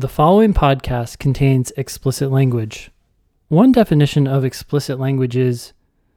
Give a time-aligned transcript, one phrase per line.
[0.00, 2.90] The following podcast contains explicit language.
[3.48, 5.74] One definition of explicit language is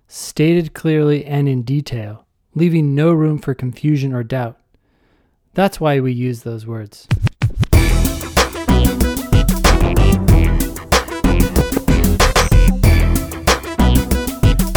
[0.07, 2.25] stated clearly and in detail,
[2.55, 4.57] leaving no room for confusion or doubt.
[5.53, 7.09] That's why we use those words.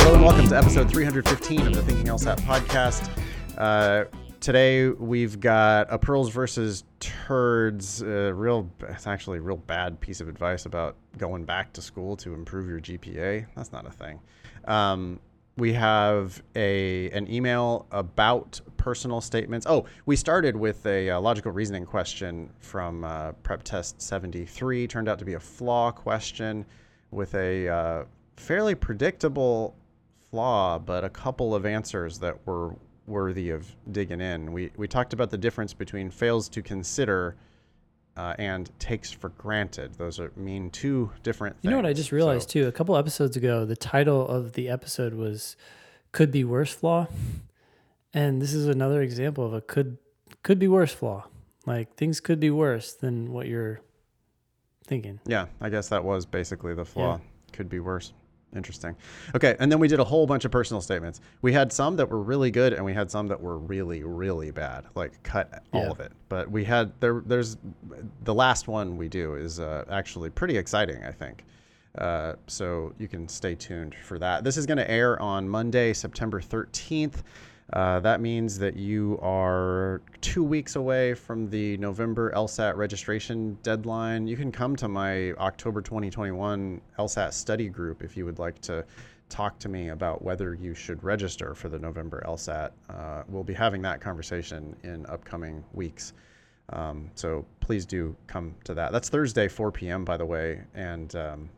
[0.03, 3.09] Hello and welcome to episode 315 of the Thinking LSAT podcast.
[3.57, 4.07] Uh,
[4.47, 8.01] today we've got a pearls versus turds.
[8.01, 12.17] Uh, real, it's actually a real bad piece of advice about going back to school
[12.17, 13.45] to improve your GPA.
[13.57, 14.21] That's not a thing.
[14.67, 15.19] Um,
[15.57, 19.67] we have a an email about personal statements.
[19.69, 24.87] Oh, we started with a, uh logical reasoning question from uh, Prep Test 73.
[24.87, 26.65] Turned out to be a flaw question
[27.11, 28.05] with a uh,
[28.37, 29.75] fairly predictable
[30.31, 34.53] flaw, but a couple of answers that were worthy of digging in.
[34.53, 37.37] We we talked about the difference between fails to consider
[38.17, 39.95] uh, and takes for granted.
[39.95, 41.57] Those are mean two different.
[41.63, 42.67] You know what I just realized So- too?
[42.69, 45.57] A couple episodes ago, the title of the episode was
[46.13, 47.09] "Could Be Worse Flaw,"
[48.15, 49.99] and this is another example of a could
[50.43, 51.27] could be worse flaw.
[51.67, 53.81] Like things could be worse than what you're
[54.87, 55.21] thinking.
[55.27, 57.21] Yeah, I guess that was basically the flaw.
[57.53, 58.13] Could be worse.
[58.55, 58.97] Interesting.
[59.35, 61.21] Okay, and then we did a whole bunch of personal statements.
[61.43, 64.51] We had some that were really good, and we had some that were really, really
[64.51, 64.85] bad.
[64.95, 65.91] Like cut all Yeah.
[65.91, 66.13] of it.
[66.29, 67.23] But we had there.
[67.27, 67.57] There's
[68.25, 71.03] the last one we do is uh, actually pretty exciting.
[71.05, 71.45] I think.
[71.99, 74.45] Uh, so you can stay tuned for that.
[74.45, 77.23] This is going to air on Monday, September 13th.
[77.73, 84.29] Uh, that means that you are two weeks away from the November LSAT registration deadline.
[84.29, 88.85] You can come to my October 2021 LSAT study group if you would like to
[89.29, 92.71] talk to me about whether you should register for the November LSAT.
[92.89, 96.13] Uh, we'll be having that conversation in upcoming weeks.
[96.71, 98.93] Um, so please do come to that.
[98.93, 100.63] That's Thursday, 4 p.m., by the way.
[100.75, 101.49] And um,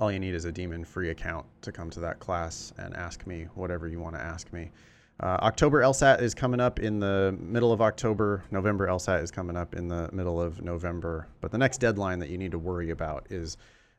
[0.00, 3.26] all you need is a demon free account to come to that class and ask
[3.26, 4.70] me whatever you want to ask me.
[5.20, 8.44] Uh, October LSAT is coming up in the middle of October.
[8.52, 11.26] November LSAT is coming up in the middle of November.
[11.40, 13.56] But the next deadline that you need to worry about is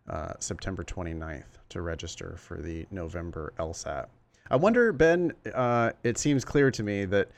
[0.08, 4.08] uh, September 29th to register for the November LSAT.
[4.50, 7.30] I wonder, Ben, uh, it seems clear to me that,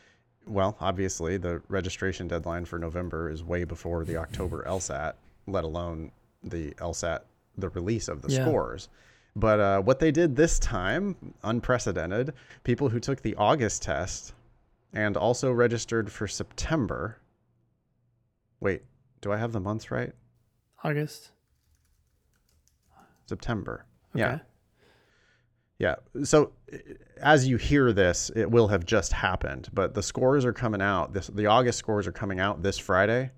[0.46, 5.14] well, obviously the registration deadline for November is way before the October LSAT,
[5.48, 6.12] let alone
[6.44, 7.22] the LSAT,
[7.58, 8.46] the release of the Yeah.
[8.46, 8.90] scores.
[9.36, 12.34] But uh, what they did this time, unprecedented,
[12.64, 14.34] people who took the August test
[14.94, 17.18] and also registered for September.
[18.60, 18.84] Wait,
[19.22, 20.12] do I have the months right?
[20.84, 21.32] August.
[23.26, 23.86] September.
[24.16, 24.20] Okay.
[24.20, 24.40] Yeah.
[25.80, 25.96] Yeah.
[26.24, 26.52] So
[27.22, 31.14] as you hear this, it will have just happened, but the scores are coming out.
[31.14, 33.32] This the August scores are coming out this Friday.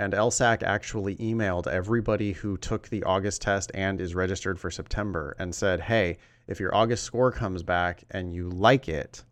[0.00, 5.36] And LSAC actually emailed everybody who took the August test and is registered for September
[5.38, 6.16] and said, "Hey,
[6.46, 9.24] if your August score comes back and you like it,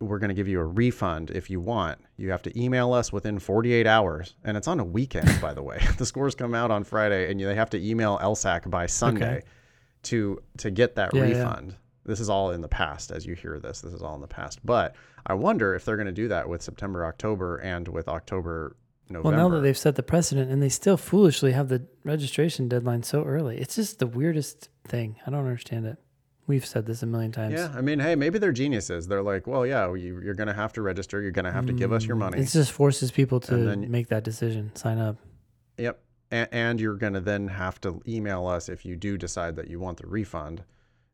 [0.00, 1.98] we're going to give you a refund if you want.
[2.16, 5.62] You have to email us within 48 hours, and it's on a weekend, by the
[5.62, 5.80] way.
[5.98, 9.42] the scores come out on Friday, and you, they have to email LSAC by Sunday
[10.04, 11.38] to to get that Yeah, yeah.
[11.38, 11.76] refund.
[12.06, 13.80] This is all in the past, as you hear this.
[13.80, 14.64] This is all in the past.
[14.64, 14.94] But
[15.26, 18.76] I wonder if they're going to do that with September, October, and with October,
[19.08, 19.36] November.
[19.36, 23.02] Well, now that they've set the precedent and they still foolishly have the registration deadline
[23.02, 25.16] so early, it's just the weirdest thing.
[25.26, 25.98] I don't understand it.
[26.46, 27.54] We've said this a million times.
[27.54, 29.08] yeah, I mean, hey, maybe they're geniuses.
[29.08, 31.22] They're like, well, yeah, you, you're going to have to register.
[31.22, 32.36] You're going to have to give us your money.
[32.36, 35.16] Mm, it just forces people to then- make that decision, sign up.
[35.78, 36.00] Yep.
[36.30, 39.68] And, and you're going to then have to email us if you do decide that
[39.68, 40.64] you want the refund.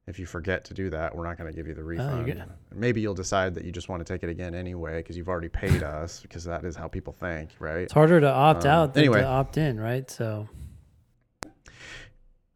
[0.06, 2.26] If you forget to do that, we're not going to give you the refund.
[2.26, 2.42] good.
[2.74, 5.48] Maybe you'll decide that you just want to take it again anyway because you've already
[5.48, 7.82] paid us because that is how people think, right?
[7.82, 9.20] It's harder to opt Um, out than anyway.
[9.20, 10.10] to opt in, right?
[10.10, 10.48] So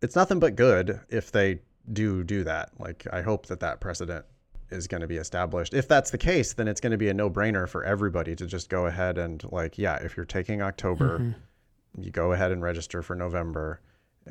[0.02, 1.60] It's nothing but good if they
[1.92, 2.70] do do that.
[2.78, 4.24] Like I hope that that precedent
[4.70, 5.74] is going to be established.
[5.74, 8.68] If that's the case, then it's going to be a no-brainer for everybody to just
[8.68, 12.02] go ahead and like, yeah, if you're taking October, Mm-hmm.
[12.02, 13.80] you go ahead and register for November,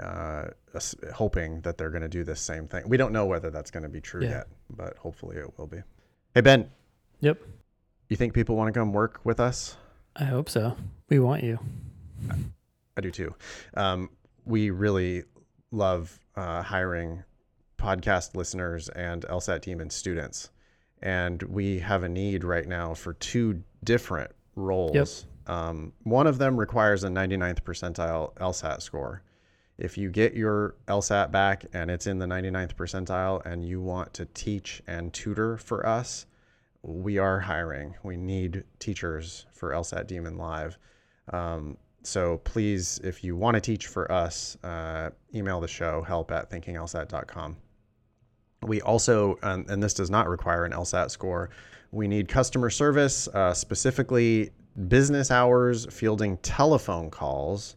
[0.02, 0.46] uh,
[1.14, 2.84] hoping that they're going to do this same thing.
[2.88, 4.30] We don't know whether that's going to be true Yeah.
[4.30, 5.78] yet, but hopefully it will be.
[6.34, 6.70] Hey Ben,
[7.20, 7.40] Yep.
[8.10, 9.78] you think people want to come work with us?
[10.16, 10.76] I hope so.
[11.10, 11.60] We want you.
[12.98, 13.36] I do too.
[13.76, 14.10] Um,
[14.46, 15.24] we really
[15.72, 17.24] love uh, hiring
[17.78, 20.50] podcast listeners and LSAT team and students.
[21.02, 25.26] And we have a need right now for two different roles.
[25.48, 29.22] Um, one of them requires a 99th percentile LSAT score.
[29.78, 34.14] If you get your LSAT back and it's in the 99th percentile and you want
[34.14, 36.26] to teach and tutor for us,
[36.84, 37.96] we are hiring.
[38.04, 40.78] We need teachers for LSAT Demon Live.
[41.32, 46.32] Um, so please, if you want to teach for us, uh, email the show help
[46.32, 47.58] at thinkinglsat.com.
[48.64, 51.50] We also, um, and this does not require an LSAT score,
[51.92, 54.52] we need customer service, uh, specifically
[54.88, 57.76] business hours, fielding telephone calls.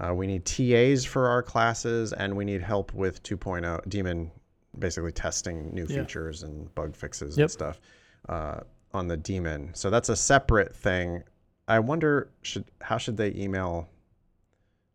[0.00, 4.30] Uh, we need TAs for our classes, and we need help with 2.0 Demon,
[4.78, 6.00] basically testing new Yeah.
[6.02, 7.44] features and bug fixes Yep.
[7.44, 7.80] and stuff
[8.28, 8.60] uh,
[8.94, 9.70] on the Demon.
[9.74, 11.22] So that's a separate thing.
[11.68, 13.88] I wonder should how should they email?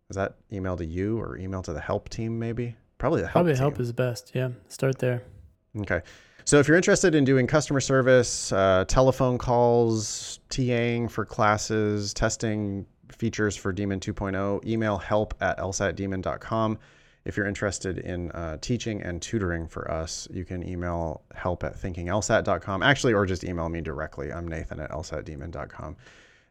[0.09, 2.37] Is that email to you or email to the help team?
[2.39, 3.33] Maybe probably the help.
[3.33, 3.59] Probably team.
[3.59, 4.31] help is best.
[4.33, 4.49] Yeah.
[4.69, 5.23] Start there.
[5.79, 6.01] Okay.
[6.45, 12.85] So if you're interested in doing customer service, uh, telephone calls, TAing for classes, testing
[13.11, 16.77] features for Demon 2.0, email help at lsatdemon.com.
[17.25, 21.75] If you're interested in uh, teaching and tutoring for us, you can email help at
[21.75, 22.83] thinkinglsat.com.
[22.83, 24.31] Actually, or just email me directly.
[24.31, 25.97] I'm Nathan at lsatdemon.com.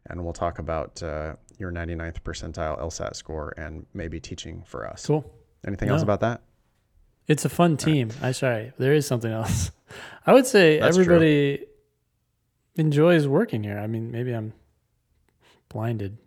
[0.08, 5.06] And we'll talk about uh, your 99th percentile LSAT score and maybe teaching for us.
[5.06, 5.24] Cool.
[5.66, 6.42] Anything else about that?
[7.26, 8.10] It's a fun team.
[8.22, 9.72] I'm sorry, there is something else.
[10.26, 11.04] I would say That's true.
[11.04, 11.66] everybody
[12.76, 13.78] enjoys working here.
[13.78, 14.52] I mean, maybe I'm
[15.68, 16.18] blinded.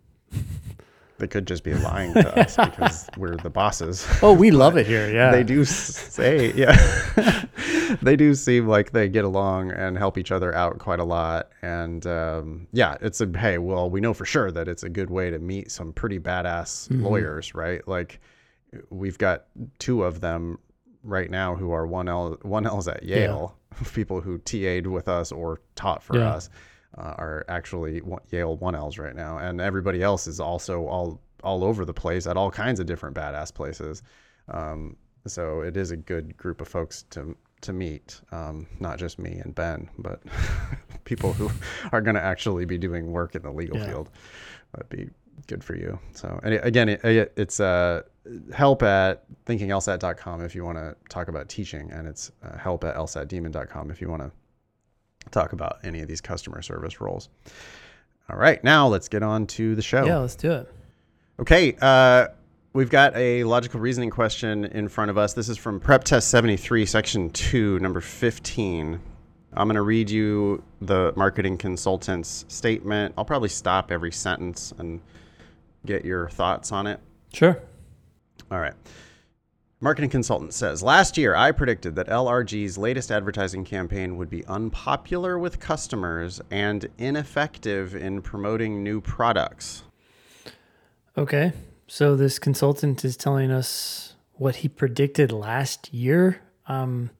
[1.18, 4.06] They could just be lying to us because we're the bosses.
[4.22, 5.12] Oh, we love it here.
[5.12, 5.30] Yeah.
[5.30, 6.74] They do say, yeah,
[8.02, 11.50] they do seem like they get along and help each other out quite a lot.
[11.60, 15.10] And um, yeah, it's a hey, well, we know for sure that it's a good
[15.10, 17.02] way to meet some pretty badass Mhm.
[17.02, 17.86] lawyers, right?
[17.86, 18.18] Like
[18.88, 19.44] we've got
[19.78, 20.58] two of them
[21.02, 23.16] right now who are one L one L's at Yeah.
[23.16, 23.58] Yale,
[23.92, 26.30] people who TA'd with us or taught for Yeah.
[26.30, 26.48] us.
[26.98, 31.62] Uh, are actually Yale one L's right now, and everybody else is also all all
[31.64, 34.02] over the place at all kinds of different badass places.
[34.48, 34.96] Um,
[35.26, 39.38] so it is a good group of folks to to meet, um, not just me
[39.38, 40.20] and Ben, but
[41.04, 41.48] people who
[41.92, 43.86] are going to actually be doing work in the legal Yeah.
[43.86, 44.10] field.
[44.72, 45.10] That'd be
[45.46, 45.98] good for you.
[46.12, 48.02] So and again, it, it- it's uh,
[48.52, 52.96] help at thinkinglsat.com if you want to talk about teaching, and it's uh, help at
[52.96, 54.30] lsatdemon.com if you want to
[55.30, 57.28] talk about any of these customer service roles.
[58.28, 60.04] All right, now let's get on to the show.
[60.04, 60.72] Yeah, let's do it.
[61.40, 62.28] Okay, uh,
[62.72, 65.32] we've got a logical reasoning question in front of us.
[65.34, 69.00] This is from Prep Test 73, Section 2, number 15.
[69.52, 73.14] I'm going to read you the marketing consultant's statement.
[73.18, 75.00] I'll probably stop every sentence and
[75.84, 77.00] get your thoughts on it.
[77.32, 77.60] Sure.
[78.50, 78.74] All right.
[79.82, 85.38] Marketing consultant says Last year, I predicted that LRG's latest advertising campaign would be unpopular
[85.38, 89.84] with customers and ineffective in promoting new products.
[91.16, 91.52] Okay.
[91.86, 96.42] So this consultant is telling us what he predicted last year.
[96.66, 97.10] Um,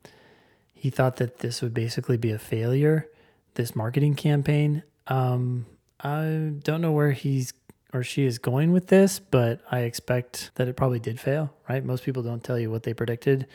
[0.74, 3.08] he thought that this would basically be a failure,
[3.54, 4.82] this marketing campaign.
[5.06, 5.64] Um,
[5.98, 7.52] I don't know where he's
[7.92, 11.84] or she is going with this, but I expect that it probably did fail, right?
[11.84, 13.46] Most people don't tell you what they predicted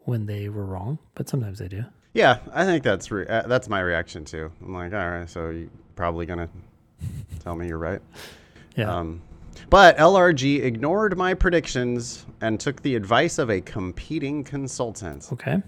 [0.00, 1.84] when they were wrong, but sometimes they do.
[2.14, 4.50] Yeah, I think that's re- uh, that's my reaction too.
[4.60, 6.48] I'm like, all right, so you're probably gonna
[7.44, 8.00] tell me you're right.
[8.76, 8.94] Yeah.
[8.94, 9.22] Um,
[9.68, 15.28] but LRG ignored my predictions and took the advice of a competing consultant.
[15.32, 15.62] okay.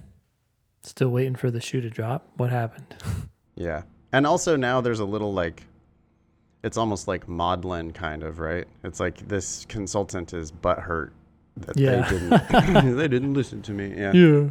[0.84, 2.26] Still waiting for the shoe to drop.
[2.36, 2.94] What happened?
[3.54, 5.62] Yeah, and also now there's a little like,
[6.62, 8.66] it's almost like maudlin kind of right.
[8.84, 11.10] It's like this consultant is butthurt
[11.56, 12.08] that Yeah.
[12.08, 13.94] they didn't they didn't listen to me.
[13.96, 14.12] Yeah.
[14.12, 14.50] Yeah.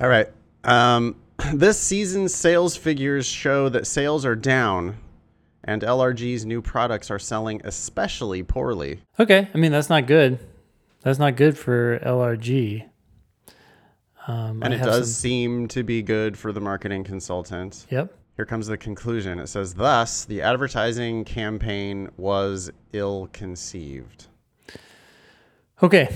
[0.00, 0.28] All right.
[0.64, 1.16] Um,
[1.54, 4.96] this season's sales figures show that sales are down,
[5.64, 9.00] and LRG's new products are selling especially poorly.
[9.18, 10.38] Okay, I mean that's not good.
[11.02, 12.88] That's not good for LRG.
[14.28, 17.86] Um, And I it does some- seem to be good for the marketing consultant.
[17.90, 18.16] yep.
[18.36, 19.38] Here comes the conclusion.
[19.38, 24.26] It says, Thus, the advertising campaign was ill conceived.
[25.82, 26.14] Okay.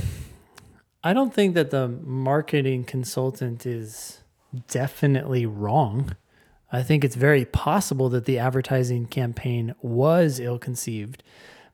[1.05, 4.23] I don't think that the marketing consultant is
[4.69, 6.17] definitely wrong.
[6.73, 11.23] I think it's very possible that the advertising campaign was ill conceived.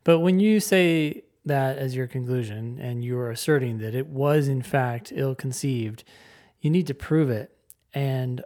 [0.03, 4.61] But when you say that as your conclusion and you're asserting that it was in
[4.61, 6.03] fact ill conceived,
[6.61, 7.55] you need to prove it.
[7.93, 8.43] And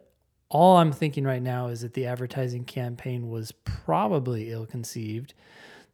[0.49, 5.33] all I'm thinking right now is that the advertising campaign was probably ill conceived.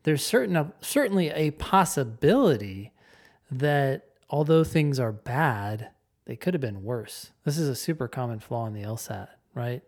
[0.03, 2.91] There's certain certainly a possibility
[3.49, 5.89] that although things are bad,
[6.25, 7.31] they could have been worse.
[7.45, 9.81] This is a super common flaw in the LSAT, right?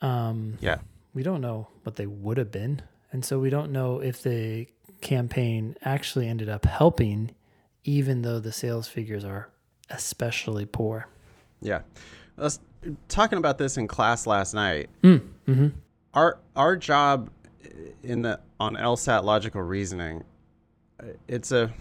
[0.00, 0.78] Um, Yeah.
[1.14, 2.82] we don't know what they would have been.
[3.12, 4.66] And so we don't know if the
[5.00, 7.30] campaign actually ended up helping,
[7.84, 9.48] even though the sales figures are
[9.90, 11.08] especially poor.
[11.60, 11.80] Yeah.
[12.38, 12.60] I was
[13.08, 14.88] talking about this in class last night.
[15.02, 15.68] Mm, hmm
[16.14, 17.30] Our, our job
[18.02, 20.24] in the on LSAT logical reasoning,
[21.26, 21.72] it's a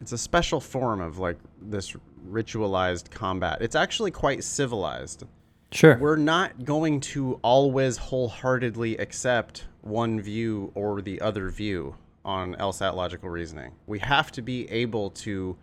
[0.00, 1.94] it's a special form of like this
[2.28, 3.58] ritualized combat.
[3.60, 5.24] It's actually quite civilized.
[5.72, 5.98] Sure.
[5.98, 12.94] We're not going to always wholeheartedly accept one view or the other view on LSAT
[12.94, 13.72] logical reasoning.
[13.86, 15.56] We have to be able to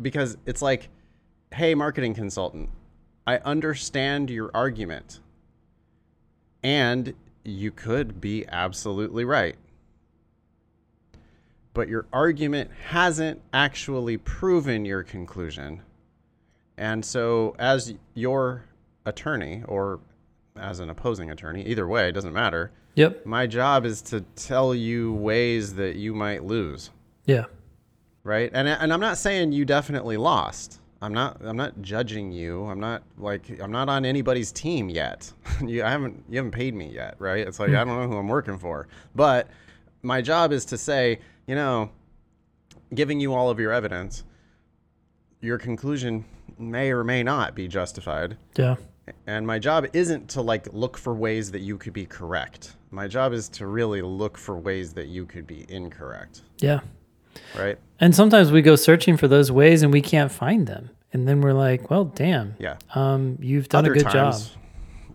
[0.00, 0.88] because it's like,
[1.52, 2.70] hey, marketing consultant,
[3.26, 5.20] I understand your argument.
[6.62, 7.14] And
[7.44, 9.56] you could be absolutely right.
[11.72, 15.82] But your argument hasn't actually proven your conclusion.
[16.76, 18.64] And so, as your
[19.06, 20.00] attorney or
[20.56, 22.72] as an opposing attorney, either way, it doesn't matter.
[22.96, 23.24] Yep.
[23.24, 26.90] My job is to tell you ways that you might lose
[27.24, 27.44] Yeah.
[28.24, 28.50] right?
[28.52, 30.79] And and I'm not saying you definitely lost.
[31.02, 32.64] I'm not I'm not judging you.
[32.66, 35.32] I'm not like I'm not on anybody's team yet.
[35.64, 37.46] you I haven't you haven't paid me yet, right?
[37.46, 37.76] It's like hmm.
[37.76, 38.86] I don't know who I'm working for.
[39.14, 39.48] But
[40.02, 41.90] my job is to say, you know,
[42.94, 44.24] giving you all of your evidence,
[45.40, 46.24] your conclusion
[46.58, 48.36] may or may not be justified.
[48.56, 48.76] Yeah.
[49.26, 52.76] And my job isn't to like look for ways that you could be correct.
[52.90, 56.80] My job is to really look for ways that you could be incorrect, Yeah.
[57.56, 57.78] Right?
[57.98, 60.90] And sometimes we go searching for those ways and we can't find them.
[61.12, 62.54] And then we're like, well, damn.
[62.58, 62.76] Yeah.
[62.94, 64.40] Um, you've done Other a good job.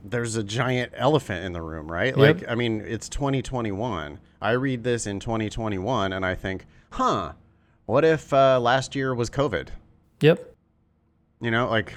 [0.03, 2.15] There's a giant elephant in the room, right?
[2.15, 2.17] Yep.
[2.17, 4.19] Like, I mean, it's 2021.
[4.41, 7.33] I read this in 2021 and I think, huh,
[7.85, 9.69] what if uh, last year was COVID?
[10.21, 10.55] Yep.
[11.41, 11.93] You know, like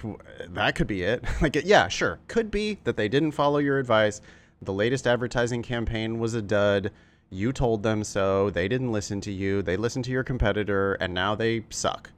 [0.50, 1.25] that could be it.
[1.42, 2.18] like, yeah, sure.
[2.28, 4.20] Could be that they didn't follow your advice.
[4.62, 6.90] The latest advertising campaign was a dud.
[7.30, 8.50] You told them so.
[8.50, 9.62] They didn't listen to you.
[9.62, 12.11] They listened to your competitor and now they suck.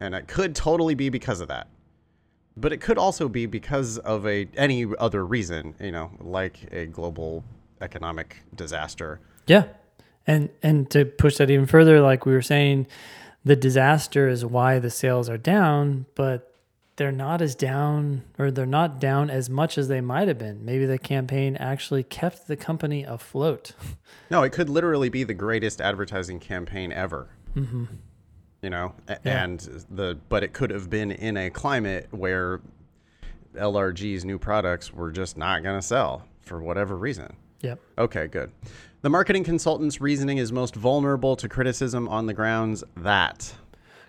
[0.00, 1.68] And it could totally be because of that.
[2.56, 6.86] But it could also be because of a any other reason, you know, like a
[6.86, 7.44] global
[7.80, 9.20] economic disaster.
[9.46, 9.64] Yeah.
[10.26, 12.86] And and to push that even further, like we were saying,
[13.44, 16.49] the disaster is why the sales are down, but
[17.00, 20.62] they're not as down or they're not down as much as they might have been.
[20.66, 23.72] Maybe the campaign actually kept the company afloat.
[24.30, 27.30] No, it could literally be the greatest advertising campaign ever.
[27.56, 27.84] Mm-hmm.
[28.60, 29.16] You know, Yeah.
[29.44, 32.60] and the but it could have been in a climate where
[33.54, 37.34] LRG's new products were just not going to sell for whatever reason.
[37.62, 37.80] Yep.
[37.96, 38.52] Okay, good.
[39.00, 43.54] The marketing consultant's reasoning is most vulnerable to criticism on the grounds that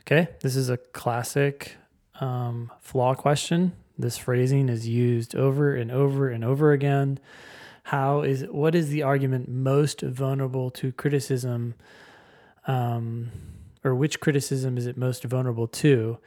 [0.01, 0.27] Okay.
[0.41, 1.77] This is a classic
[2.21, 3.73] um, flaw question.
[3.97, 7.19] This phrasing is used over and over and over again.
[7.83, 11.75] How is what is the argument most vulnerable to criticism?
[12.67, 13.31] Um,
[13.83, 16.19] or which criticism is it most vulnerable to?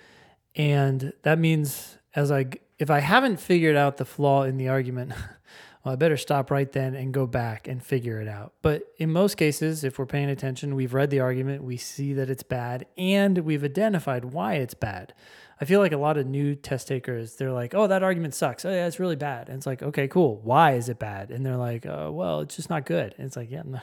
[0.57, 2.47] And that means as I
[2.79, 5.13] if I haven't figured out the flaw in the argument,
[5.85, 8.53] well, I better stop right then and go back and figure it out.
[8.63, 12.31] But in most cases, if we're paying attention, we've read the argument, we see that
[12.31, 15.15] it's bad, and we've identified why it's bad.
[15.61, 18.65] I feel like a lot of new test takers, they're like, oh, that argument sucks.
[18.65, 19.49] Oh, yeah, it's really bad.
[19.49, 20.41] And it's like, okay, cool.
[20.43, 21.31] Why is it bad?
[21.31, 23.15] And they're like, oh, well, it's just not good.
[23.17, 23.81] And it's like, yeah, no,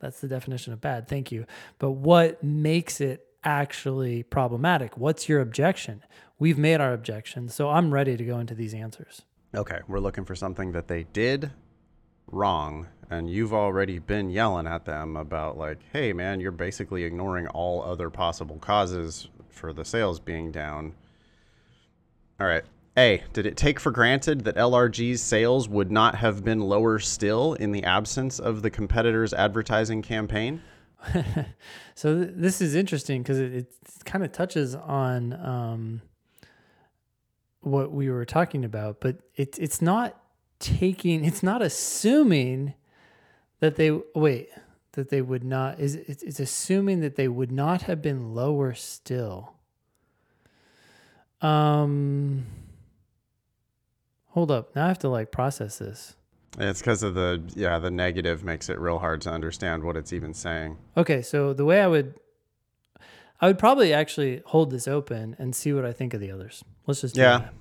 [0.00, 1.08] that's the definition of bad.
[1.08, 1.46] Thank you.
[1.78, 4.96] But what makes it actually problematic?
[4.96, 6.02] What's your objection?
[6.38, 7.48] We've made our objection.
[7.48, 9.22] So I'm ready to go into these answers.
[9.54, 11.50] okay, we're looking for something that they did
[12.26, 17.46] wrong and you've already been yelling at them about like, "Hey man, you're basically ignoring
[17.48, 20.94] all other possible causes for the sales being down."
[22.38, 22.64] All right.
[22.98, 27.52] A, did it take for granted that LRG's sales would not have been lower still
[27.54, 30.62] in the absence of the competitor's advertising campaign?
[31.94, 33.74] so th- this is interesting because it, it
[34.06, 36.02] kind of touches on um,
[37.60, 40.18] what we were talking about, but it, it's not
[40.58, 42.72] taking, it's not assuming
[43.60, 44.48] that they wait
[44.96, 48.74] that they would not is it's, it's assuming that they would not have been lower
[48.74, 49.54] still.
[51.40, 52.46] Um,
[54.30, 56.16] hold up, now I have to like process this.
[56.58, 60.12] It's because of the yeah, the negative makes it real hard to understand what it's
[60.12, 60.78] even saying.
[60.96, 62.14] Okay, so the way I would
[63.40, 66.64] I would probably actually hold this open and see what I think of the others.
[66.86, 67.38] Let's just do Yeah.
[67.38, 67.54] that.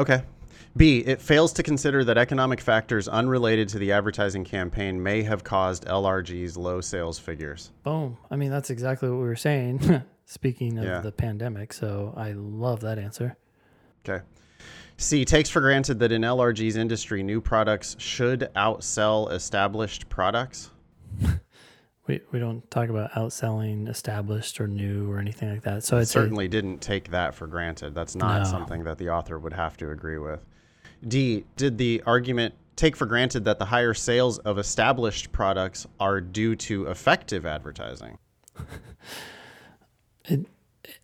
[0.00, 0.22] Okay.
[0.78, 5.42] B, it fails to consider that economic factors unrelated to the advertising campaign may have
[5.42, 7.72] caused LRG's low sales figures.
[7.82, 8.16] Boom.
[8.30, 10.02] I mean, that's exactly what we were saying.
[10.24, 11.00] Speaking of Yeah.
[11.00, 13.36] the pandemic, so I love that answer.
[14.08, 14.24] Okay.
[14.96, 20.70] C, takes for granted that in LRG's industry, new products should outsell established products.
[22.06, 25.84] We we don't talk about outselling established or new or anything like that.
[25.84, 27.94] So say Certainly didn't take that for granted.
[27.94, 28.48] That's not No.
[28.48, 30.40] something that the author would have to agree with.
[31.06, 36.20] D, did the argument take for granted that the higher sales of established products are
[36.20, 38.18] due to effective advertising.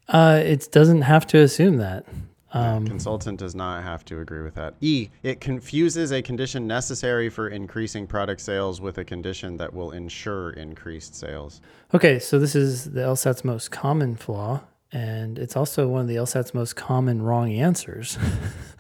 [0.07, 2.05] Uh, it doesn't have to assume that.
[2.53, 4.75] Um, Consultant does not have to agree with that.
[4.83, 9.93] E, it confuses a condition necessary for increasing product sales with a condition that will
[9.93, 11.63] ensure increased sales.
[11.95, 14.61] okay, so this is the LSAT's most common flaw,
[14.93, 18.19] and it's also one of the LSAT's most common wrong answers.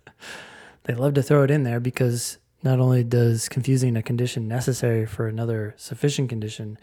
[0.85, 5.07] they love to throw it in there because not only does confusing a condition necessary
[5.07, 6.79] for another sufficient condition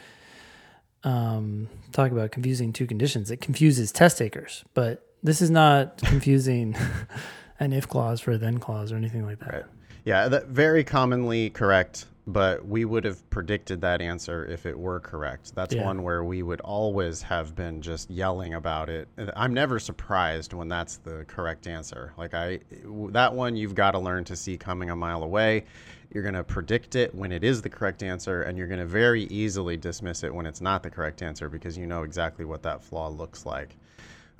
[1.03, 6.75] um, talk about confusing two conditions, it confuses test takers, but this is not confusing
[7.59, 9.53] an if clause for a then clause or anything like that.
[9.53, 9.65] Right.
[10.03, 14.99] Yeah, that very commonly correct, but we would have predicted that answer if it were
[14.99, 15.53] correct.
[15.55, 15.83] That's Yeah.
[15.85, 19.07] one where we would always have been just yelling about it.
[19.35, 22.13] I'm never surprised when that's the correct answer.
[22.17, 22.59] Like I
[23.11, 25.65] that one you've got to learn to see coming a mile away.
[26.13, 28.85] You're going to predict it when it is the correct answer and you're going to
[28.85, 32.63] very easily dismiss it when it's not the correct answer because you know exactly what
[32.63, 33.77] that flaw looks like.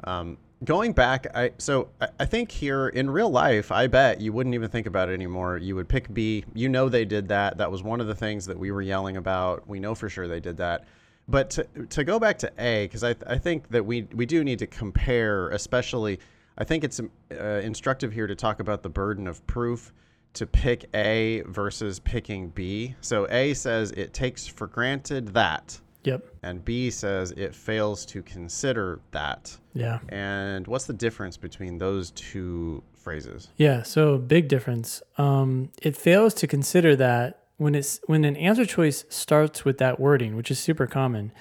[0.03, 4.33] Um, going back, I so I, I think here in real life, I bet you
[4.33, 5.57] wouldn't even think about it anymore.
[5.57, 6.45] You would pick B.
[6.53, 7.57] You know they did that.
[7.57, 9.67] That was one of the things that we were yelling about.
[9.67, 10.85] We know for sure they did that.
[11.27, 14.43] But to, to go back to A, because I, I think that we we do
[14.43, 16.19] need to compare, especially.
[16.57, 19.93] I think it's uh, instructive here to talk about the burden of proof
[20.33, 22.95] to pick A versus picking B.
[23.01, 26.25] So A says it takes for granted that, Yep.
[26.43, 29.55] and B says it fails to consider that.
[29.73, 29.99] Yeah.
[30.09, 33.49] And what's the difference between those two phrases?
[33.57, 35.01] Yeah, so big difference.
[35.17, 39.99] Um, it fails to consider that when it's when an answer choice starts with that
[39.99, 41.31] wording, which is super common,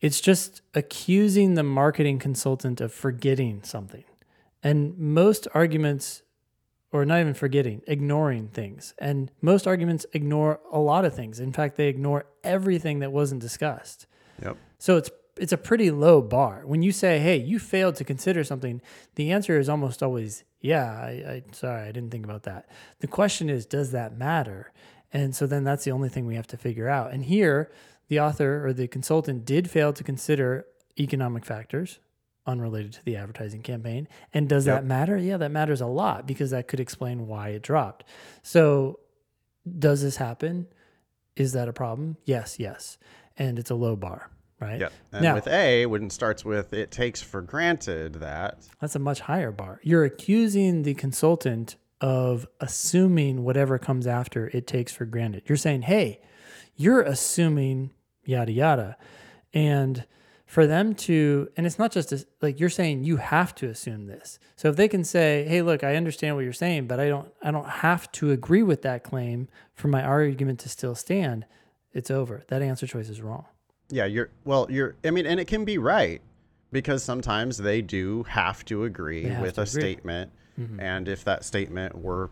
[0.00, 4.04] it's just accusing the marketing consultant of forgetting something.
[4.62, 6.22] And most arguments
[6.94, 8.94] or not even forgetting, ignoring things.
[9.00, 11.40] And most arguments ignore a lot of things.
[11.40, 14.06] In fact, they ignore everything that wasn't discussed.
[14.40, 14.56] Yep.
[14.78, 16.62] So it's it's a pretty low bar.
[16.64, 18.80] When you say, "Hey, you failed to consider something,"
[19.16, 22.68] the answer is almost always, "Yeah, I, I sorry, I didn't think about that."
[23.00, 24.72] The question is, does that matter?
[25.12, 27.12] And so then that's the only thing we have to figure out.
[27.12, 27.72] And here,
[28.06, 31.98] the author or the consultant did fail to consider economic factors
[32.46, 34.06] unrelated to the advertising campaign.
[34.32, 34.76] And does Yep.
[34.82, 35.16] that matter?
[35.16, 38.04] Yeah, that matters a lot because that could explain why it dropped.
[38.42, 39.00] So,
[39.78, 40.66] does this happen?
[41.36, 42.16] Is that a problem?
[42.24, 42.98] Yes, yes.
[43.38, 44.30] And it's a low bar,
[44.60, 44.78] right?
[44.80, 44.92] Yep.
[45.12, 48.68] And Now- with A, when it starts with it takes for granted that.
[48.80, 49.80] That's a much higher bar.
[49.82, 55.42] You're accusing the consultant of assuming whatever comes after it takes for granted.
[55.46, 56.20] You're saying, hey,
[56.76, 57.90] you're assuming
[58.26, 58.96] yada yada.
[59.54, 60.04] And
[60.54, 64.06] for them to, and it's not just a, like you're saying you have to assume
[64.06, 64.38] this.
[64.54, 67.28] So if they can say, hey, look, I understand what you're saying, but I don't,
[67.42, 71.44] I don't have to agree with that claim for my argument to still stand,
[71.92, 72.44] it's over.
[72.46, 73.46] That answer choice is wrong.
[73.88, 76.22] Yeah, you're well, you're I mean, and it can be right
[76.70, 79.80] because sometimes they do have to agree have with to a agree.
[79.80, 80.78] statement mm-hmm.
[80.78, 82.30] and if that statement were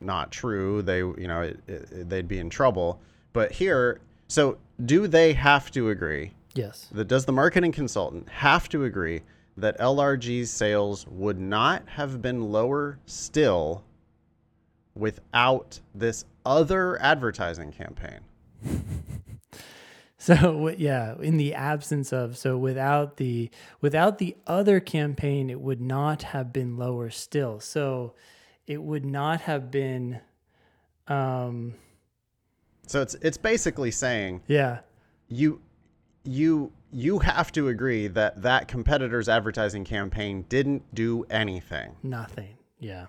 [0.00, 3.00] not true, they you know, it, it, they'd be in trouble.
[3.32, 6.32] But here, so do they have to agree?
[6.54, 6.88] Yes.
[6.92, 9.22] that does the marketing consultant have to agree
[9.56, 13.84] that LRG's sales would not have been lower still
[14.94, 18.20] without this other advertising campaign?
[20.20, 25.80] So yeah, in the absence of so without the without the other campaign, it would
[25.80, 27.58] not have been lower still.
[27.58, 28.12] So
[28.66, 30.20] it would not have been
[31.08, 31.72] um
[32.86, 34.80] So it's it's basically saying yeah.
[35.28, 35.62] you
[36.24, 42.56] you you have to agree that that competitor's advertising campaign didn't do anything, Nothing.
[42.80, 43.06] Yeah.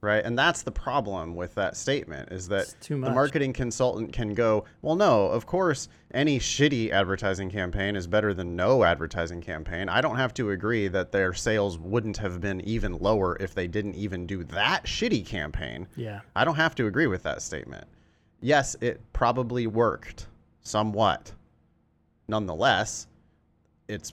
[0.00, 0.24] right?
[0.24, 4.96] And that's the problem with that statement is that the marketing consultant can go, well,
[4.96, 9.88] no, of course, any shitty advertising campaign is better than no advertising campaign.
[9.88, 13.68] I don't have to agree that their sales wouldn't have been even lower if they
[13.68, 15.86] didn't even do that shitty campaign.
[15.96, 16.20] Yeah.
[16.34, 17.86] I don't have to agree with that statement.
[18.40, 20.26] Yes, it probably worked
[20.62, 21.32] somewhat.
[22.28, 23.06] Nonetheless,
[23.88, 24.12] it's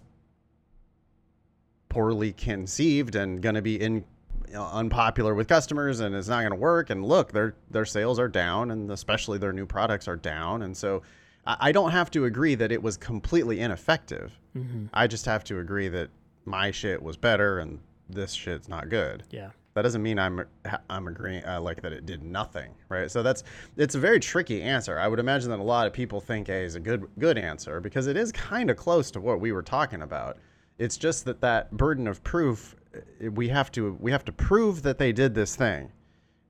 [1.89, 4.03] poorly conceived and going to be in
[4.47, 6.89] you know, unpopular with customers and it's not going to work.
[6.89, 10.63] And look their their sales are down and especially their new products are down.
[10.63, 11.01] And so
[11.45, 14.37] I, I don't have to agree that it was completely ineffective.
[14.53, 16.09] Hmm i just have to agree that
[16.45, 19.23] my shit was better and this shit's not good.
[19.31, 19.51] Yeah.
[19.73, 20.45] That doesn't mean I'm
[20.89, 23.09] I'm agreeing uh, like that it did nothing, right?
[23.09, 23.43] So that's
[23.77, 24.99] it's a very tricky answer.
[24.99, 27.79] I would imagine that a lot of people think A is a good good answer
[27.79, 30.37] because it is kind of close to what we were talking about.
[30.77, 34.83] It's just that that burden of proof uh, we have to we have to prove
[34.83, 35.91] that they did this thing.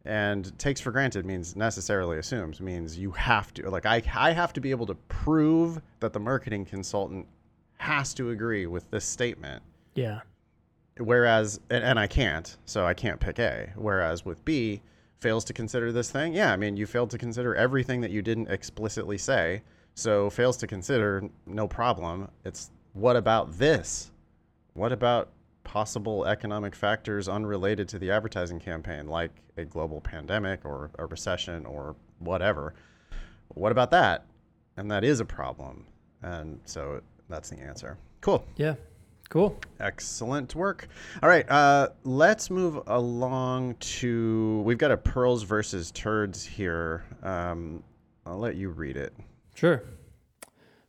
[0.05, 4.51] And takes for granted means necessarily assumes means you have to like I I have
[4.53, 7.25] to be able to prove that the marketing consultant
[7.77, 9.63] has to agree with this statement.
[9.95, 10.21] Yeah.
[10.97, 13.71] Whereas and, and I can't, so I can't pick A.
[13.75, 14.81] Whereas with B,
[15.19, 16.33] fails to consider this thing.
[16.33, 19.61] Yeah, I mean you failed to consider everything that you didn't explicitly say.
[19.95, 22.29] So fails to consider, no problem.
[22.45, 24.11] It's what about this?
[24.73, 25.29] What about
[25.63, 31.65] possible economic factors unrelated to the advertising campaign, like a global pandemic or a recession
[31.65, 32.73] or whatever.
[33.49, 34.25] What about that?
[34.77, 35.85] And that is a problem.
[36.21, 37.97] And so that's the answer.
[38.21, 38.45] Cool.
[38.55, 38.75] Yeah.
[39.33, 39.59] Cool.
[39.79, 40.87] Excellent work.
[41.23, 41.49] All right.
[41.49, 44.61] Uh, let's move along to.
[44.63, 47.03] We've got a pearls versus turds here.
[47.23, 47.81] Um,
[48.27, 49.11] I'll let you read it.
[49.55, 49.81] Sure.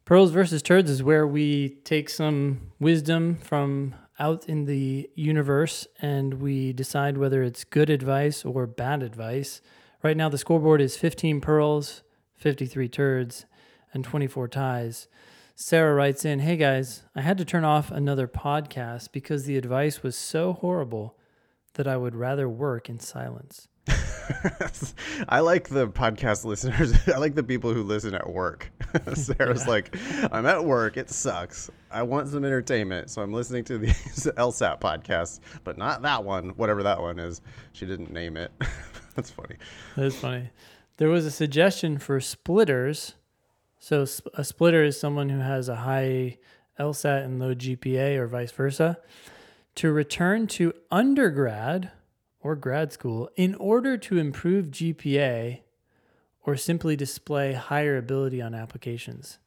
[0.04, 6.34] Pearls versus turds is where we take some wisdom from out in the universe and
[6.34, 9.62] we decide whether it's good advice or bad advice.
[10.02, 12.02] Right now, the scoreboard is 15 pearls,
[12.36, 13.46] 53 turds,
[13.94, 15.08] and 24 ties.
[15.56, 20.02] Sarah writes in Hey guys, I had to turn off another podcast because the advice
[20.02, 21.16] was so horrible
[21.74, 23.68] that I would rather work in silence.
[25.28, 26.92] I like the podcast listeners.
[27.06, 28.68] I like the people who listen at work.
[29.14, 29.70] Sarah's yeah.
[29.70, 29.96] like,
[30.32, 30.96] I'm at work.
[30.96, 31.70] It sucks.
[31.88, 33.10] I want some entertainment.
[33.10, 33.94] So I'm listening to these
[34.36, 37.42] LSAT podcasts, but not that one, whatever that one is.
[37.74, 38.50] She didn't name it.
[39.14, 39.54] That's funny.
[39.94, 40.50] That is funny.
[40.96, 43.14] There was a suggestion for splitters.
[43.84, 46.38] So a splitter is someone who has a high
[46.80, 48.96] LSAT and low GPA or vice versa.
[49.74, 51.90] To return to undergrad
[52.40, 55.60] or grad school in order to improve GPA
[56.46, 59.38] or simply display higher ability on applications.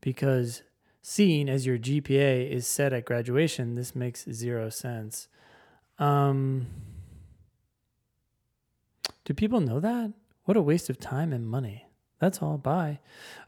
[0.00, 0.62] Because
[1.02, 5.28] seeing as your GPA is set at graduation, this makes zero sense.
[5.98, 6.68] Um,
[9.26, 10.14] do people know that?
[10.44, 11.83] What a waste of time and money.
[12.20, 12.58] That's all.
[12.58, 13.00] Bye.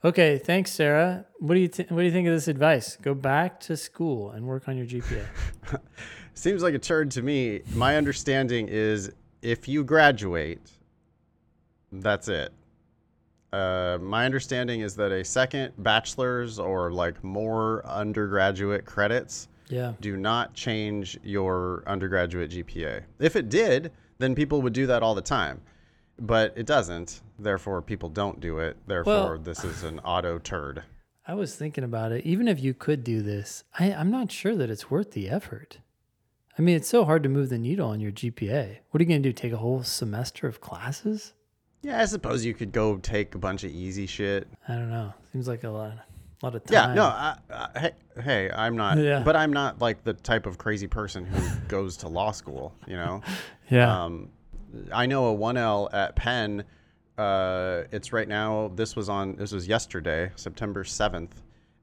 [0.05, 1.25] Okay, thanks, Sarah.
[1.39, 2.97] What do you th- what do you think of this advice?
[2.97, 5.27] Go back to school and work on your GPA.
[6.35, 7.63] Seems like a turd to me.
[7.75, 10.61] My understanding is if you graduate,
[11.93, 12.53] that's it.
[13.53, 19.93] Uh, my understanding is that a second bachelor's or like more undergraduate credits yeah.
[20.01, 23.03] do not change your undergraduate GPA.
[23.19, 25.61] If it did, then people would do that all the time.
[26.19, 27.21] But it doesn't.
[27.39, 28.77] Therefore, people don't do it.
[28.87, 30.83] Therefore, well, this is an auto turd.
[31.29, 32.25] I was thinking about it.
[32.25, 35.79] Even if you could do this, I, I'm not sure that it's worth the effort.
[36.59, 38.79] I mean, it's so hard to move the needle on your GPA.
[38.91, 39.33] What are you going to do?
[39.33, 41.35] Take a whole semester of classes?
[41.83, 44.49] Yeah, I suppose you could go take a bunch of easy shit.
[44.67, 45.13] I don't know.
[45.33, 46.73] Seems like a lot, a lot of time.
[46.73, 47.05] Yeah, no.
[47.05, 48.97] I, I, hey, hey, I'm not.
[48.99, 49.21] Yeah.
[49.21, 52.75] But I'm not like the type of crazy person who goes to law school.
[52.87, 53.21] You know.
[53.71, 54.05] yeah.
[54.05, 54.31] Um,
[54.93, 56.65] I know a 1L at Penn.
[57.17, 58.71] Uh, it's right now.
[58.75, 59.37] This was on.
[59.37, 61.31] This was yesterday, September 7th,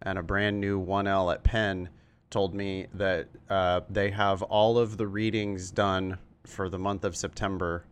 [0.01, 1.89] and a brand new 1L at Penn
[2.29, 7.15] told me that uh, they have all of the readings done for the month of
[7.15, 7.86] September.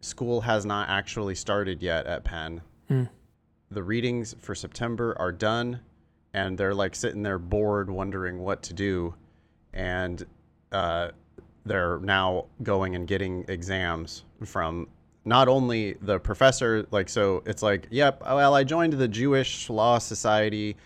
[0.00, 2.62] School has not actually started yet at Penn.
[2.90, 3.08] Mm.
[3.70, 5.80] The readings for September are done,
[6.34, 9.14] and they're like sitting there bored, wondering what to do.
[9.72, 10.24] And
[10.72, 11.10] uh,
[11.64, 14.88] they're now going and getting exams from
[15.24, 19.98] not only the professor, like, so it's like, yep, well, I joined the Jewish Law
[19.98, 20.76] Society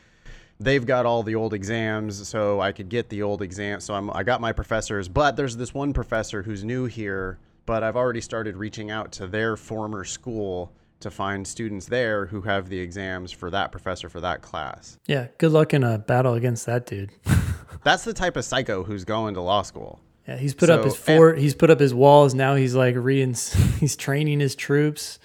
[0.61, 3.85] they've got all the old exams, so I could get the old exams.
[3.85, 7.83] So I'm, I got my professors, but there's this one professor who's new here, but
[7.83, 12.69] I've already started reaching out to their former school to find students there who have
[12.69, 14.99] the exams for that professor for that class.
[15.07, 17.11] Yeah, good luck in a battle against that dude.
[17.83, 20.01] That's the type of psycho who's going to law school.
[20.27, 21.39] Yeah, he's put so, up his fort.
[21.39, 22.35] He's put up his walls.
[22.35, 23.25] Now he's like re
[23.81, 25.19] he's training his troops.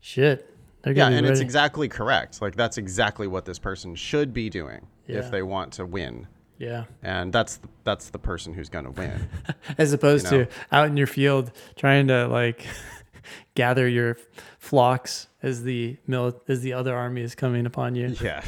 [0.00, 0.50] Shit
[0.94, 1.28] yeah, and ready.
[1.28, 2.40] it's exactly correct.
[2.40, 5.18] Like that's exactly what this person should be doing yeah.
[5.18, 6.28] if they want to win.
[6.58, 6.84] Yeah.
[7.02, 9.28] And that's the, that's the person who's going to win.
[9.78, 10.44] As opposed you know?
[10.44, 12.64] to out in your field trying to like
[13.54, 14.16] gather your
[14.58, 18.14] flocks as the mil- as the other army is coming upon you.
[18.20, 18.42] Yeah.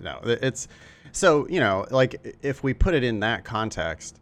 [0.00, 0.68] No, it's
[1.12, 4.18] so, you know, like if we put it in that context,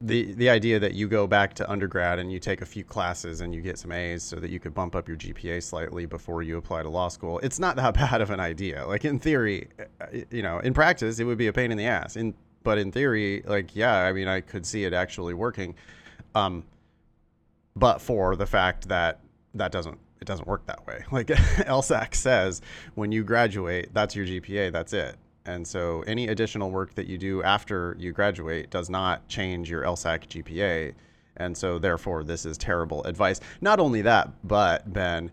[0.00, 3.40] the the idea that you go back to undergrad and you take a few classes
[3.40, 6.42] and you get some A's so that you could bump up your GPA slightly before
[6.42, 7.38] you apply to law school.
[7.38, 8.86] It's not that bad of an idea.
[8.86, 9.68] Like in theory,
[10.00, 12.16] uh, you know, in practice it would be a pain in the ass.
[12.16, 15.74] In but in theory, like yeah, I mean, I could see it actually working.
[16.34, 16.64] Um,
[17.74, 19.20] but for the fact that
[19.54, 21.04] that doesn't it doesn't work that way.
[21.10, 22.60] Like LSAC says,
[22.94, 24.72] when you graduate, that's your GPA.
[24.72, 25.16] That's it.
[25.46, 29.84] And so any additional work that you do after you graduate does not change your
[29.84, 30.92] LSAC GPA.
[31.38, 33.40] And so, therefore, this is terrible advice.
[33.60, 35.30] Not only that, but Ben,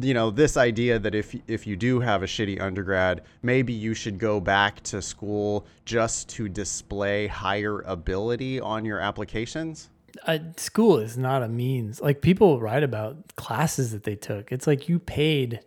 [0.00, 3.92] you know, this idea that if if you do have a shitty undergrad, maybe you
[3.94, 9.90] should go back to school just to display higher ability on your applications.
[10.26, 12.00] Uh, school is not a means.
[12.00, 14.52] Like people write about classes that they took.
[14.52, 15.60] It's like you paid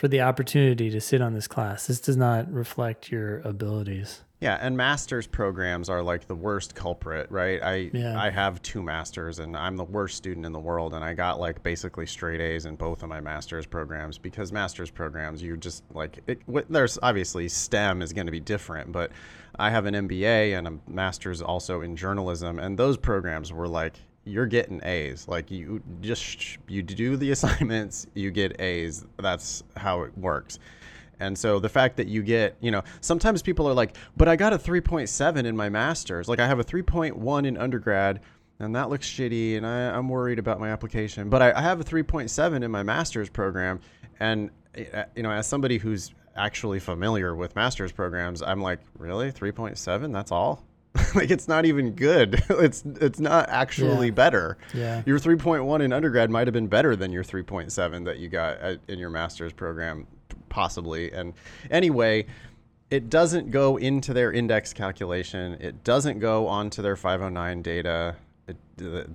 [0.00, 1.86] for the opportunity to sit on this class.
[1.86, 4.22] This does not reflect your abilities.
[4.40, 7.62] Yeah, and master's programs are like the worst culprit, right?
[7.62, 8.18] I Yeah.
[8.18, 11.38] I have two masters and I'm the worst student in the world and I got
[11.38, 15.84] like basically straight A's in both of my master's programs because master's programs you just
[15.92, 19.12] like it, there's obviously STEM is going to be different, but
[19.58, 23.96] I have an MBA and a master's also in journalism and those programs were like
[24.30, 25.28] you're getting A's.
[25.28, 29.04] Like you just you do the assignments, you get A's.
[29.18, 30.58] That's how it works.
[31.20, 34.36] And so the fact that you get, you know, sometimes people are like, but I
[34.36, 36.28] got a 3.7 in my master's.
[36.28, 38.20] Like I have a 3.1 in undergrad,
[38.58, 41.28] and that looks shitty, and I, I'm worried about my application.
[41.28, 43.80] But I, I have a 3.7 in my master's program.
[44.18, 44.50] And,
[44.94, 49.30] uh, you know, as somebody who's actually familiar with master's programs, I'm like, really?
[49.30, 50.12] 3.7?
[50.12, 50.64] That's all?
[51.14, 52.42] like it's not even good.
[52.50, 54.12] it's it's not actually Yeah.
[54.14, 54.58] better.
[54.74, 55.02] Yeah.
[55.06, 58.80] Your 3.1 in undergrad might have been better than your 3.7 that you got at,
[58.88, 60.06] in your master's program,
[60.48, 61.12] possibly.
[61.12, 61.34] And
[61.70, 62.26] anyway,
[62.90, 65.56] it doesn't go into their index calculation.
[65.60, 68.16] It doesn't go onto their 509 data.
[68.48, 69.08] It, the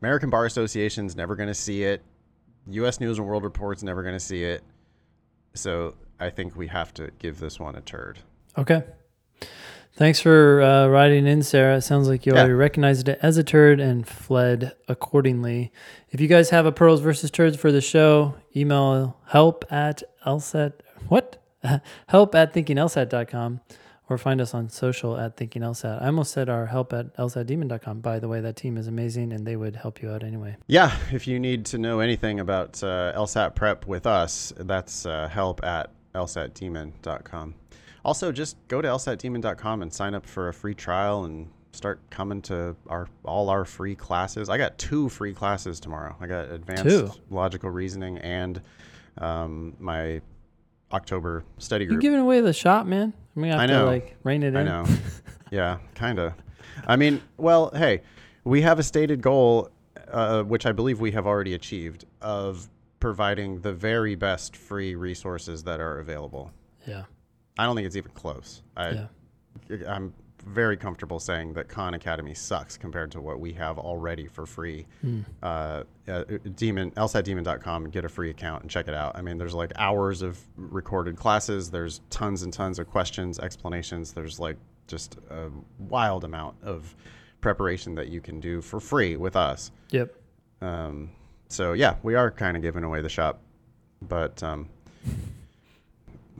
[0.00, 2.02] American Bar Association's never going to see it.
[2.68, 2.98] U.S.
[2.98, 4.64] News and World Report's never going to see it.
[5.54, 8.18] So I think we have to give this one a turd.
[8.58, 8.82] Okay.
[9.94, 11.76] Thanks for uh, writing in, Sarah.
[11.76, 12.38] It sounds like you Yeah.
[12.40, 15.70] already recognized it as a turd and fled accordingly.
[16.10, 20.72] If you guys have a pearls versus turds for the show, email help at lsat
[21.08, 21.36] what
[22.08, 23.60] help at thinkinglsat.com
[24.08, 26.02] or find us on social at thinkinglsat.
[26.02, 28.00] I almost said our help at lsatdemon.com.
[28.00, 30.56] By the way, that team is amazing and they would help you out anyway.
[30.68, 35.28] Yeah, if you need to know anything about uh, LSAT prep with us, that's uh,
[35.28, 37.54] help at lsatdemon.com.
[38.04, 42.42] Also, just go to lsatdemon.com and sign up for a free trial and start coming
[42.42, 44.48] to our all our free classes.
[44.48, 46.16] I got two free classes tomorrow.
[46.20, 47.10] I got advanced Two?
[47.30, 48.60] logical reasoning and
[49.18, 50.20] um, my
[50.92, 51.94] October study group.
[51.94, 53.12] You're giving away the shop, man.
[53.36, 53.86] I'm gonna have I to know.
[53.86, 54.56] like rein it in.
[54.56, 54.86] I know.
[55.50, 56.34] yeah, kind of.
[56.86, 58.02] I mean, well, hey,
[58.44, 59.70] we have a stated goal,
[60.10, 62.68] uh, which I believe we have already achieved, of
[63.00, 66.52] providing the very best free resources that are available.
[66.86, 67.04] Yeah.
[67.58, 68.62] I don't think it's even close.
[68.76, 69.06] I, Yeah.
[69.86, 70.14] I'm
[70.46, 74.86] very comfortable saying that Khan Academy sucks compared to what we have already for free.
[75.42, 76.24] Uh, uh,
[76.56, 79.16] demon lsatdemon.com get a free account and check it out.
[79.16, 81.70] I mean, there's like hours of recorded classes.
[81.70, 84.12] There's tons and tons of questions, explanations.
[84.12, 84.56] There's like
[84.88, 86.94] just a wild amount of
[87.40, 89.70] preparation that you can do for free with us.
[89.90, 90.14] Yep.
[90.60, 91.10] Um,
[91.48, 93.40] so yeah, we are kind of giving away the shop,
[94.00, 94.68] but um,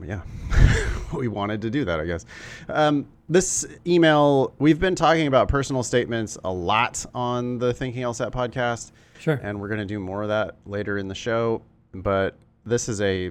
[0.00, 0.20] yeah,
[1.14, 2.24] we wanted to do that, I guess.
[2.68, 8.31] Um, this email, we've been talking about personal statements a lot on the Thinking LSAT
[8.31, 9.38] podcast, Sure.
[9.42, 11.62] and we're going to do more of that later in the show.
[11.94, 13.31] But this is a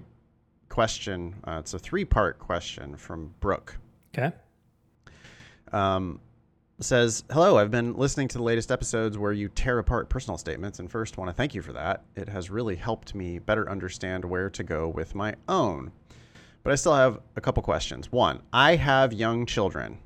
[0.69, 1.36] question.
[1.45, 3.78] Uh, it's a three-part question from Brooke
[4.15, 4.32] Okay.
[5.71, 6.19] um,
[6.80, 10.80] says, Hello, I've been listening to the latest episodes where you tear apart personal statements,
[10.80, 12.04] and first want to thank you for that.
[12.15, 15.91] It has really helped me better understand where to go with my own.
[16.63, 18.12] But I still have a couple questions.
[18.12, 19.97] One, I have young children.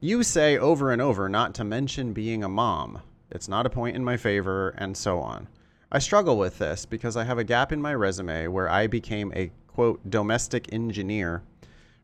[0.00, 3.02] You say over and over not to mention being a mom.
[3.30, 5.48] It's not a point in my favor, and so on.
[5.90, 9.32] I struggle with this because I have a gap in my resume where I became
[9.34, 11.42] a quote domestic engineer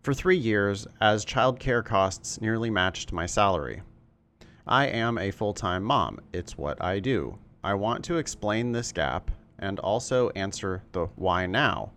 [0.02, 3.82] for three years as childcare costs nearly matched my salary.
[4.66, 6.20] I am a full time mom.
[6.32, 7.38] It's what I do.
[7.62, 11.92] I want to explain this gap and also answer the why now,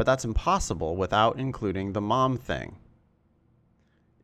[0.00, 2.74] but that's impossible without including the mom thing.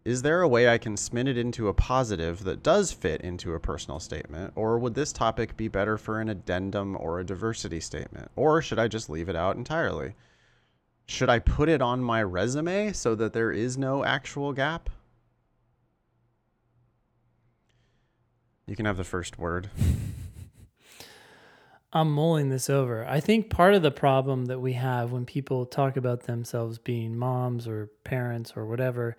[0.06, 3.52] Is there a way I can spin it into a positive that does fit into
[3.52, 7.78] a personal statement, or would this topic be better for an addendum or a diversity
[7.80, 8.30] statement?
[8.36, 10.14] Or should I just leave it out entirely?
[11.08, 14.88] Should I put it on my resume so that there is no actual gap?
[18.66, 19.68] You can have the first word.
[21.96, 23.06] I'm mulling this over.
[23.06, 27.16] I think part of the problem that we have when people talk about themselves being
[27.16, 29.16] moms or parents or whatever,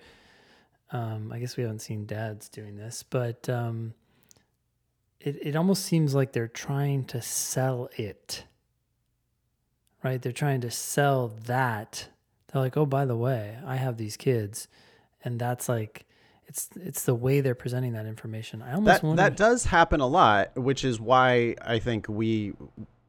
[0.91, 3.93] um, I guess we haven't seen dads doing this, but um,
[5.19, 8.45] it, it almost seems like they're trying to sell it,
[10.03, 10.21] right?
[10.21, 12.09] They're trying to sell that.
[12.47, 14.67] They're like, oh, by the way, I have these kids.
[15.23, 16.05] And that's like,
[16.47, 18.61] It's it's the way they're presenting that information.
[18.61, 19.21] I almost That wonder.
[19.21, 22.53] that does happen a lot, which is why I think we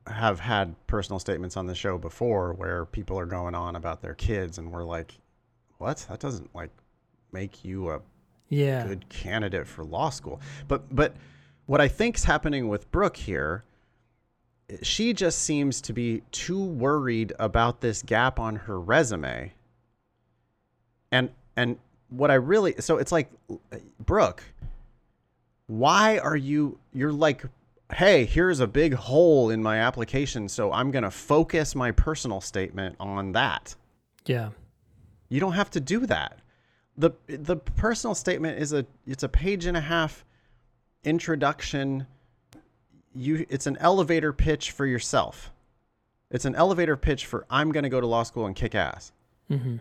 [0.09, 4.15] have had personal statements on the show before where people are going on about their
[4.15, 5.15] kids and we're like,
[5.79, 6.05] "What?
[6.09, 6.71] That doesn't like
[7.31, 8.01] make you a
[8.49, 8.87] yeah.
[8.87, 11.15] good candidate for law school." But but
[11.67, 13.63] what I think's happening with Brooke here,
[14.83, 19.53] she just seems to be too worried about this gap on her resume.
[21.13, 23.31] And and what I really so it's like
[24.01, 24.43] Brooke,
[25.67, 27.45] why are you you're like
[27.95, 32.41] hey, here's a big hole in my application, so I'm going to focus my personal
[32.41, 33.75] statement on that.
[34.27, 34.51] Yeah.
[35.29, 36.39] You don't have to do that.
[36.97, 40.25] The the personal statement is a it's a page and a half
[41.05, 42.07] introduction.
[43.15, 45.53] You it's an elevator pitch for yourself.
[46.31, 49.13] It's an elevator pitch for I'm going to go to law school and kick ass.
[49.49, 49.77] Mm-hmm.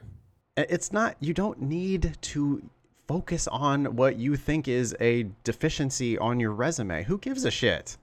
[0.57, 2.63] It's not you don't need to
[3.07, 7.03] focus on what you think is a deficiency on your resume.
[7.03, 7.97] Who gives a shit?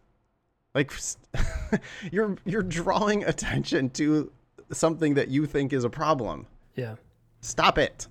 [0.75, 0.93] Like
[2.13, 4.31] you're you're drawing attention to
[4.73, 6.47] something that you think is a problem.
[6.75, 6.97] Yeah.
[7.41, 8.07] Stop it.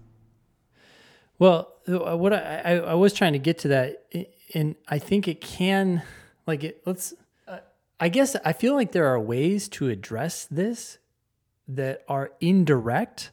[1.39, 4.05] Well, uh, what I, I, I was trying to get to that,
[4.53, 6.03] and I think it can,
[6.45, 7.13] like, it, let's,
[7.47, 7.57] uh,
[7.99, 10.99] I guess I feel like there are ways to address this
[11.67, 13.31] that are indirect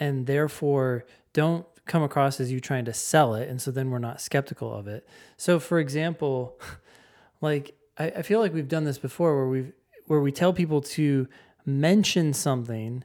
[0.00, 3.48] and therefore don't come across as you trying to sell it.
[3.48, 5.06] And so then we're not skeptical of it.
[5.36, 6.58] So, for example,
[7.40, 9.72] like, I, I feel like we've done this before where we've,
[10.06, 11.28] where we tell people to
[11.66, 13.04] mention something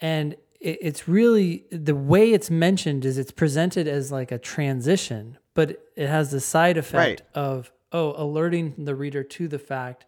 [0.00, 5.36] and it, it's really the way it's mentioned is it's presented as like a transition
[5.54, 7.22] but it has the side effect Right.
[7.34, 10.06] of oh alerting the reader to the fact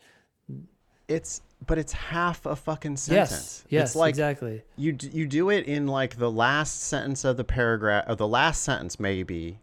[1.08, 3.30] It's but it's half a fucking sentence.
[3.30, 4.62] yes yes it's like exactly.
[4.76, 8.28] you d- you do it in like the last sentence of the paragraph or the
[8.28, 9.58] last sentence maybe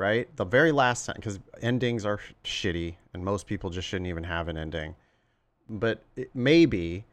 [0.00, 0.34] right?
[0.36, 4.48] The very last sentence because endings are shitty and most people just shouldn't even have
[4.48, 4.96] an ending.
[5.68, 7.04] But it, maybe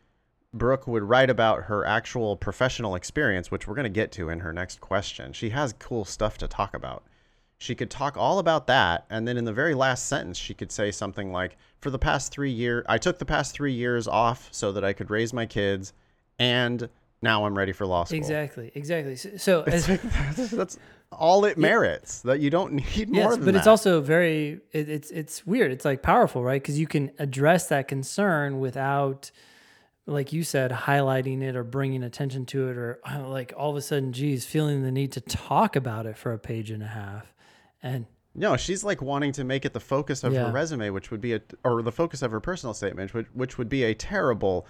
[0.53, 4.39] brooke would write about her actual professional experience which we're going to get to in
[4.39, 5.33] her next question.
[5.33, 7.03] She has cool stuff to talk about
[7.57, 10.71] she could talk all about that and then in the very last sentence she could
[10.71, 14.47] say something like for the past three years i took the past three years off
[14.51, 15.93] so that i could raise my kids
[16.39, 16.89] and
[17.21, 18.17] now i'm ready for law school.
[18.17, 19.15] Exactly exactly.
[19.15, 20.79] So, so as, that's, that's
[21.11, 23.57] all it merits that you don't need more yes than but that.
[23.59, 26.61] it's also very it, it's it's weird it's like powerful right?
[26.61, 29.31] Because you can address that concern without
[30.05, 33.75] like you said highlighting it or bringing attention to it or uh, like all of
[33.75, 36.87] a sudden geez feeling the need to talk about it for a page and a
[36.87, 37.33] half
[37.83, 40.45] and no she's like wanting to make it the focus of Yeah.
[40.47, 43.57] her resume which would be a or the focus of her personal statement which, which
[43.57, 44.65] would be a terrible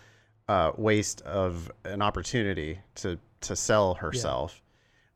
[0.47, 4.61] uh, waste of an opportunity to to sell herself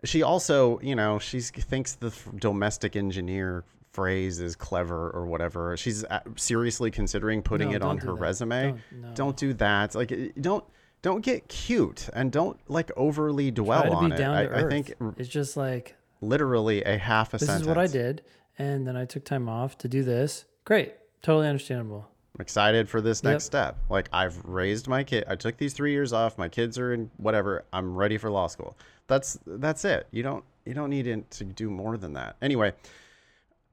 [0.03, 6.03] she also you know she thinks the domestic engineer phrase is clever or whatever she's
[6.05, 8.21] uh, seriously considering putting No, it on her that.
[8.21, 9.13] resume Don't- no.
[9.13, 10.63] don't do that like don't
[11.01, 14.61] don't get cute and don't like overly dwell on it I.
[14.65, 18.21] I think it's just like literally a half a this sentence is what I did,
[18.57, 20.45] and then I took time off to do this.
[20.65, 22.07] Great, totally understandable.
[22.35, 23.49] I'm excited for this next Yep.
[23.49, 23.77] step.
[23.89, 25.25] Like I've raised my kid.
[25.27, 26.37] I took these three years off.
[26.37, 27.65] My kids are in whatever.
[27.73, 28.77] I'm ready for law school.
[29.07, 30.07] That's that's it.
[30.11, 32.37] You don't you don't need it to do more than that.
[32.41, 32.73] Anyway,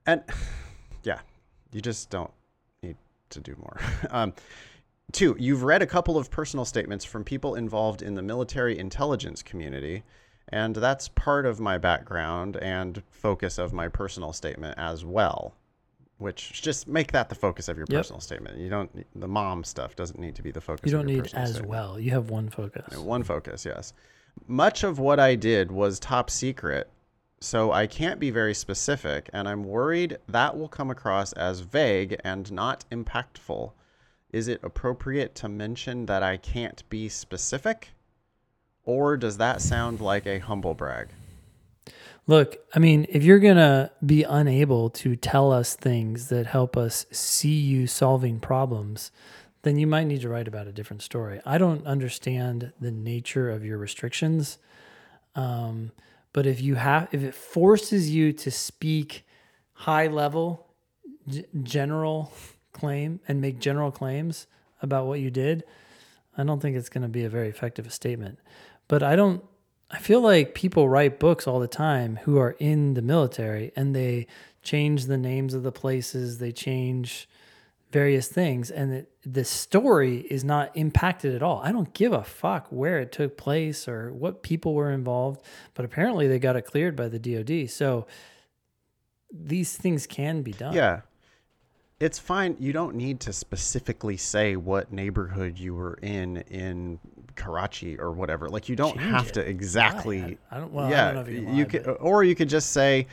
[0.06, 0.22] and
[1.04, 1.20] yeah,
[1.72, 2.32] you just don't
[2.82, 2.96] need
[3.30, 3.78] to do more.
[4.10, 4.32] um,
[5.12, 9.42] two, you've read a couple of personal statements from people involved in the military intelligence
[9.42, 10.02] community.
[10.50, 15.54] And that's part of my background and focus of my personal statement as well
[16.18, 17.96] which just make that the focus of your Yep.
[18.00, 18.58] personal statement.
[18.58, 20.90] You don't the mom stuff doesn't need to be the focus.
[20.90, 21.66] You don't need as statement.
[21.66, 21.98] well.
[21.98, 22.96] You have one focus.
[22.98, 23.92] One focus, yes.
[24.46, 26.90] Much of what I did was top secret,
[27.40, 32.16] so I can't be very specific, and I'm worried that will come across as vague
[32.24, 33.72] and not impactful.
[34.32, 37.90] Is it appropriate to mention that I can't be specific?
[38.88, 41.08] Or does that sound like a humble brag?
[42.26, 46.74] Look, I mean, if you're going to be unable to tell us things that help
[46.74, 49.10] us see you solving problems,
[49.60, 51.38] then you might need to write about a different story.
[51.44, 54.56] I don't understand the nature of your restrictions.
[55.34, 55.92] Um,
[56.32, 59.26] but if you have, if it forces you to speak
[59.74, 60.66] high level,
[61.28, 62.32] g- general
[62.72, 64.46] claim and make general claims
[64.80, 65.64] about what you did,
[66.38, 68.38] I don't think it's going to be a very effective statement.
[68.88, 69.44] But I don't,
[69.90, 73.94] I feel like people write books all the time who are in the military and
[73.94, 74.26] they
[74.62, 77.28] change the names of the places, they change
[77.90, 81.60] various things, and it, the story is not impacted at all.
[81.64, 85.42] I don't give a fuck where it took place or what people were involved,
[85.74, 87.70] but apparently they got it cleared by the DoD.
[87.70, 88.06] So
[89.32, 90.74] these things can be done.
[90.74, 91.00] Yeah.
[92.00, 92.56] It's fine.
[92.60, 97.00] You don't need to specifically say what neighborhood you were in in
[97.38, 98.48] Karachi or whatever.
[98.50, 99.34] Like you don't Change have it.
[99.34, 100.38] to exactly.
[100.50, 100.72] I, I don't.
[100.72, 101.54] Well, I yeah, don't know if you can.
[101.56, 103.06] you lie, could, but- or you could just say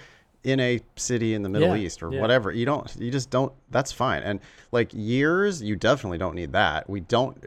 [0.44, 2.20] in a city in the Middle Yeah, East or yeah.
[2.22, 2.52] whatever.
[2.52, 2.94] You don't.
[3.00, 3.54] You just don't.
[3.72, 4.22] That's fine.
[4.24, 4.40] And
[4.72, 6.90] like years, you definitely don't need that.
[6.90, 7.38] We don't.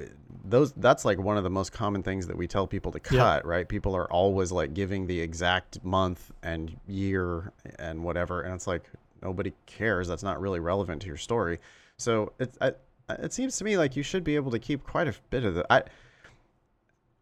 [0.45, 0.73] Those.
[0.73, 3.19] That's like one of the most common things that we tell people to Yeah.
[3.19, 3.47] cut.
[3.47, 3.69] Right?
[3.69, 8.85] People are always like giving the exact month and year and whatever, and it's like
[9.23, 10.09] nobody cares.
[10.09, 11.59] That's not really relevant to your story.
[11.99, 12.57] So it.
[12.61, 12.73] I,
[13.11, 15.55] it seems to me like you should be able to keep quite a bit of
[15.55, 15.73] the.
[15.73, 15.83] I.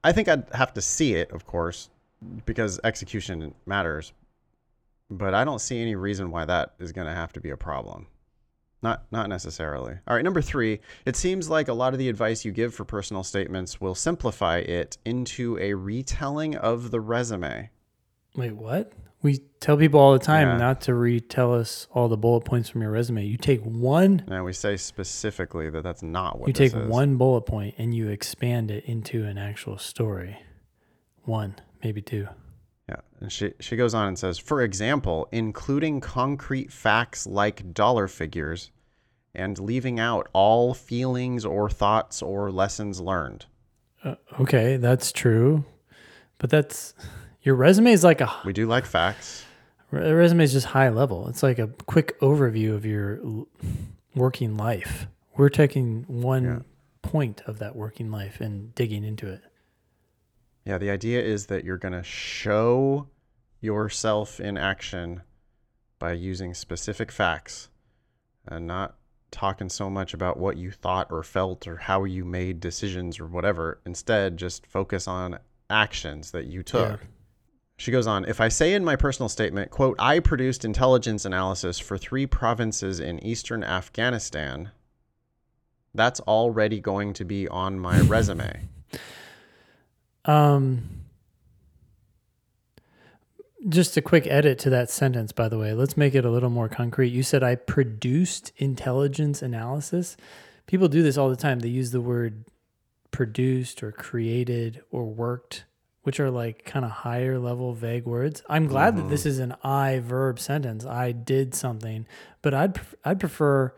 [0.07, 1.90] I think I'd have to see it, of course,
[2.44, 4.12] because execution matters.
[5.11, 7.57] But I don't see any reason why that is going to have to be a
[7.57, 8.07] problem.
[8.82, 9.94] Not not necessarily.
[10.07, 12.84] All right, number 3, it seems like a lot of the advice you give for
[12.84, 17.70] personal statements will simplify it into a retelling of the resume.
[18.37, 18.93] Wait, what?
[19.22, 20.57] We tell people all the time Yeah.
[20.59, 23.24] not to retell us all the bullet points from your resume.
[23.24, 24.22] You take one.
[24.28, 26.89] And we say specifically that that's not what You take is.
[26.89, 30.39] one bullet point and you expand it into an actual story.
[31.24, 32.28] One, maybe two.
[32.89, 38.07] Yeah, and she she goes on and says, for example, including concrete facts like dollar
[38.07, 38.70] figures,
[39.34, 43.47] and leaving out all feelings or thoughts or lessons learned.
[44.05, 45.64] Uh, okay, that's true,
[46.39, 46.95] but that's
[47.47, 49.44] your resume is like a We do like facts.
[49.92, 51.28] re- resume is just high level.
[51.28, 53.49] It's like a quick overview of your l-
[54.16, 55.07] working life.
[55.36, 56.59] We're taking one Yeah.
[57.03, 59.42] point of that working life and digging into it.
[60.64, 63.07] Yeah, the idea is that you're going to show
[63.61, 65.22] yourself in action
[66.01, 67.68] by using specific facts
[68.47, 68.97] and not
[69.30, 73.26] talking so much about what you thought or felt or how you made decisions or
[73.26, 73.80] whatever.
[73.86, 75.38] Instead, just focus on
[75.70, 77.01] actions that you took.
[77.77, 81.79] She goes on, if I say in my personal statement, quote, I produced intelligence analysis
[81.79, 84.70] for three provinces in eastern Afghanistan,
[85.95, 88.68] that's already going to be on my resume.
[90.24, 90.97] Um,
[93.68, 95.72] just a quick edit to that sentence, by the way.
[95.72, 97.09] Let's make it a little more concrete.
[97.09, 100.16] You said I produced intelligence analysis.
[100.66, 101.61] People do this all the time.
[101.61, 102.45] They use the word
[103.11, 105.64] produced or created or worked,
[106.07, 108.40] which are like kind of higher level vague words.
[108.48, 110.86] I'm glad that this is an I verb sentence.
[110.86, 112.07] I did something,
[112.42, 113.74] but I'd pref- I'd prefer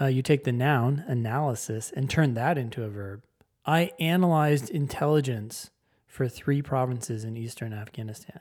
[0.00, 3.22] uh, you take the noun analysis and turn that into a verb.
[3.66, 5.70] I analyzed intelligence
[6.06, 8.38] for three provinces in eastern Afghanistan.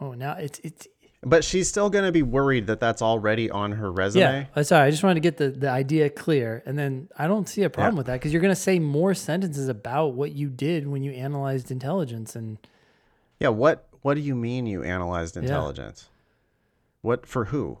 [0.00, 0.88] Oh, now it's it's
[1.26, 4.22] But she's still going to be worried that that's already on her resume.
[4.22, 4.46] yeah.
[4.54, 7.48] uh, Sorry, I just wanted to get the, the idea clear, and then I don't
[7.48, 7.98] see a problem Yeah.
[7.98, 11.12] with that because you're going to say more sentences about what you did when you
[11.12, 12.58] analyzed intelligence, and
[13.40, 16.08] Yeah, what what do you mean you analyzed intelligence?
[17.00, 17.78] What for who?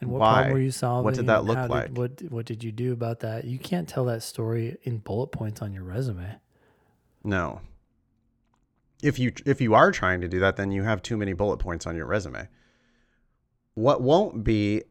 [0.00, 0.32] and what Why?
[0.34, 1.04] problem were you solving?
[1.04, 1.90] What did that look how like?
[1.90, 3.44] what what did you do about that?
[3.44, 6.36] You can't tell that story in bullet points on your resume.
[7.24, 7.60] No.
[9.02, 11.56] If you if you are trying to do that, then you have too many bullet
[11.58, 12.46] points on your resume.
[13.78, 14.82] What won't be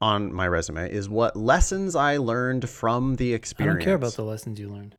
[0.00, 3.76] on my resume is what lessons I learned from the experience.
[3.76, 4.96] I don't care about the lessons you learned.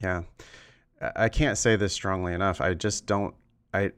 [0.00, 0.22] Yeah.
[1.14, 2.62] I can't say this strongly enough.
[2.62, 3.34] I just don't
[3.74, 3.92] I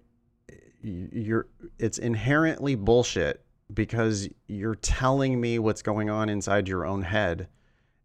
[0.83, 1.47] you're
[1.79, 7.47] it's inherently bullshit because you're telling me what's going on inside your own head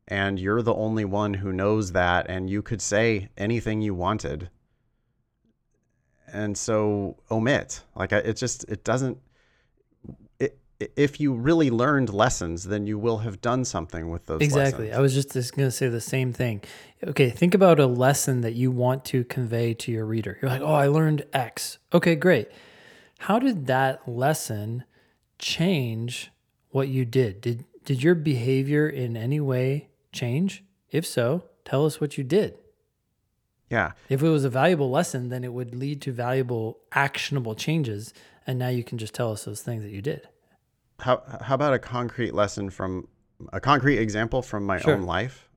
[0.07, 4.51] and you're the only one who knows that and you could say anything you wanted.
[6.31, 7.81] And so omit.
[7.95, 9.17] Like I, it just it doesn't
[10.79, 14.85] if you really learned lessons, then you will have done something with those Exactly.
[14.87, 14.97] lessons.
[14.97, 16.61] I was just, just going to say the same thing.
[17.05, 20.37] Okay, think about a lesson that you want to convey to your reader.
[20.41, 21.77] You're like, oh, I learned X.
[21.93, 22.49] Okay, great.
[23.19, 24.83] How did that lesson
[25.39, 26.31] change
[26.69, 27.41] what you did?
[27.41, 30.63] Did did your behavior in any way change?
[30.91, 32.57] If so, tell us what you did.
[33.69, 33.91] yeah.
[34.09, 38.13] If it was a valuable lesson, then it would lead to valuable, actionable changes.
[38.47, 40.27] And now you can just tell us those things that you did.
[40.99, 43.07] How how about a concrete lesson from
[43.51, 44.93] a concrete example from my Sure.
[44.93, 45.49] own life?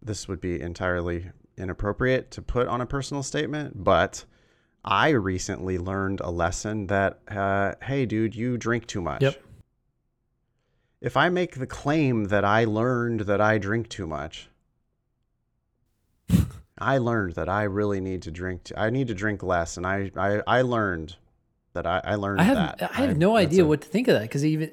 [0.00, 4.24] This would be entirely inappropriate to put on a personal statement, but
[4.84, 9.22] I recently learned a lesson that uh, hey, dude, you drink too much.
[9.22, 9.42] Yep.
[11.00, 14.48] If I make the claim that I learned that I drink too much,
[16.78, 18.64] I learned that I really need to drink.
[18.64, 21.16] T- I need to drink less, and I I, I learned
[21.74, 22.90] that I, I learned I have that.
[22.92, 24.70] I have no idea a- what to think of that because even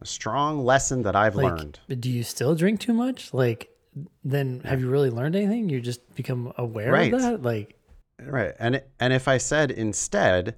[0.00, 1.78] a strong lesson that I've like learned.
[1.88, 3.68] but do you still drink too much like
[4.24, 7.12] then have you really learned anything you just become aware Right.
[7.12, 7.76] of that like
[8.22, 8.52] Right.
[8.58, 10.56] And and if I said instead,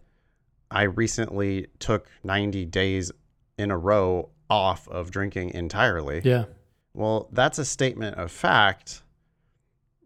[0.70, 3.12] I recently took 90 days
[3.57, 6.22] in a row off of drinking entirely.
[6.24, 6.47] Yeah.
[6.93, 9.03] Well, that's a statement of fact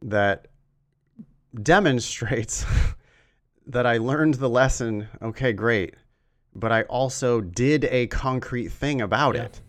[0.02, 0.48] that
[1.62, 2.64] demonstrates
[3.66, 5.08] that I learned the lesson.
[5.22, 5.94] Okay, great.
[6.54, 9.44] But I also did a concrete thing about Yeah.
[9.44, 9.60] it.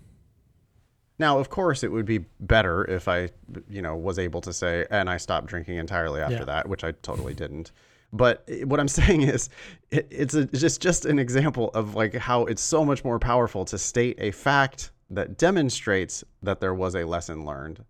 [1.20, 3.30] Now, of course, it would be better if I,
[3.68, 6.45] you know, was able to say, and I stopped drinking entirely after Yeah.
[6.45, 7.72] that, which I totally didn't.
[8.14, 9.50] But what I'm saying is,
[9.91, 13.66] it, it's a, just just an example of like how it's so much more powerful
[13.66, 17.84] to state a fact that demonstrates that there was a lesson learned,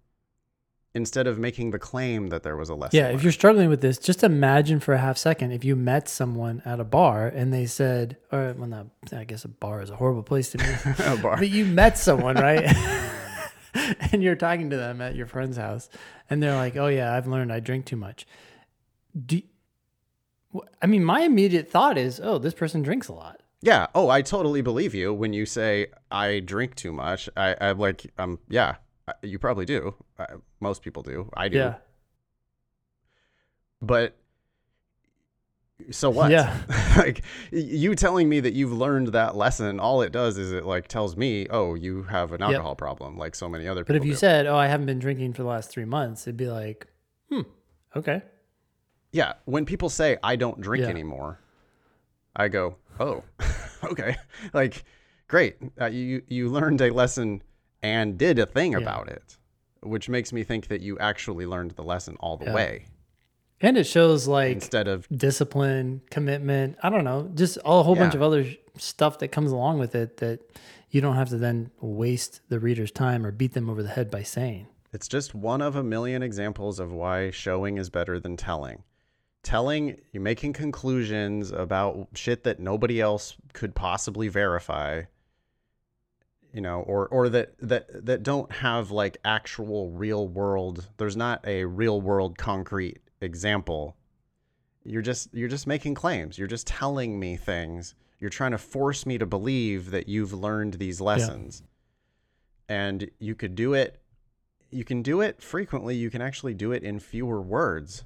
[0.98, 2.98] instead of making the claim that there was a lesson.
[2.98, 3.06] Yeah.
[3.06, 3.16] learned.
[3.16, 6.62] If you're struggling with this, just imagine for a half second if you met someone
[6.66, 9.96] at a bar and they said, or well, not, I guess a bar is a
[9.96, 10.66] horrible place to be.
[11.04, 11.38] a bar.
[11.38, 12.66] But you met someone, right?
[14.12, 15.90] and you're talking to them at your friend's house,
[16.30, 18.26] and they're like, "Oh yeah, I've learned I drink too much."
[19.26, 19.42] Do
[20.82, 23.88] I mean my immediate thought is, "Oh, this person drinks a lot." Yeah.
[23.96, 27.30] Oh, I totally believe you when you say I drink too much.
[27.36, 28.76] I, I like, um, yeah,
[29.22, 29.96] you probably do.
[30.60, 31.30] Most people do.
[31.36, 31.58] I do.
[31.58, 31.76] Yeah,
[33.82, 34.16] But
[35.92, 36.32] so what?
[36.32, 36.58] Yeah.
[36.98, 40.88] like you telling me that you've learned that lesson, all it does is it like
[40.88, 43.94] tells me, oh, you have an alcohol problem, like so many other people.
[43.96, 44.18] but if you do.
[44.18, 46.88] said, "Oh, I haven't been drinking for the last three months," it'd be like,
[47.30, 47.42] "Hmm,
[47.96, 48.24] okay."
[49.14, 50.90] yeah, when people say I don't drink Yeah.
[50.90, 51.40] anymore,
[52.36, 53.24] I go, oh,
[53.84, 54.16] okay,
[54.54, 54.84] like
[55.28, 57.42] great, uh, you you learned a lesson
[57.82, 58.80] and did a thing Yeah.
[58.80, 59.38] about it,
[59.82, 62.54] which makes me think that you actually learned the lesson all the Yeah.
[62.56, 62.86] way
[63.60, 66.78] And it shows like instead of discipline, commitment.
[66.84, 68.46] I don't know, just a whole bunch of other
[68.78, 70.42] stuff that comes along with it that
[70.92, 74.12] you don't have to then waste the reader's time or beat them over the head
[74.12, 74.68] by saying.
[74.94, 78.84] It's just one of a million examples of why showing is better than telling.
[79.44, 85.04] Telling, you're making conclusions about shit that nobody else could possibly verify,
[86.58, 90.88] you know, or or that that that don't have like actual real world.
[90.98, 93.96] There's not a real world concrete example.
[94.84, 96.36] You're just you're just making claims.
[96.36, 97.94] You're just telling me things.
[98.20, 101.62] You're trying to force me to believe that you've learned these lessons.
[102.68, 104.02] And you could do it
[104.72, 105.96] you can do it frequently.
[105.96, 108.04] You can actually do it in fewer words.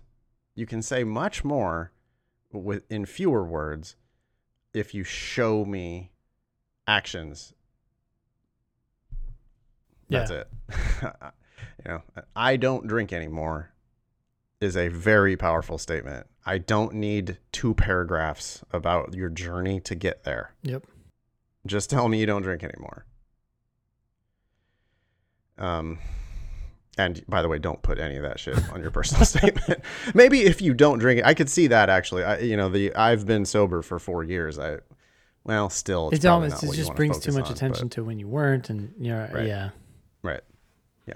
[0.56, 1.94] You can say much more
[2.52, 3.96] with in fewer words
[4.74, 6.12] if you show me
[6.86, 7.54] actions.
[10.12, 10.38] That's Yeah.
[10.38, 10.48] it.
[11.86, 12.02] you know,
[12.36, 13.72] I don't drink anymore
[14.60, 16.28] is a very powerful statement.
[16.46, 20.54] I don't need two paragraphs about your journey to get there.
[20.64, 20.86] Yep.
[21.66, 23.06] Just tell me you don't drink anymore.
[25.58, 26.00] Um,
[26.98, 29.82] and by the way, don't put any of that shit on your personal statement.
[30.14, 32.24] Maybe if you don't drink it, I could see that actually.
[32.24, 34.58] I, you know, the I've been sober for four years.
[34.60, 34.78] I,
[35.44, 38.28] well, still, it's It almost it just brings too much on, attention to when you
[38.28, 39.48] weren't, and you know, Right.
[39.48, 39.81] yeah, but-
[40.24, 40.42] right.
[41.06, 41.14] Yeah.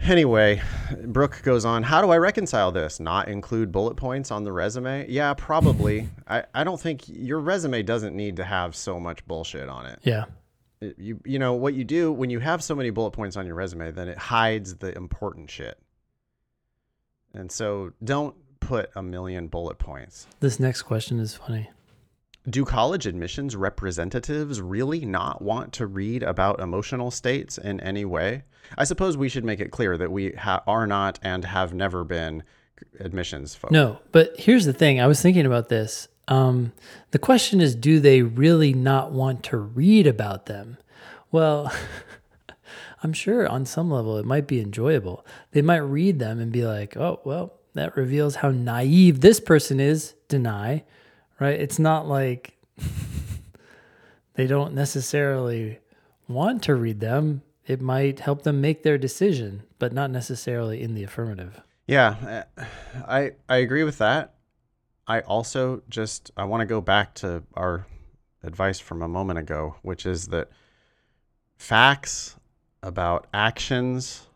[0.00, 0.60] Anyway,
[1.06, 1.82] Brooke goes on.
[1.82, 3.00] How do I reconcile this?
[3.00, 5.06] Not include bullet points on the resume?
[5.08, 6.08] Yeah, probably.
[6.28, 9.98] I, I don't think your resume doesn't need to have so much bullshit on it.
[10.02, 10.24] yeah,
[10.80, 13.46] it- you you know what you do when you have so many bullet points on
[13.46, 15.78] your resume then it hides the important shit
[17.32, 21.70] and so don't put a million bullet points This next question is funny.
[22.48, 28.42] Do college admissions representatives really not want to read about emotional states in any way
[28.76, 32.04] i suppose we should make it clear that we ha- are not and have never
[32.04, 32.42] been
[33.00, 35.00] admissions folks No, but here's the thing.
[35.00, 36.08] I was thinking about this.
[36.28, 36.72] Um,
[37.12, 40.76] the question is, do they really not want to read about them?
[41.30, 41.72] Well,
[43.02, 45.24] I'm sure on some level it might be enjoyable.
[45.52, 49.80] They might read them and be like, oh, well, that reveals how naive this person
[49.80, 50.14] is.
[50.28, 50.84] Deny,
[51.40, 51.58] right?
[51.58, 52.56] It's not like
[54.34, 55.78] they don't necessarily
[56.28, 57.42] want to read them.
[57.66, 61.60] It might help them make their decision, but not necessarily in the affirmative.
[61.86, 62.44] Yeah,
[63.06, 64.34] I I agree with that.
[65.06, 67.86] I also just I want to go back to our
[68.42, 70.48] advice from a moment ago, which is that
[71.56, 72.36] facts
[72.82, 74.26] about actions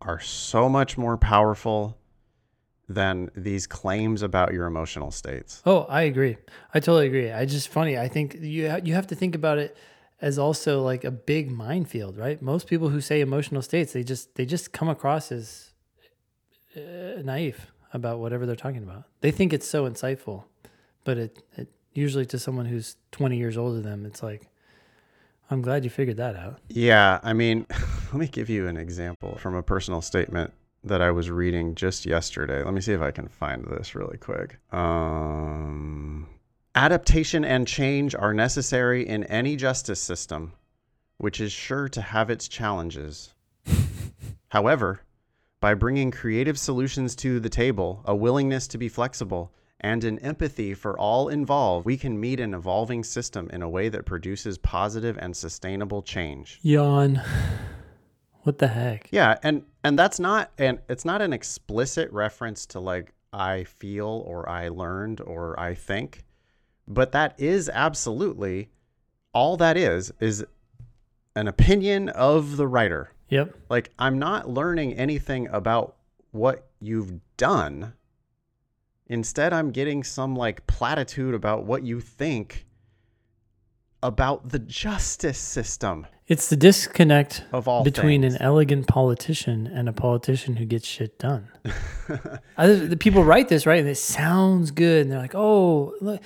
[0.00, 1.96] are so much more powerful
[2.88, 5.62] than these claims about your emotional states.
[5.66, 6.36] Oh, I agree.
[6.72, 7.32] I totally agree.
[7.32, 7.98] I just funny.
[7.98, 9.76] I think you ha- you have to think about it
[10.20, 12.40] as also like a big minefield, right?
[12.40, 15.72] Most people who say emotional states, they just they just come across as
[16.76, 19.04] uh, naive about whatever they're talking about.
[19.20, 20.44] They think it's so insightful,
[21.04, 24.48] but it, it usually to someone who's 20 years older than them, it's like
[25.50, 26.60] I'm glad you figured that out.
[26.68, 27.66] Yeah, I mean,
[28.12, 30.52] let me give you an example from a personal statement
[30.86, 32.62] that I was reading just yesterday.
[32.62, 34.58] Let me see if I can find this really quick.
[34.72, 36.28] Um,
[36.74, 40.52] adaptation and change are necessary in any justice system,
[41.18, 43.34] which is sure to have its challenges.
[44.48, 45.00] However,
[45.60, 50.74] by bringing creative solutions to the table, a willingness to be flexible, and an empathy
[50.74, 55.18] for all involved, we can meet an evolving system in a way that produces positive
[55.18, 56.58] and sustainable change.
[56.62, 57.20] Yawn.
[58.46, 59.08] What the heck?
[59.10, 64.22] Yeah, and and that's not and it's not an explicit reference to like I feel
[64.24, 66.22] or I learned or I think,
[66.86, 68.68] but that is absolutely
[69.34, 70.46] all that is is
[71.34, 73.10] an opinion of the writer.
[73.30, 73.52] Yep.
[73.68, 75.96] Like I'm not learning anything about
[76.30, 77.94] what you've done.
[79.08, 82.64] Instead, I'm getting some like platitude about what you think
[84.06, 88.34] about the justice system It's the disconnect of all between things.
[88.36, 91.48] an elegant politician and a politician who gets shit done.
[92.56, 96.20] I, the people write this right, and it sounds good, and they're like, "Oh, look,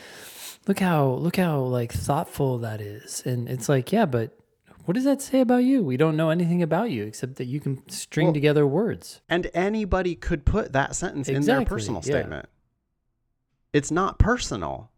[0.66, 4.36] look how look how like thoughtful that is," and it's like, yeah, but
[4.84, 5.82] what does that say about you?
[5.82, 9.20] We don't know anything about you except that you can string Well- together words.
[9.28, 12.10] And anybody could put that sentence in their personal yeah.
[12.12, 12.48] statement.
[13.72, 14.90] It's not personal.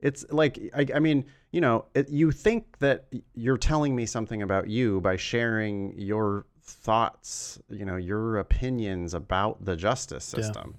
[0.00, 4.42] It's like, I, I mean, you know, it, you think that you're telling me something
[4.42, 10.40] about you by sharing your thoughts, you know, your opinions about the justice Yeah.
[10.42, 10.76] system.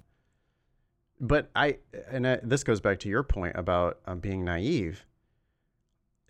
[1.20, 1.78] But I,
[2.10, 5.04] and I, this goes back to your point about um, being naive,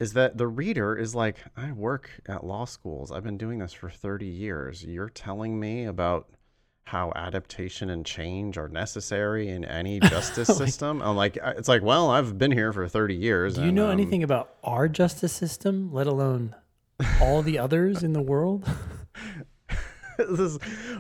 [0.01, 3.13] is that the reader is like, I work at law schools.
[3.13, 4.83] I've been doing this for 30 years.
[4.83, 6.29] You're telling me about
[6.91, 11.01] how adaptation and change are necessary in any justice Like- system.
[11.03, 13.55] I'm like, it's like, well, I've been here for 30 years.
[13.55, 16.57] Do you and, know um, anything about our justice system, let alone
[17.21, 18.69] all the others in the world?
[20.19, 20.59] this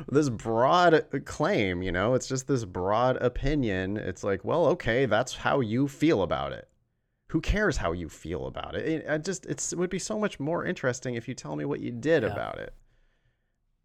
[0.08, 3.96] this broad claim, you know, it's just this broad opinion.
[3.96, 6.68] It's like, well, okay, that's how you feel about it.
[7.30, 8.86] Who cares how you feel about it?
[8.88, 11.64] it I just it's, it would be so much more interesting if you tell me
[11.64, 12.30] what you did Yeah.
[12.30, 12.74] about it.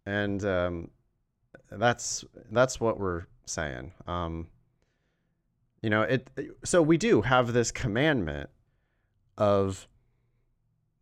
[0.06, 0.90] And um,
[1.70, 3.92] that's that's what we're saying.
[4.06, 4.48] Um,
[5.82, 6.30] you know, it.
[6.64, 8.50] So we do have this commandment
[9.38, 9.88] of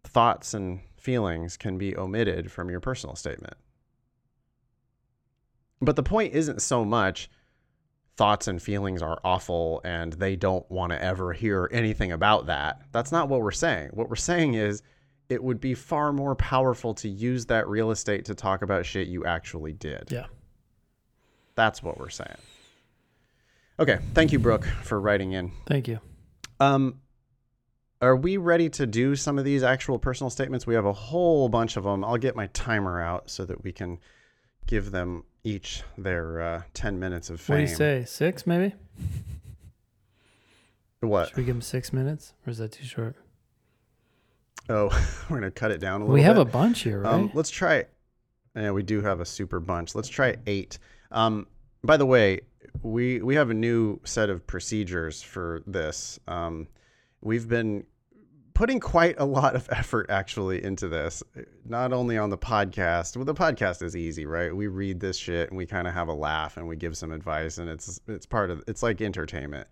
[0.04, 3.54] thoughts and feelings can be omitted from your personal statement.
[5.80, 7.28] But the point isn't so much
[8.16, 12.82] thoughts and feelings are awful and they don't want to ever hear anything about that.
[12.92, 13.90] That's not what we're saying.
[13.92, 14.82] What we're saying is
[15.28, 19.08] it would be far more powerful to use that real estate to talk about shit
[19.08, 20.08] you actually did.
[20.10, 20.26] Yeah.
[21.54, 22.36] That's what we're saying.
[23.78, 25.52] Okay, thank you Brooke for writing in.
[25.66, 26.00] Thank you.
[26.60, 27.00] Um,
[28.00, 30.66] are we ready to do some of these actual personal statements?
[30.66, 32.04] We have a whole bunch of them.
[32.04, 33.98] I'll get my timer out so that we can
[34.66, 37.54] give them each their uh, 10 minutes of fame.
[37.54, 38.04] What do you say?
[38.06, 38.74] Six, maybe?
[41.00, 41.28] What?
[41.28, 43.16] Should we give them six minutes, or is that too short?
[44.68, 44.88] Oh,
[45.28, 47.12] we're going to cut it down a little We have a bunch here, right?
[47.12, 47.84] Um, let's try.
[48.56, 49.94] Yeah, we do have a super bunch.
[49.94, 50.78] Let's try eight.
[51.14, 51.46] Um,
[51.82, 52.40] by the way,
[52.82, 56.18] we we have a new set of procedures for this.
[56.28, 56.68] Um,
[57.22, 57.84] we've been
[58.52, 61.22] putting quite a lot of effort actually into this.
[61.64, 63.16] Not only on the podcast.
[63.16, 64.54] Well, the podcast is easy, right?
[64.54, 67.12] We read this shit and we kind of have a laugh and we give some
[67.12, 69.68] advice, and it's it's part of it's like entertainment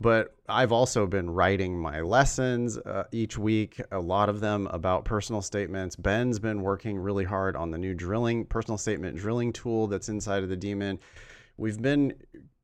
[0.00, 5.04] but I've also been writing my lessons uh, each week, a lot of them about
[5.04, 5.96] personal statements.
[5.96, 10.42] Ben's been working really hard on the new drilling, personal statement drilling tool that's inside
[10.42, 10.98] of the Demon.
[11.56, 12.14] We've been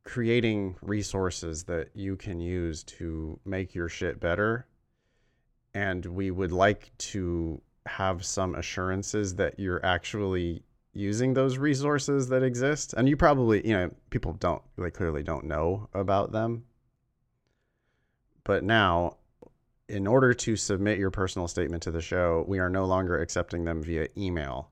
[0.03, 4.67] creating resources that you can use to make your shit better.
[5.73, 12.43] And we would like to have some assurances that you're actually using those resources that
[12.43, 12.93] exist.
[12.97, 16.65] And you probably, you know, people don't, they clearly don't know about them
[18.45, 19.17] but now,
[19.89, 23.65] in order to submit your personal statement to the show, we are no longer accepting
[23.65, 24.71] them via email.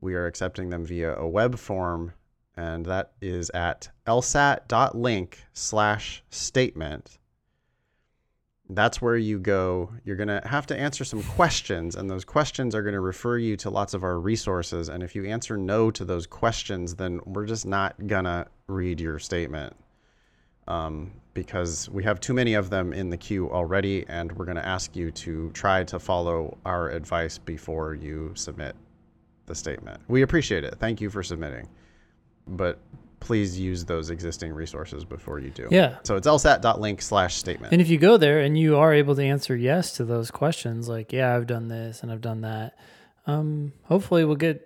[0.00, 2.12] We are accepting them via a web form,
[2.56, 7.18] and that is at lsat.link slash statement.
[8.68, 9.92] That's where you go.
[10.04, 13.38] You're going to have to answer some questions, and those questions are going to refer
[13.38, 14.88] you to lots of our resources.
[14.88, 19.00] And if you answer no to those questions, then we're just not going to read
[19.00, 19.76] your statement
[20.68, 24.56] um, because we have too many of them in the queue already, and we're going
[24.56, 28.74] to ask you to try to follow our advice before you submit
[29.46, 30.00] the statement.
[30.08, 30.76] We appreciate it.
[30.78, 31.68] Thank you for submitting,
[32.46, 32.78] but
[33.20, 35.68] please use those existing resources before you do.
[35.70, 35.96] yeah.
[36.02, 37.72] So it's lsat.link slash statement.
[37.72, 40.88] And if you go there and you are able to answer yes to those questions,
[40.88, 42.76] like, yeah, I've done this and I've done that,
[43.26, 44.65] um, hopefully we'll get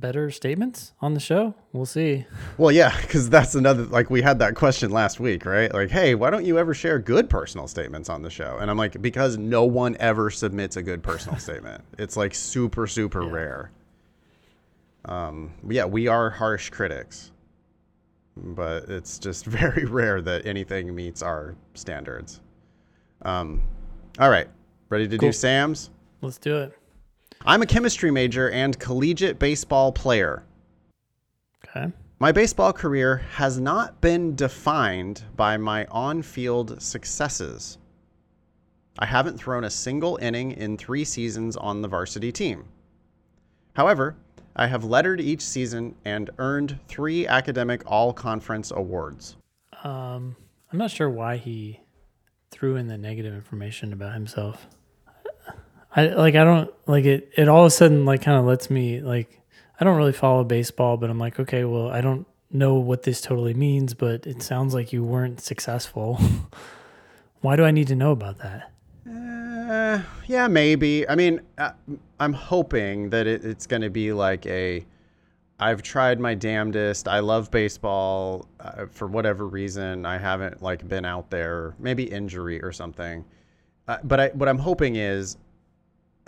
[0.00, 1.54] better statements on the show.
[1.72, 2.24] We'll see.
[2.58, 5.72] Well, yeah, because that's another like we had that question last week, right?
[5.72, 8.58] Like, hey, why don't you ever share good personal statements on the show?
[8.60, 11.84] And I'm like, because no one ever submits a good personal statement.
[11.98, 13.70] It's like super, super rare.
[15.04, 17.32] Um, yeah, we are harsh critics,
[18.36, 22.40] but it's just very rare that anything meets our standards.
[23.22, 23.62] Um,
[24.18, 24.48] all right,
[24.88, 25.28] ready to Cool.
[25.28, 25.90] do Sam's?
[26.20, 26.78] Let's do it.
[27.44, 30.44] I'm a chemistry major and collegiate baseball player.
[31.64, 31.92] Okay.
[32.20, 37.78] My baseball career has not been defined by my on field successes.
[38.98, 42.64] I haven't thrown a single inning in three seasons on the varsity team.
[43.74, 44.14] However,
[44.54, 49.36] I have lettered each season and earned three academic all conference awards.
[49.82, 50.36] Um,
[50.70, 51.80] I'm not sure why he
[52.52, 54.68] threw in the negative information about himself.
[55.94, 58.70] I like I don't like it it all of a sudden like kind of lets
[58.70, 59.40] me like
[59.80, 63.20] I don't really follow baseball, but I'm like, okay, well, I don't know what this
[63.20, 66.20] totally means, but it sounds like you weren't successful.
[67.40, 68.70] why do I need to know about that?
[69.10, 71.08] Uh, yeah, maybe.
[71.08, 71.72] I mean, uh,
[72.20, 74.86] I'm hoping that it, it's going to be like a
[75.58, 77.06] I've tried my damnedest.
[77.06, 80.04] I love baseball uh, for whatever reason.
[80.04, 83.24] I haven't like been out there, maybe injury or something.
[83.86, 85.36] Uh, but I, what I'm hoping is,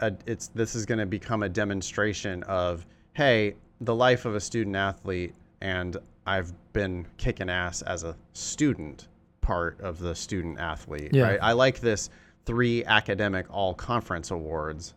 [0.00, 4.40] uh it's this is going to become a demonstration of, hey, the life of a
[4.40, 9.08] student athlete, and I've been kicking ass as a student
[9.40, 11.10] part of the student athlete.
[11.12, 11.24] Yeah.
[11.24, 11.38] Right.
[11.42, 12.10] I like this
[12.46, 14.94] three academic all conference awards.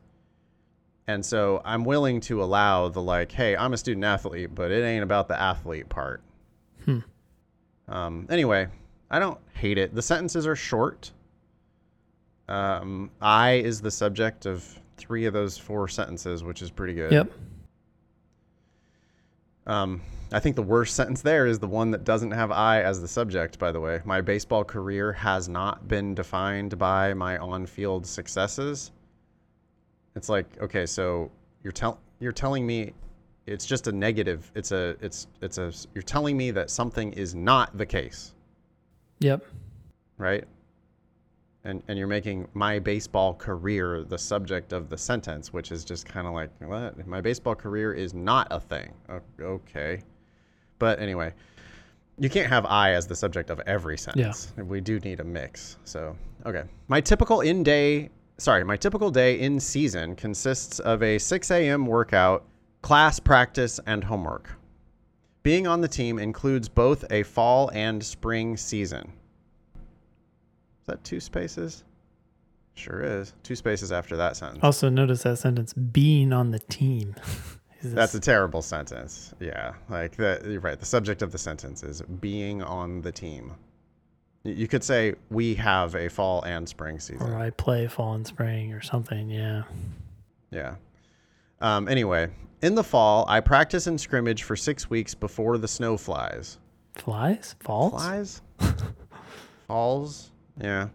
[1.07, 4.83] And so I'm willing to allow the like, hey, I'm a student athlete, but it
[4.83, 6.21] ain't about the athlete part.
[6.83, 6.99] Hmm.
[7.87, 8.67] Um, anyway,
[9.09, 9.95] I don't hate it.
[9.95, 11.11] The sentences are short.
[12.49, 17.11] Um, I is the subject of three of those four sentences, which is pretty good.
[17.11, 17.31] Yep.
[19.65, 23.01] Um, I think the worst sentence there is the one that doesn't have I as
[23.01, 24.01] the subject, by the way.
[24.05, 28.91] My baseball career has not been defined by my on field successes.
[30.15, 31.31] It's like, okay, so
[31.63, 32.93] you're tell you're telling me
[33.45, 34.51] it's just a negative.
[34.55, 38.33] It's a it's it's a you're telling me that something is not the case,
[39.19, 39.45] Yep.
[40.17, 40.43] right?
[41.67, 46.05] And and you're making my baseball career the subject of the sentence, which is just
[46.05, 47.05] kind of like, what?
[47.05, 48.93] My baseball career is not a thing.
[49.39, 50.01] Okay.
[50.79, 51.33] But anyway,
[52.17, 54.53] you can't have I as the subject of every sentence.
[54.57, 54.63] Yeah.
[54.63, 55.77] We do need a mix.
[55.83, 56.15] So,
[56.45, 56.63] okay.
[56.87, 61.85] My typical in day, sorry, my typical day in season consists of a 6 a.m.
[61.85, 62.45] workout,
[62.81, 64.49] class practice, and homework.
[65.43, 69.11] Being on the team includes both a fall and spring season.
[70.87, 71.83] Is that two spaces?
[72.75, 73.33] Sure is.
[73.43, 74.59] Two spaces after that sentence.
[74.63, 77.13] Also notice that sentence being on the team.
[77.81, 79.35] Is That's a terrible sentence.
[79.39, 80.43] Yeah, like that.
[80.45, 80.79] You're right.
[80.79, 83.53] The subject of the sentence is being on the team.
[84.43, 87.27] You could say we have a fall and spring season.
[87.27, 89.29] or I play fall and spring or something.
[89.29, 89.63] Yeah.
[90.49, 90.75] Yeah.
[91.61, 92.29] Um, anyway,
[92.63, 96.57] in the fall, I practice and scrimmage for six weeks before the snow flies.
[96.95, 97.55] Flies?
[97.59, 97.91] Falls?
[97.91, 98.41] Flies?
[99.67, 100.31] Falls?
[100.61, 100.89] Yeah.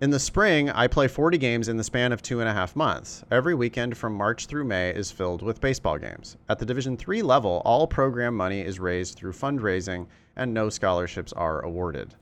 [0.00, 2.76] In the spring, I play 40 games in the span of two and a half
[2.76, 3.24] months.
[3.30, 6.36] Every weekend from March through May is filled with baseball games.
[6.50, 11.32] At the Division III level, all program money is raised through fundraising and no scholarships
[11.32, 12.14] are awarded.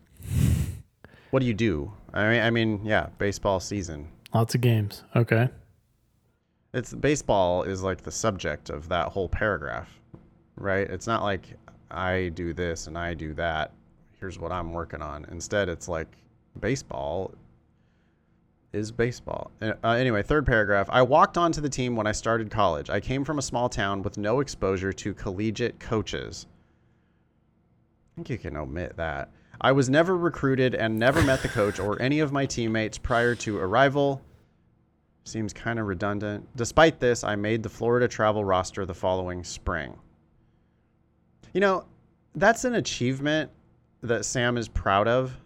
[1.31, 1.93] What do you do?
[2.13, 4.07] I mean, I mean, yeah, baseball season.
[4.33, 5.03] Lots of games.
[5.17, 5.49] Okay.
[6.73, 9.89] It's baseball is like the subject of that whole paragraph,
[10.57, 10.89] right?
[10.89, 11.57] It's not like
[11.91, 13.73] I do this and I do that.
[14.21, 15.25] Here's what I'm working on.
[15.31, 16.07] Instead, it's like
[16.61, 17.33] baseball
[18.73, 19.51] is baseball.
[19.63, 20.89] Uh, anyway, third paragraph.
[20.91, 22.91] I walked onto the team when I started college.
[22.91, 26.47] I came from a small town with no exposure to collegiate coaches.
[28.13, 29.31] I think you can omit that.
[29.61, 33.35] I was never recruited and never met the coach or any of my teammates prior
[33.37, 34.21] to arrival.
[35.25, 36.47] Seems kind of redundant.
[36.57, 39.97] Despite this, I made the Florida travel roster the following spring.
[41.53, 41.87] You know,
[42.35, 43.51] that's an achievement
[44.03, 45.37] that Sam is proud of.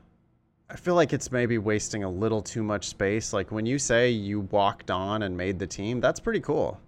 [0.71, 3.33] I feel like it's maybe wasting a little too much space.
[3.33, 6.79] Like when you say you walked on and made the team, that's pretty cool.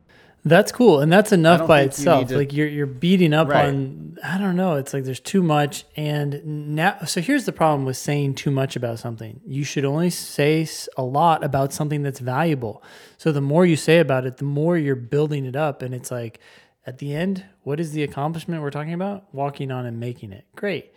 [0.42, 2.28] That's cool, and that's enough by think you itself.
[2.28, 3.66] to- like you're you're beating up Right.
[3.68, 4.16] on.
[4.24, 4.76] I don't know.
[4.76, 6.96] It's like there's too much, and now.
[7.06, 9.40] So here's the problem with saying too much about something.
[9.46, 10.66] You should only say
[10.96, 12.82] a lot about something that's valuable.
[13.18, 16.10] So the more you say about it, the more you're building it up, and it's
[16.10, 16.40] like,
[16.86, 19.24] at the end, what is the accomplishment we're talking about?
[19.34, 20.46] Walking on and making it.
[20.56, 20.90] Great.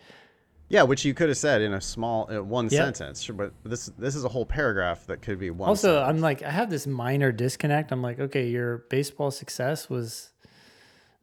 [0.74, 2.96] Yeah, which you could have said in a small uh, one Yep.
[2.96, 5.68] sentence, but this this is a whole paragraph that could be one.
[5.68, 6.08] Also, sentence.
[6.08, 7.92] I'm like, I have this minor disconnect.
[7.92, 10.32] I'm like, okay, your baseball success was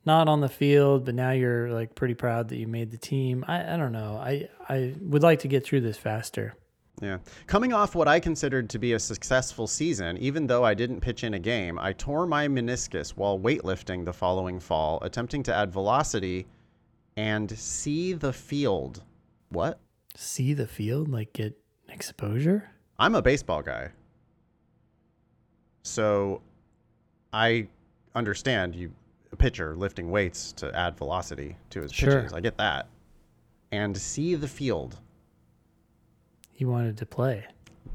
[0.05, 3.43] not on the field, but now you're like pretty proud that you made the team.
[3.45, 4.15] I, I don't know.
[4.15, 6.55] I, I would like to get through this faster.
[7.01, 7.17] Yeah.
[7.45, 11.25] Coming off what I considered to be a successful season, even though I didn't pitch
[11.25, 15.73] in a game, I tore my meniscus while weightlifting the following fall, attempting to add
[15.73, 16.47] velocity
[17.17, 19.03] and see the field.
[19.51, 19.79] What?
[20.15, 21.57] See the field, like get
[21.89, 22.69] exposure?
[22.99, 23.91] I'm a baseball guy.
[25.83, 26.41] So
[27.33, 27.67] I
[28.15, 28.91] understand you
[29.31, 32.19] a pitcher lifting weights to add velocity to his Sure.
[32.21, 32.33] pitches.
[32.33, 32.87] I get that.
[33.71, 34.97] And see the field.
[36.51, 37.45] He wanted to play.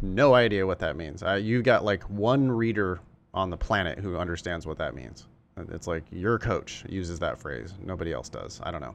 [0.03, 1.23] No idea what that means.
[1.23, 3.01] Uh, you got like one reader
[3.35, 5.27] on the planet who understands what that means.
[5.73, 7.73] It's like your coach uses that phrase.
[7.83, 8.61] Nobody else does.
[8.63, 8.95] I don't know.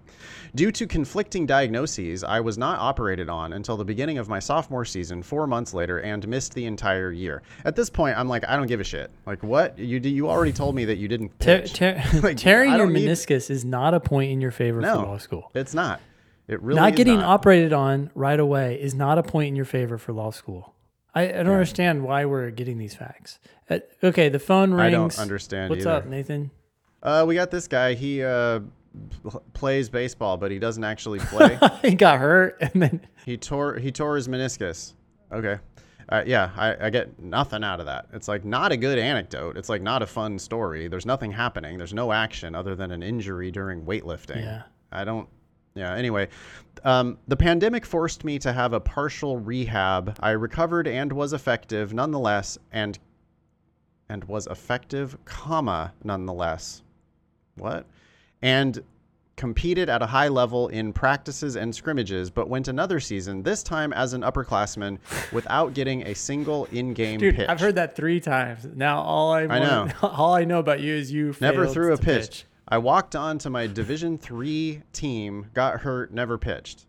[0.53, 4.86] Due to conflicting diagnoses, I was not operated on until the beginning of my sophomore
[4.86, 7.41] season, four months later, and missed the entire year.
[7.66, 9.09] At this point, I'm like, I don't give a shit.
[9.26, 9.80] Like, what?
[9.80, 11.74] You you already told me that you didn't Tear, pitch.
[11.74, 14.97] tear, Like, tearing your need- meniscus is not a point in your favor No.
[14.99, 15.51] for law school.
[15.55, 15.99] It's not.
[16.47, 17.26] It really not getting not.
[17.26, 20.76] operated on right away is not a point in your favor for law school.
[21.14, 23.39] I, I don't understand why we're getting these facts.
[23.70, 24.86] Uh, okay, the phone rings.
[24.86, 25.95] I don't understand What's either.
[25.97, 26.51] up, Nathan?
[27.03, 27.93] Uh, we got this guy.
[27.93, 28.62] He uh,
[29.24, 31.59] pl- plays baseball, but he doesn't actually play.
[31.82, 34.93] he got hurt, and then he tore he tore his meniscus.
[35.32, 35.57] Okay.
[36.09, 38.07] Uh, yeah, I, I get nothing out of that.
[38.12, 39.55] It's like not a good anecdote.
[39.55, 40.89] It's like not a fun story.
[40.89, 41.78] There's nothing happening.
[41.78, 44.43] There's no action other than an injury during weightlifting.
[44.43, 44.64] Yeah.
[44.91, 45.30] I don't.
[45.74, 45.95] Yeah.
[45.95, 46.28] Anyway,
[46.84, 50.17] um, the pandemic forced me to have a partial rehab.
[50.19, 52.97] I recovered and was effective nonetheless, and
[54.09, 56.84] and was effective, comma nonetheless.
[57.55, 57.86] What?
[58.41, 58.84] And
[59.38, 63.91] competed at a high level in practices and scrimmages, but went another season, this time
[63.93, 64.99] as an upperclassman,
[65.32, 67.49] without getting a single in-game dude, pitch.
[67.49, 68.67] I've heard that three times.
[68.75, 69.89] Now all I, know.
[70.01, 72.45] want- all I know about you is you never threw a to pitch.
[72.68, 76.86] I walked on to my Division three team, got hurt, never pitched.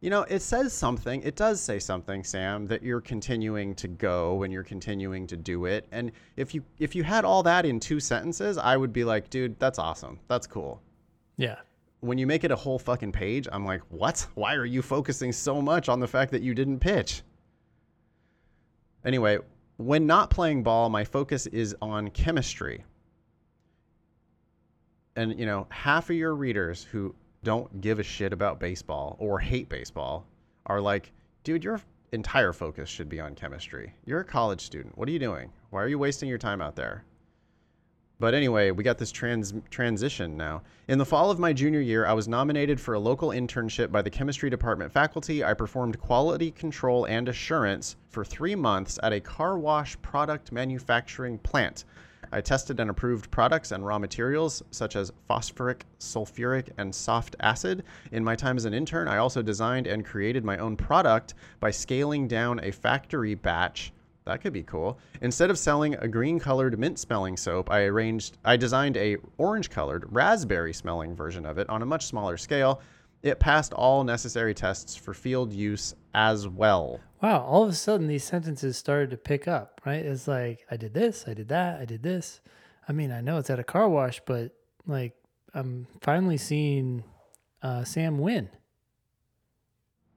[0.00, 1.22] You know, it says something.
[1.22, 5.66] It does say something, Sam, that you're continuing to go and you're continuing to do
[5.66, 5.86] it.
[5.92, 9.28] And if you if you had all that in two sentences, I would be like,
[9.28, 10.18] dude, that's awesome.
[10.26, 10.80] That's cool.
[11.36, 11.56] Yeah,
[12.00, 14.26] When you make it a whole fucking page, I'm like, what?
[14.34, 17.22] Why are you focusing so much on the fact that you didn't pitch?
[19.04, 19.38] Anyway,
[19.76, 22.84] when not playing ball, my focus is on chemistry.
[25.16, 29.38] And, you know, half of your readers who don't give a shit about baseball or
[29.38, 30.26] hate baseball
[30.66, 31.80] are like, dude, your
[32.12, 33.92] entire focus should be on chemistry.
[34.04, 34.96] You're a college student.
[34.96, 35.50] What are you doing?
[35.70, 37.04] Why are you wasting your time out there?
[38.18, 40.60] But anyway, we got this trans- transition now.
[40.88, 44.02] In the fall of my junior year, I was nominated for a local internship by
[44.02, 45.42] the chemistry department faculty.
[45.42, 51.38] I performed quality control and assurance for three months at a car wash product manufacturing
[51.38, 51.86] plant.
[52.32, 57.84] I tested and approved products and raw materials such as phosphoric, sulfuric, and soft acid.
[58.12, 61.70] In my time as an intern, I also designed and created my own product by
[61.70, 63.92] scaling down a factory batch
[64.26, 64.98] that could be cool.
[65.22, 71.46] Instead of selling a green-colored mint-smelling soap, I arranged I designed a orange-colored raspberry-smelling version
[71.46, 72.80] of it on a much smaller scale.
[73.22, 77.00] It passed all necessary tests for field use as well.
[77.22, 80.04] Wow, all of a sudden these sentences started to pick up, right?
[80.04, 82.40] It's like I did this, I did that, I did this.
[82.88, 84.52] I mean, I know it's at a car wash, but
[84.86, 85.14] like
[85.54, 87.04] I'm finally seeing
[87.62, 88.48] uh, Sam win.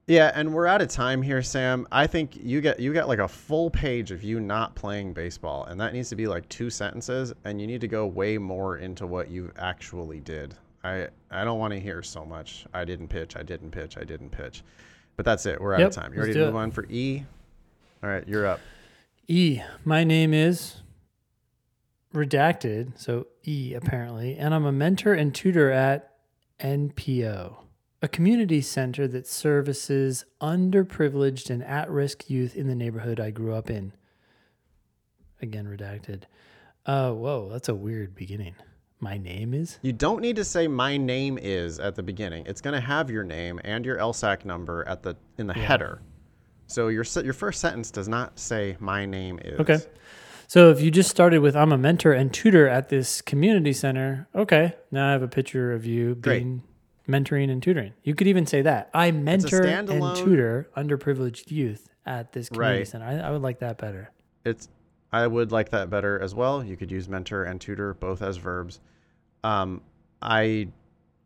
[0.06, 1.86] Yeah, and we're out of time here, Sam.
[1.90, 5.64] I think you get you got like a full page of you not playing baseball,
[5.64, 8.78] and that needs to be like two sentences, and you need to go way more
[8.78, 10.54] into what you actually did.
[10.82, 12.66] I I don't want to hear so much.
[12.74, 13.34] I didn't pitch.
[13.34, 13.96] I didn't pitch.
[13.96, 14.62] I didn't pitch.
[15.16, 15.60] But that's it.
[15.60, 16.12] We're out Yep, of time.
[16.14, 16.46] You ready to it.
[16.46, 17.24] move on for E?
[18.02, 18.60] All right, you're up.
[19.28, 20.76] E, my name is
[22.14, 26.10] redacted, so E apparently, and I'm a mentor and tutor at
[26.60, 27.56] NPO,
[28.02, 33.54] a community center that services underprivileged and at risk youth in the neighborhood I grew
[33.54, 33.92] up in.
[35.42, 36.22] Again, redacted.
[36.86, 38.54] Uh, whoa, that's a weird beginning.
[39.00, 39.78] My name is?
[39.82, 42.46] You don't need to say my name is at the beginning.
[42.46, 46.00] It's going to have your name and your LSAC number at the in the header.
[46.66, 49.60] So your your first sentence does not say my name is.
[49.60, 49.78] Okay.
[50.46, 54.28] So if you just started with I'm a mentor and tutor at this community center,
[54.34, 56.38] okay, now I have a picture of you Great.
[56.40, 56.62] being
[57.08, 57.92] mentoring and tutoring.
[58.02, 62.88] You could even say that I mentor and tutor underprivileged youth at this community Right.
[62.88, 63.04] center.
[63.04, 64.10] I, I would like that better.
[64.44, 64.68] It's
[65.14, 66.64] I would like that better as well.
[66.64, 68.80] You could use mentor and tutor both as verbs.
[69.44, 69.80] Um,
[70.20, 70.66] I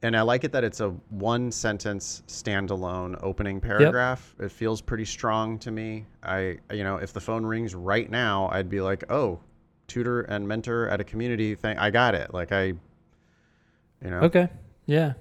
[0.02, 4.34] and I like it that it's a one sentence standalone opening paragraph.
[4.38, 6.04] It feels pretty strong to me.
[6.22, 9.40] I you know if the phone rings right now, I'd be like, oh,
[9.86, 11.78] tutor and mentor at a community thing.
[11.78, 12.34] I got it.
[12.34, 14.50] Like I You know, Okay.
[14.84, 15.14] Yeah.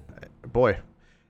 [0.52, 0.76] boy,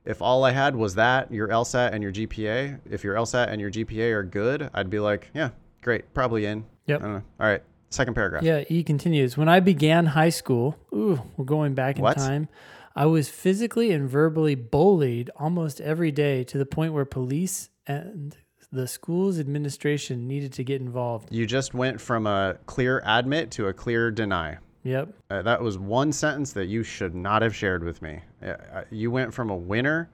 [0.04, 3.60] if all I had was that, your LSAT and your GPA, if your LSAT and
[3.60, 5.50] your GPA are good, I'd be like, yeah,
[5.82, 6.64] great, probably in.
[6.88, 7.00] Yep.
[7.00, 7.22] I don't know.
[7.40, 8.42] All right, second paragraph.
[8.42, 9.36] Yeah, he continues.
[9.36, 12.16] When I began high school, ooh, we're going back in What?
[12.16, 12.48] time.
[12.96, 18.36] I was physically and verbally bullied almost every day to the point where police and
[18.72, 21.28] the school's administration needed to get involved.
[21.32, 24.58] You just went from a clear admit to a clear deny.
[24.82, 25.14] Yep.
[25.30, 28.20] Uh, that was one sentence that you should not have shared with me.
[28.42, 30.10] Uh, uh, You went from a winner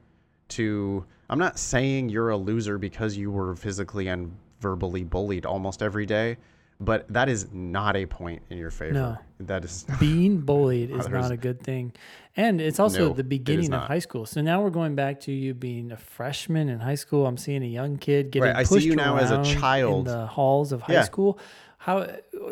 [0.48, 1.04] to.
[1.30, 6.06] I'm not saying you're a loser because you were physically and verbally bullied almost every
[6.06, 6.36] day,
[6.80, 8.92] but that is not a point in your favor.
[8.94, 9.18] No.
[9.40, 9.84] That is.
[10.00, 11.92] Being bullied is not a good thing.
[12.36, 14.26] And it's also No, the beginning of high school.
[14.26, 17.26] So now we're going back to you being a freshman in high school.
[17.26, 20.08] I'm seeing a young kid getting Right, I see pushed you now as a child.
[20.08, 21.02] in the halls of high Yeah.
[21.04, 21.38] school.
[21.78, 22.06] How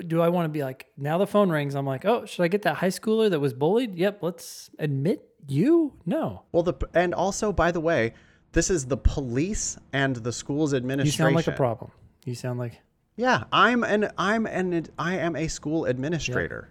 [0.06, 2.48] do I want to be like now the phone rings I'm like, "Oh, should I
[2.48, 5.94] get that high schooler that was bullied?" Yep, let's admit you?
[6.04, 6.42] No.
[6.52, 8.12] Well, the and also by the way,
[8.52, 11.22] this is the police and the school's administration.
[11.24, 11.90] You sound like a problem.
[12.26, 12.80] You sound like
[13.16, 16.68] Yeah, I'm an I'm an I am a school administrator.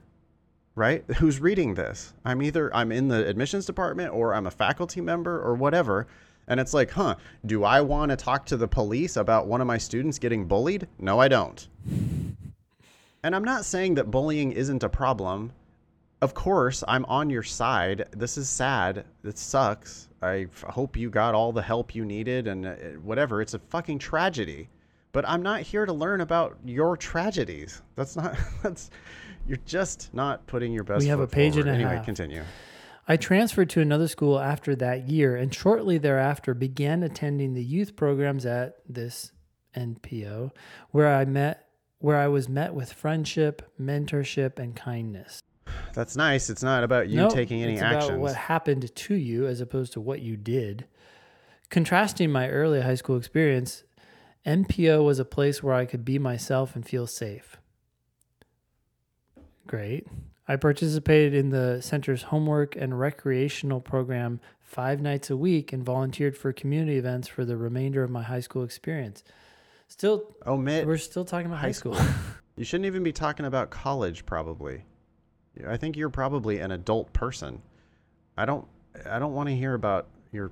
[0.74, 1.04] Right?
[1.18, 2.14] Who's reading this?
[2.26, 6.08] I'm either I'm in the admissions department or I'm a faculty member or whatever.
[6.48, 7.16] And it's like, "Huh,
[7.46, 10.88] do I want to talk to the police about one of my students getting bullied?"
[10.98, 11.68] No, I don't.
[13.24, 15.52] And I'm not saying that bullying isn't a problem.
[16.22, 18.08] Of course, I'm on your side.
[18.12, 19.06] This is sad.
[19.24, 20.10] It sucks.
[20.22, 23.42] I hope you got all the help you needed and uh, whatever.
[23.42, 24.70] It's a fucking tragedy.
[25.12, 27.82] But I'm not here to learn about your tragedies.
[27.96, 28.90] That's not that's
[29.48, 31.72] you're just not putting your best We have a page and forward.
[31.72, 32.06] a anyway, half.
[32.06, 32.44] continue.
[33.08, 37.96] I transferred to another school after that year and shortly thereafter began attending the youth
[37.96, 39.32] programs at this
[39.76, 40.52] NPO
[40.92, 41.68] where I met
[42.00, 45.40] where I was met with friendship, mentorship and kindness.
[45.94, 46.50] That's nice.
[46.50, 48.06] It's not about you Nope, taking any it's actions.
[48.10, 50.88] about what happened to you as opposed to what you did.
[51.70, 53.84] Contrasting my early high school experience,
[54.46, 57.58] NPO was a place where I could be myself and feel safe.
[59.68, 60.08] Great.
[60.48, 66.36] I participated in the center's homework and recreational program five nights a week and volunteered
[66.36, 69.24] for community events for the remainder of my high school experience.
[69.88, 71.98] Still, oh, Omit we're still talking about high, high school.
[72.58, 74.84] You shouldn't even be talking about college probably.
[75.66, 77.62] I think you're probably an adult person.
[78.38, 78.68] I don't
[79.10, 80.52] I don't want to hear about your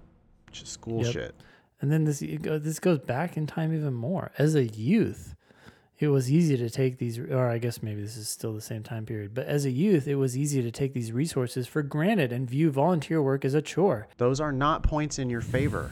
[0.53, 1.13] school Yep.
[1.13, 1.35] shit.
[1.81, 4.31] And then this go- this goes back in time even more.
[4.37, 5.35] As a youth,
[5.99, 8.83] it was easy to take these, or I guess maybe this is still the same
[8.83, 9.33] time period.
[9.33, 12.71] But as a youth, it was easy to take these resources for granted and view
[12.71, 14.07] volunteer work as a chore.
[14.17, 15.91] Those are not points in your favor.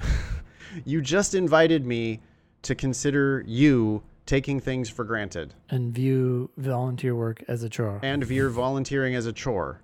[0.84, 2.20] you just invited me
[2.62, 8.00] to consider you taking things for granted And view volunteer work as a chore.
[8.02, 9.80] and view volunteering as a chore.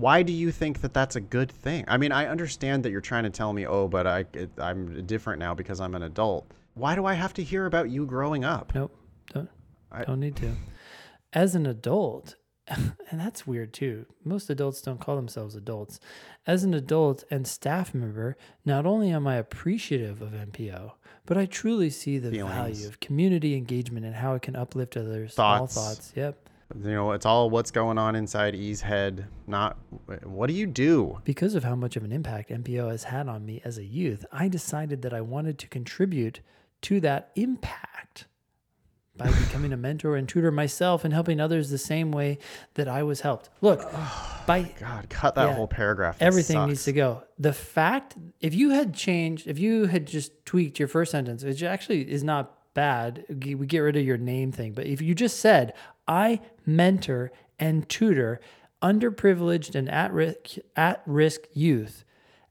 [0.00, 1.84] Why do you think that that's a good thing?
[1.88, 5.04] I mean, I understand that you're trying to tell me, oh, but I, it, I'm
[5.06, 6.50] different now because I'm an adult.
[6.74, 8.72] Why do I have to hear about you growing up?
[8.74, 8.94] Nope,
[9.32, 9.48] don't
[9.92, 10.52] I- don't need to.
[11.32, 12.36] As an adult,
[12.68, 14.06] and that's weird too.
[14.24, 16.00] Most adults don't call themselves adults.
[16.46, 20.92] As an adult and staff member, not only am I appreciative of NPO,
[21.26, 22.54] but I truly see the Feelings.
[22.54, 25.38] value of community engagement and how it can uplift others.
[25.38, 25.74] All Thoughts.
[25.74, 26.12] thoughts.
[26.16, 26.48] Yep.
[26.74, 29.76] You know, it's all what's going on inside E's head, not
[30.22, 31.20] what do you do?
[31.24, 34.24] Because of how much of an impact NPO has had on me as a youth,
[34.32, 36.40] I decided that I wanted to contribute
[36.82, 38.26] to that impact
[39.16, 42.38] by becoming a mentor and tutor myself and helping others the same way
[42.74, 43.50] that I was helped.
[43.60, 45.54] Look, oh by God, cut that Yeah.
[45.54, 46.18] whole paragraph.
[46.20, 46.68] That everything sucks.
[46.68, 47.24] needs to go.
[47.38, 51.64] The fact, if you had changed, if you had just tweaked your first sentence, which
[51.64, 54.72] actually is not bad, we get rid of your name thing.
[54.72, 55.74] But if you just said,
[56.10, 58.40] I mentor and tutor
[58.82, 62.04] underprivileged and at risk, at risk youth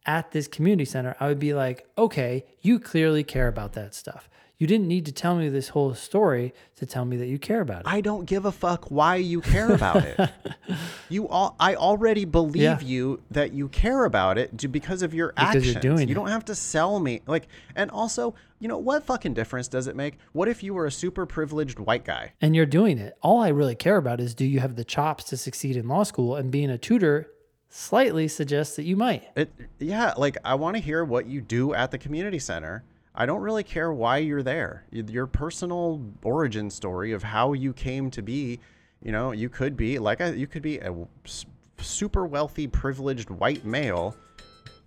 [0.06, 4.30] at this community center, I would be like, okay, you clearly care about that stuff.
[4.60, 7.62] You didn't need to tell me this whole story to tell me that you care
[7.62, 7.88] about it.
[7.88, 10.20] I don't give a fuck why you care about it.
[11.10, 12.80] you all, I already believe Yeah.
[12.82, 15.66] you that you care about it because of your Because actions.
[15.74, 16.16] you're doing you it.
[16.16, 17.48] don't have to sell me like.
[17.74, 20.18] And also, you know what fucking difference does it make?
[20.34, 22.34] What if you were a super privileged white guy?
[22.42, 23.18] and you're doing it.
[23.22, 26.04] All I really care about is do you have the chops to succeed in law
[26.04, 26.36] school?
[26.36, 27.30] And being a tutor
[27.70, 29.24] slightly suggests that you might.
[29.38, 32.84] It, yeah, like I want to hear what you do at the community center.
[33.16, 34.86] I don't really care why you're there.
[34.92, 38.60] Your personal origin story of how you came to be,
[39.02, 40.94] you know, you could be like a, you could be a
[41.78, 44.16] super wealthy, privileged white male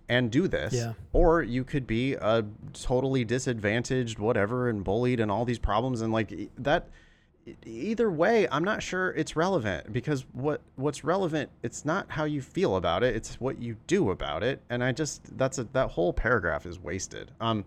[0.09, 0.93] and do this, Yeah.
[1.13, 2.43] or you could be a
[2.73, 6.89] totally disadvantaged, whatever, and bullied and all these problems and like that.
[7.65, 12.41] either way, I'm not sure it's relevant because what what's relevant it's not how you
[12.41, 14.61] feel about it, it's what you do about it.
[14.69, 17.31] And I just that's a that whole paragraph is wasted.
[17.41, 17.65] Um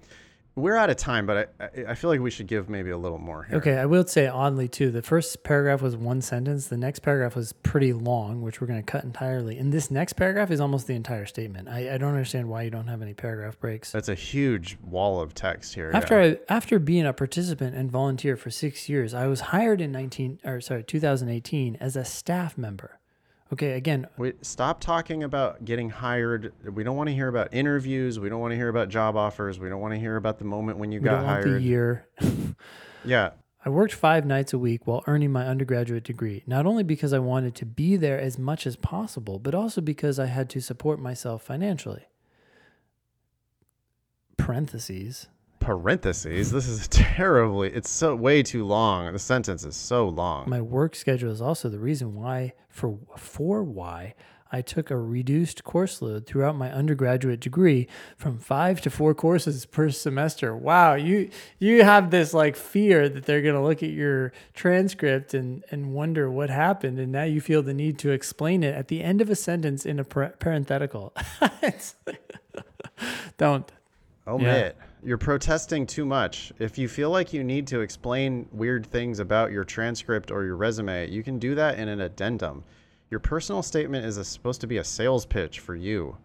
[0.56, 3.18] we're out of time, but I I- feel like we should give maybe a little
[3.18, 3.58] more here.
[3.58, 4.90] Okay, I will say oddly too.
[4.90, 6.68] The first paragraph was one sentence.
[6.68, 9.58] The next paragraph was pretty long, which we're going to cut entirely.
[9.58, 11.68] And this next paragraph is almost the entire statement.
[11.68, 13.92] I, I don't understand why you don't have any paragraph breaks.
[13.92, 15.90] That's a huge wall of text here.
[15.92, 16.34] After yeah.
[16.48, 20.40] I, after being a participant and volunteer for six years, I was hired in nineteen
[20.44, 22.98] or sorry 2018 as a staff member.
[23.52, 26.52] Okay, again, uh, Wait, stop talking about getting hired.
[26.64, 28.18] We don't want to hear about interviews.
[28.18, 29.60] We don't want to hear about job offers.
[29.60, 31.44] We don't want to hear about the moment when you got hired.
[31.44, 32.08] the year.
[33.04, 33.30] Yeah.
[33.64, 37.20] I worked five nights a week while earning my undergraduate degree, not only because I
[37.20, 40.98] wanted to be there as much as possible, but also because I had to support
[40.98, 42.06] myself financially.
[44.36, 45.28] Parentheses.
[45.66, 46.52] Parentheses.
[46.52, 47.70] This is terribly.
[47.72, 49.12] It's so way too long.
[49.12, 50.48] The sentence is so long.
[50.48, 54.14] My work schedule is also the reason why, for, for why,
[54.52, 59.66] I took a reduced course load throughout my undergraduate degree from five to four courses
[59.66, 60.56] per semester.
[60.56, 65.64] Wow, you you have this like fear that they're gonna look at your transcript and
[65.72, 69.02] and wonder what happened, and now you feel the need to explain it at the
[69.02, 71.12] end of a sentence in a par- parenthetical.
[71.60, 71.96] It's-
[73.36, 73.70] Don't.
[74.28, 74.76] Omit.
[75.06, 76.52] You're protesting too much.
[76.58, 80.56] If you feel like you need to explain weird things about your transcript or your
[80.56, 82.64] resume, you can do that in an addendum.
[83.08, 86.16] Your personal statement is a, supposed to be a sales pitch for you.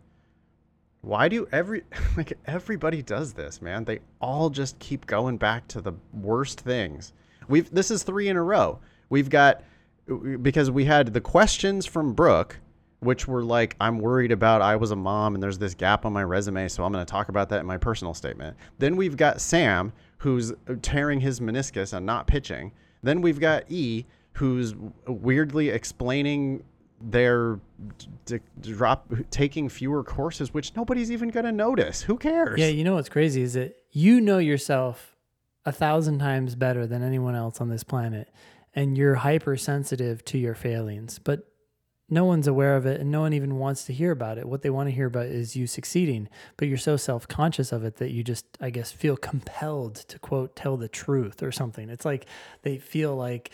[1.02, 1.84] Why do every
[2.18, 3.84] like everybody does this, man?
[3.84, 7.14] They all just keep going back to the worst things.
[7.48, 8.80] We've this is 3 in a row.
[9.10, 9.62] We've got
[10.42, 12.58] because we had the questions from Brooke
[13.02, 16.14] which were like, I'm worried about I was a mom and there's this gap on
[16.14, 18.56] my resume, so I'm going to talk about that in my personal statement.
[18.78, 22.72] Then we've got Sam, who's tearing his meniscus and not pitching.
[23.02, 24.76] Then we've got E, who's
[25.08, 26.64] weirdly explaining
[27.02, 27.60] their
[28.26, 32.04] d- drop taking fewer courses, which nobody's even going to notice.
[32.04, 32.60] Who cares?
[32.60, 35.16] Yeah, you know what's crazy is that you know yourself
[35.66, 38.30] a thousand times better than anyone else on this planet,
[38.76, 41.51] and you're hypersensitive to your failings, but
[42.12, 44.46] no one's aware of it and no one even wants to hear about it.
[44.46, 47.86] What they want to hear about is you succeeding, but you're so self conscious of
[47.86, 51.90] it that you just, I guess, feel compelled to quote, tell the truth or something.
[51.90, 52.26] It's like
[52.64, 53.52] they feel like,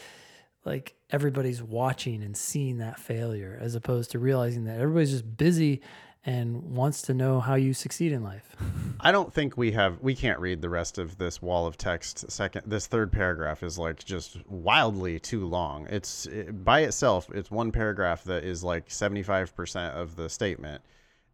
[0.66, 5.82] like everybody's watching and seeing that failure as opposed to realizing that everybody's just busy
[6.28, 8.54] and wants to know how you succeed in life.
[9.00, 12.30] I don't think we have we can't read the rest of this wall of text.
[12.30, 15.88] Second, this third paragraph is like just wildly too long.
[15.90, 20.28] It's it, by itself, it's one paragraph that is like seventy five percent of the
[20.30, 20.82] statement.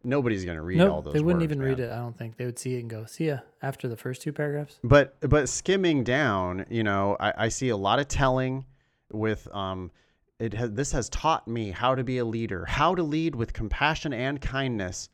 [0.04, 1.14] Nobody's gonna read all Nope, those.
[1.14, 1.90] they wouldn't words, even read it.
[1.90, 4.32] I don't think they would see it and go, "See ya." After the first two
[4.32, 8.66] paragraphs, But but skimming down, you know, I, I see a lot of telling
[9.10, 9.90] with um
[10.38, 13.52] it has this has taught me how to be a leader, how to lead with
[13.52, 15.08] compassion and kindness,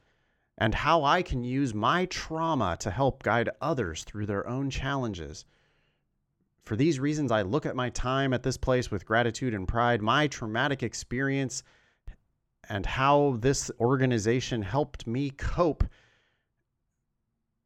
[0.59, 5.45] and how I can use my trauma to help guide others through their own challenges.
[6.65, 10.03] For these reasons, I look at my time at this place with gratitude and pride.
[10.03, 11.63] My traumatic experience
[12.69, 15.85] and how this organization helped me cope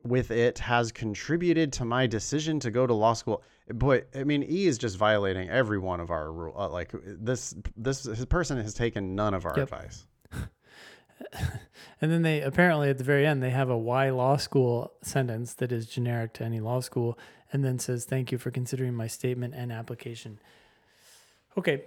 [0.02, 3.42] with it has contributed to my decision to go to law school.
[3.68, 6.54] Boy, I mean, E is just violating every one of our rule.
[6.56, 9.62] Uh, like this, this, this person has taken none of our Yep.
[9.72, 10.06] advice.
[12.00, 15.54] and then they apparently at the very end they have a why law school sentence
[15.54, 17.18] that is generic to any law school,
[17.52, 20.39] and then says, "Thank you for considering my statement and application."
[21.56, 21.84] Okay,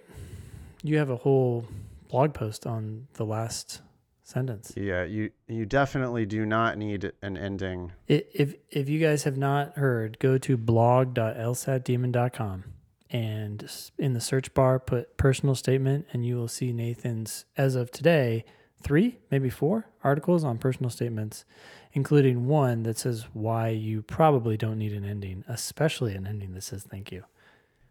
[0.82, 1.66] you have a whole
[2.10, 3.82] blog post on the last
[4.28, 4.74] sentence.
[4.76, 7.94] Yeah, you you definitely do not need an ending.
[8.08, 12.64] If if you guys have not heard, go to blog.lsatdemon.com
[13.10, 17.90] and in the search bar put personal statement and you will see Nathan's as of
[17.90, 18.44] today
[18.84, 21.46] three, maybe four articles on personal statements,
[21.94, 26.64] including one that says why you probably don't need an ending, especially an ending that
[26.64, 27.24] says thank you.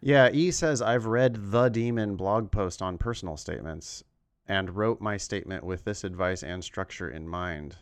[0.03, 4.05] Yeah, E says I've read the demon blog post on personal statements
[4.49, 7.77] and wrote my statement with this advice and structure in mind.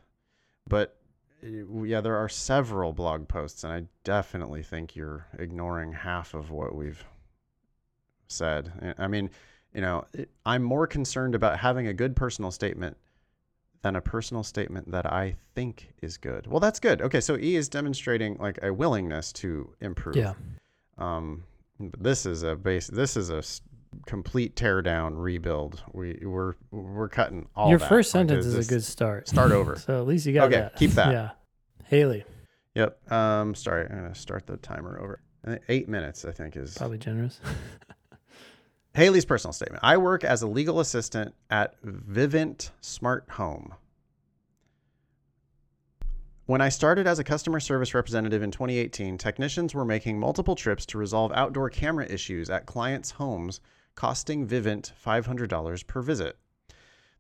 [0.69, 0.97] But
[1.43, 6.51] uh, yeah, there are several blog posts, and I definitely think you're ignoring half of
[6.51, 7.05] what we've
[8.29, 8.73] said.
[8.99, 9.31] I- I mean,
[9.75, 10.07] you know,
[10.47, 12.97] I'm more concerned about having a good personal statement
[13.83, 16.47] than a personal statement that I think is good.
[16.47, 17.03] Well, that's good.
[17.03, 20.17] Okay, so E is demonstrating like a willingness to improve.
[20.17, 20.35] Yeah.
[20.97, 21.45] Um,
[21.79, 22.87] but this is a base.
[22.87, 23.43] This is a
[24.07, 25.83] complete tear down rebuild.
[25.93, 27.71] We we're we're cutting all.
[27.71, 29.29] Your first sentence is a good start.
[29.29, 29.77] start over.
[29.87, 30.77] So at least you got Okay, that.
[30.77, 31.11] keep that.
[31.13, 31.31] Yeah.
[31.87, 32.25] Haley,
[32.75, 33.13] Yep.
[33.13, 33.55] Um.
[33.55, 35.21] Sorry, I'm gonna start the timer over.
[35.69, 37.39] Eight minutes, I think, is probably generous.
[38.95, 39.81] Haley's personal statement.
[39.85, 43.75] I work as a legal assistant at Vivint Smart Home.
[46.47, 50.85] When I started as a customer service representative in 2018, technicians were making multiple trips
[50.87, 53.61] to resolve outdoor camera issues at clients' homes,
[53.95, 56.37] costing Vivint $500 per visit.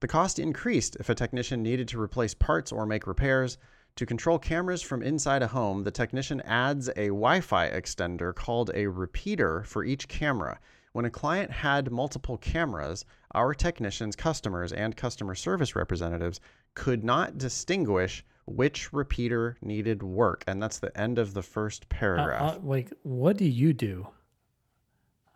[0.00, 3.56] The cost increased if a technician needed to replace parts or make repairs.
[3.96, 8.70] To control cameras from inside a home, the technician adds a Wi Fi extender called
[8.74, 10.58] a repeater for each camera.
[10.92, 16.40] When a client had multiple cameras, our technicians, customers, and customer service representatives
[16.74, 20.44] could not distinguish which repeater needed work.
[20.46, 22.56] And that's the end of the first Uh, paragraph.
[22.56, 24.08] uh, like, what do you do?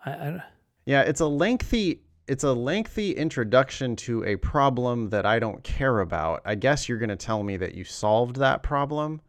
[0.05, 0.45] I, I
[0.89, 6.01] Yeah, it's a lengthy it's a lengthy introduction to a problem that I don't care
[6.01, 6.41] about.
[6.47, 9.21] I guess you're going to tell me that you solved that problem.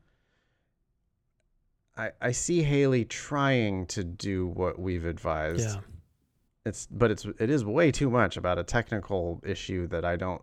[1.98, 5.72] I I see Haley trying to do what we've advised.
[5.76, 5.82] yeah.
[6.66, 10.42] It's but it's it is way too much about a technical issue that I don't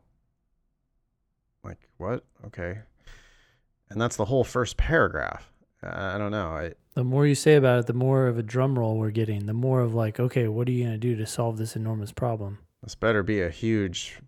[1.64, 2.26] like what?
[2.44, 2.80] Okay.
[3.88, 5.50] And that's the whole first paragraph.
[5.82, 6.48] I I don't know.
[6.48, 9.44] I The more you say about it, the more of a drum roll we're getting.
[9.44, 12.58] The more of like, okay, what are you gonna do to solve this enormous problem?
[12.82, 14.18] This better be a huge,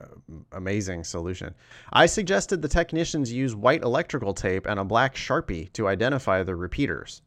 [0.00, 0.08] uh,
[0.50, 1.54] amazing solution.
[1.92, 6.56] I suggested the technicians use white electrical tape and a black sharpie to identify the
[6.56, 7.22] repeaters.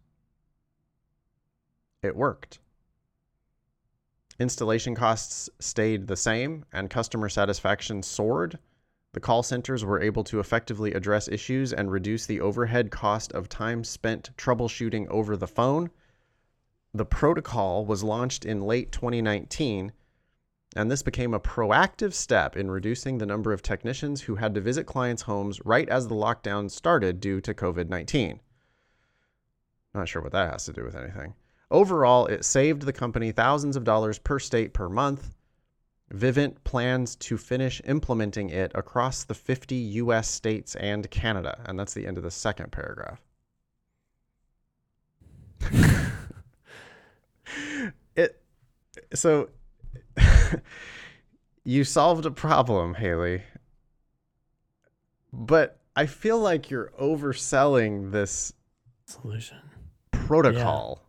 [2.03, 2.59] It worked.
[4.37, 8.59] Installation costs stayed the same and customer satisfaction soared.
[9.13, 13.49] The call centers were able to effectively address issues and reduce the overhead cost of
[13.49, 15.89] time spent troubleshooting over the phone.
[16.93, 19.93] The protocol was launched in late 2019
[20.75, 24.61] and this became a proactive step in reducing the number of technicians who had to
[24.61, 28.39] visit clients' homes right as the lockdown started due to COVID 19.
[29.95, 31.33] Not sure what that has to do with anything.
[31.71, 35.35] Overall, it saved the company thousands of dollars per state per month.
[36.13, 41.61] Vivint plans to finish implementing it across the 50 US states and Canada.
[41.65, 43.21] And that's the end of the second paragraph.
[48.15, 48.41] it
[49.13, 49.49] so
[51.63, 53.43] you solved a problem, Haley.
[55.31, 58.53] But I feel like you're overselling this
[59.05, 59.57] Solution.
[60.11, 61.03] protocol.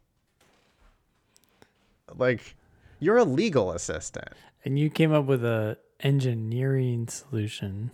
[2.16, 2.56] Like
[2.98, 4.28] you're a legal assistant.
[4.64, 7.90] And you came up with a engineering solution.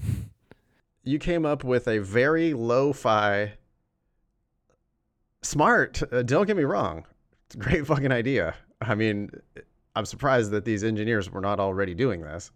[1.05, 3.53] You came up with a very lo-fi
[5.43, 7.05] smart, uh, don't get me wrong.
[7.47, 8.57] It's a great fucking idea.
[8.81, 9.31] I mean,
[9.95, 12.51] I'm surprised that these engineers were not already doing this.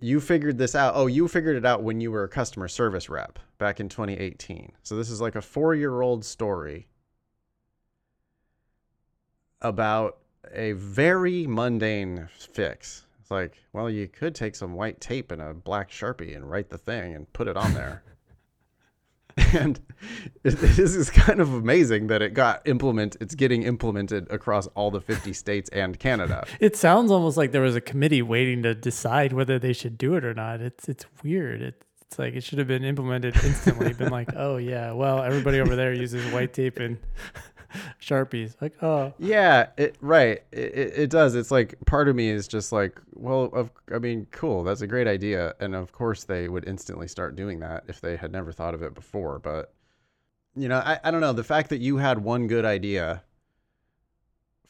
[0.00, 0.94] You figured this out.
[0.96, 4.72] Oh, you figured it out when you were a customer service rep back in 2018.
[4.82, 6.88] So this is like a 4-year-old story
[9.60, 10.19] about
[10.52, 13.06] a very mundane fix.
[13.20, 16.70] It's like, well, you could take some white tape and a black sharpie and write
[16.70, 18.02] the thing and put it on there.
[19.52, 19.80] and
[20.44, 23.16] it, this is kind of amazing that it got implement.
[23.20, 26.46] It's getting implemented across all the 50 states and Canada.
[26.60, 30.14] It sounds almost like there was a committee waiting to decide whether they should do
[30.14, 30.60] it or not.
[30.60, 31.62] It's it's weird.
[31.62, 33.92] It, it's like it should have been implemented instantly.
[33.92, 36.98] been like, oh yeah, well everybody over there uses white tape and
[38.00, 38.54] sharpies.
[38.60, 40.42] Like, oh Yeah, it right.
[40.52, 41.34] It, it, it does.
[41.34, 44.64] It's like part of me is just like, well, of I mean, cool.
[44.64, 48.16] That's a great idea, and of course they would instantly start doing that if they
[48.16, 49.38] had never thought of it before.
[49.38, 49.72] But
[50.56, 51.32] you know, I, I don't know.
[51.32, 53.22] The fact that you had one good idea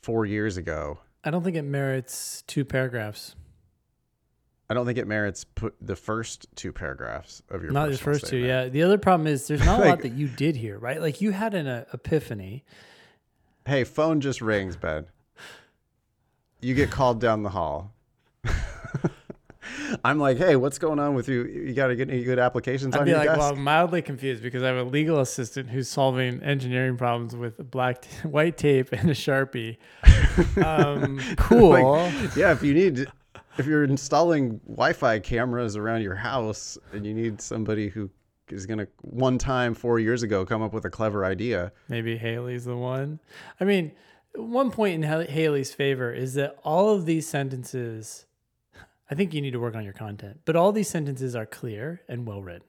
[0.02, 3.34] four years ago, I don't think it merits two paragraphs.
[4.70, 8.28] I don't think it merits put the first two paragraphs of your not the first
[8.28, 8.36] two.
[8.36, 8.68] Yeah.
[8.68, 11.00] The other problem is there's not a lot that you did here, right?
[11.00, 12.64] Like you had an uh, epiphany.
[13.66, 15.06] Hey, phone just rings, Ben.
[16.60, 17.92] You get called down the hall.
[20.04, 21.46] I'm like, hey, what's going on with you?
[21.46, 23.40] You got to get any good applications I'd on be your like, desk?
[23.40, 27.70] well, I'm mildly confused because I have a legal assistant who's solving engineering problems with
[27.70, 29.78] black, t- white tape and a sharpie.
[30.64, 31.70] Um, cool.
[31.70, 33.08] Like, yeah, if you need,
[33.60, 38.10] if you're installing Wi-Fi cameras around your house and you need somebody who
[38.48, 42.64] is gonna one time four years ago come up with a clever idea, Maybe Haley's
[42.64, 43.20] the one.
[43.60, 43.92] I mean,
[44.34, 48.26] one point in Haley's favor is that all of these sentences,
[49.10, 52.00] I think you need to work on your content, but all these sentences are clear
[52.08, 52.66] and well written.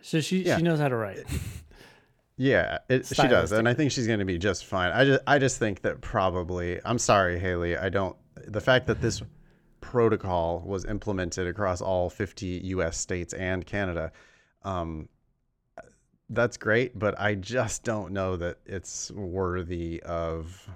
[0.00, 0.56] So she Yeah.
[0.56, 1.24] she knows how to write.
[2.36, 4.92] yeah, it, she does, and I think she's gonna be just fine.
[4.92, 8.16] I just, I just think that probably, I'm sorry, Haley, I don't.
[8.46, 9.22] The fact that this
[9.82, 12.96] protocol was implemented across all 50 U.S.
[12.96, 14.12] states and Canada.
[14.62, 15.08] Um,
[16.30, 20.70] that's great, but I just don't know that it's worthy of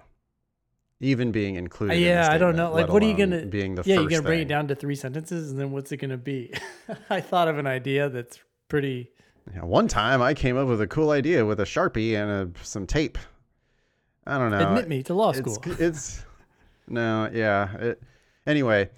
[1.00, 1.94] even being included.
[1.94, 2.72] in the yeah, I don't know.
[2.72, 3.46] Like, what are you gonna?
[3.46, 5.92] being the yeah, first you're gonna bring it down to three sentences, and then what's
[5.92, 6.52] it gonna be?
[7.10, 8.38] I thought of an idea that's
[8.68, 9.10] pretty.
[9.54, 12.64] Yeah, one time I came up with a cool idea with a sharpie and a,
[12.64, 13.16] some tape.
[14.26, 14.68] I don't know.
[14.68, 15.74] admit me to law it's, school.
[15.78, 16.24] It's
[16.88, 17.72] no, yeah.
[17.76, 18.02] It,
[18.47, 18.90] anyway,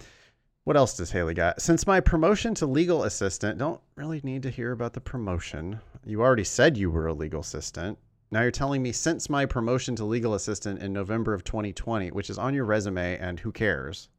[0.63, 1.61] what else does Haley got?
[1.61, 5.79] Since my promotion to legal assistant, don't really need to hear about the promotion.
[6.05, 7.97] You already said you were a legal assistant.
[8.31, 12.29] Now you're telling me since my promotion to legal assistant in November of 2020, which
[12.29, 14.09] is on your resume, and who cares?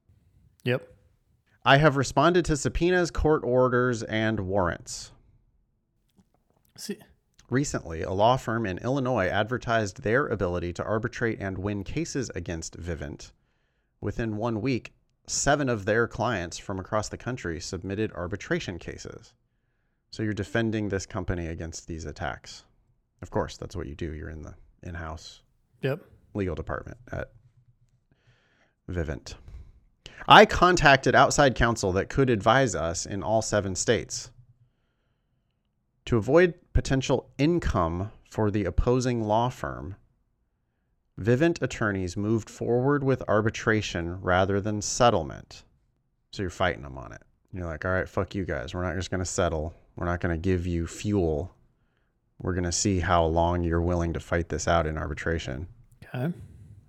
[0.65, 0.87] Yep.
[1.65, 5.13] I have responded to subpoenas, court orders, and warrants.
[6.77, 6.99] See,
[7.51, 12.81] Recently, a law firm in Illinois advertised their ability to arbitrate and win cases against
[12.81, 13.33] Vivint.
[14.01, 14.93] Within one week,
[15.31, 19.33] seven of their clients from across the country submitted arbitration cases.
[20.11, 22.65] So you're defending this company against these attacks.
[23.23, 24.13] Of course, that's what you do.
[24.13, 25.43] You're in the in house
[25.83, 26.01] yep.
[26.35, 27.31] legal department at
[28.89, 29.35] Vivint.
[30.29, 34.31] I contacted outside counsel that could advise us in all seven states.
[36.07, 39.97] To avoid potential income for the opposing law firm,
[41.19, 45.65] Vivint attorneys moved forward with arbitration rather than settlement.
[46.33, 47.23] So you're fighting them on it.
[47.53, 48.75] You're like, all right, fuck you guys.
[48.75, 49.75] We're not just going to settle.
[49.97, 51.53] We're not going to give you fuel.
[52.41, 55.67] We're going to see how long you're willing to fight this out in arbitration.
[56.03, 56.33] Okay.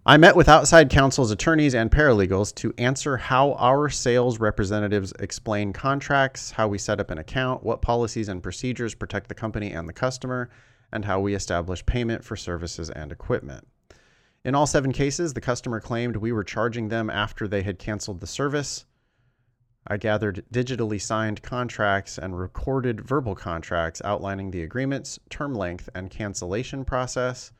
[0.03, 5.73] I met with outside counsel's attorneys and paralegals to answer how our sales representatives explain
[5.73, 9.87] contracts, how we set up an account, what policies and procedures protect the company and
[9.87, 10.49] the customer,
[10.91, 13.67] and how we establish payment for services and equipment.
[14.43, 18.21] In all seven cases, the customer claimed we were charging them after they had canceled
[18.21, 18.85] the service.
[19.85, 26.09] I gathered digitally signed contracts and recorded verbal contracts outlining the agreements, term length, and
[26.09, 27.51] cancellation process.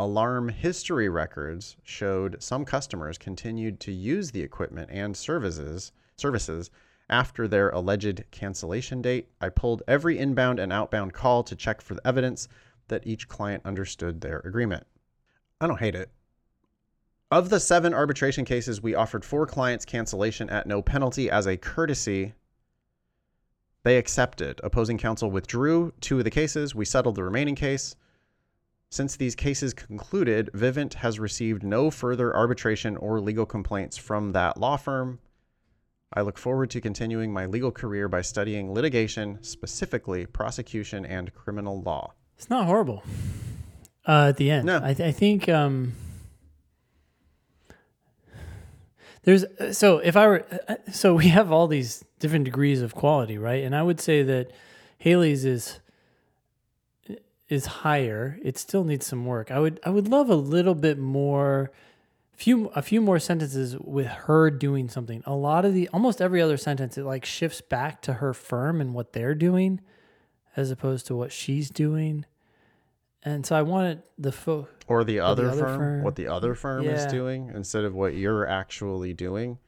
[0.00, 6.70] Alarm history records showed some customers continued to use the equipment and services services
[7.08, 9.28] after their alleged cancellation date.
[9.40, 12.48] I pulled every inbound and outbound call to check for the evidence
[12.88, 14.86] that each client understood their agreement.
[15.60, 16.10] I don't hate it.
[17.30, 21.56] Of the seven arbitration cases, we offered four clients cancellation at no penalty as a
[21.56, 22.32] courtesy.
[23.84, 24.60] They accepted.
[24.64, 26.74] Opposing counsel withdrew two of the cases.
[26.74, 27.94] We settled the remaining case.
[28.90, 34.56] Since these cases concluded, Vivint has received no further arbitration or legal complaints from that
[34.56, 35.20] law firm.
[36.12, 41.80] I look forward to continuing my legal career by studying litigation, specifically prosecution and criminal
[41.82, 42.14] law.
[42.36, 43.04] It's not horrible.
[44.06, 44.80] Uh, at the end, No.
[44.82, 45.92] I, th- I think um,
[49.24, 53.36] there's so if I were uh, so we have all these different degrees of quality,
[53.38, 53.62] right?
[53.64, 54.50] And I would say that
[54.98, 55.80] Haley's is
[57.48, 58.38] is higher.
[58.42, 59.50] It still needs some work.
[59.50, 61.70] I would I would love a little bit more
[62.32, 65.22] few a few more sentences with her doing something.
[65.26, 68.80] A lot of the almost every other sentence it like shifts back to her firm
[68.80, 69.80] and what they're doing
[70.56, 72.24] as opposed to what she's doing.
[73.22, 76.02] And so I wanted the fo- Or the other, other firm, firm.
[76.02, 79.58] what the other firm is doing instead of what you're actually doing.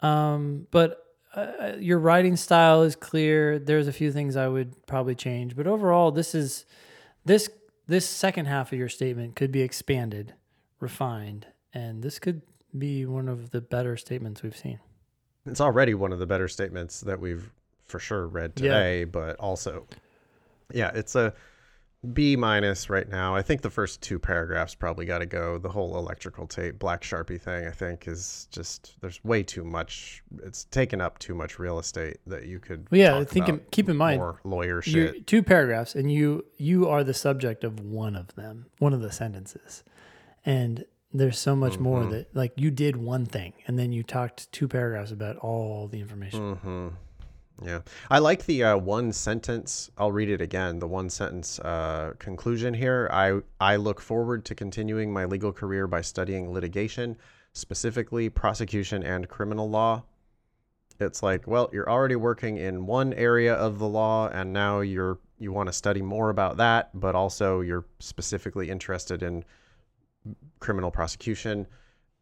[0.00, 1.00] Um, but
[1.34, 3.58] uh, your writing style is clear.
[3.58, 6.64] There's a few things I would probably change, but overall, this is
[7.24, 7.48] this
[7.86, 10.34] this second half of your statement could be expanded,
[10.80, 12.42] refined, and this could
[12.76, 14.80] be one of the better statements we've seen.
[15.46, 17.52] It's already one of the better statements that we've
[17.84, 18.62] for sure read Yeah.
[18.72, 19.86] today, but also,
[20.72, 21.34] yeah, it's a
[22.12, 23.34] B minus right now.
[23.34, 25.58] I think the first two paragraphs probably got to go.
[25.58, 30.22] The whole electrical tape, black sharpie thing, I think, is just there's way too much.
[30.42, 32.86] It's taken up too much real estate that you could.
[32.90, 35.26] Well, yeah, think in, keep in mind more lawyer you shit.
[35.26, 39.10] two paragraphs, and you you are the subject of one of them, one of the
[39.12, 39.82] sentences,
[40.44, 42.10] and there's so much more Mhm.
[42.10, 46.00] that like you did one thing, and then you talked two paragraphs about all the
[46.00, 46.56] information.
[46.56, 46.88] hmm
[47.62, 49.90] Yeah, I like the uh, one sentence.
[49.96, 50.80] I'll read it again.
[50.80, 53.08] The one sentence uh, conclusion here.
[53.12, 57.16] I I look forward to continuing my legal career by studying litigation,
[57.52, 60.02] specifically prosecution and criminal law.
[60.98, 65.18] It's like, well, you're already working in one area of the law, and now you're
[65.38, 69.44] you want to study more about that, but also you're specifically interested in
[70.58, 71.66] criminal prosecution.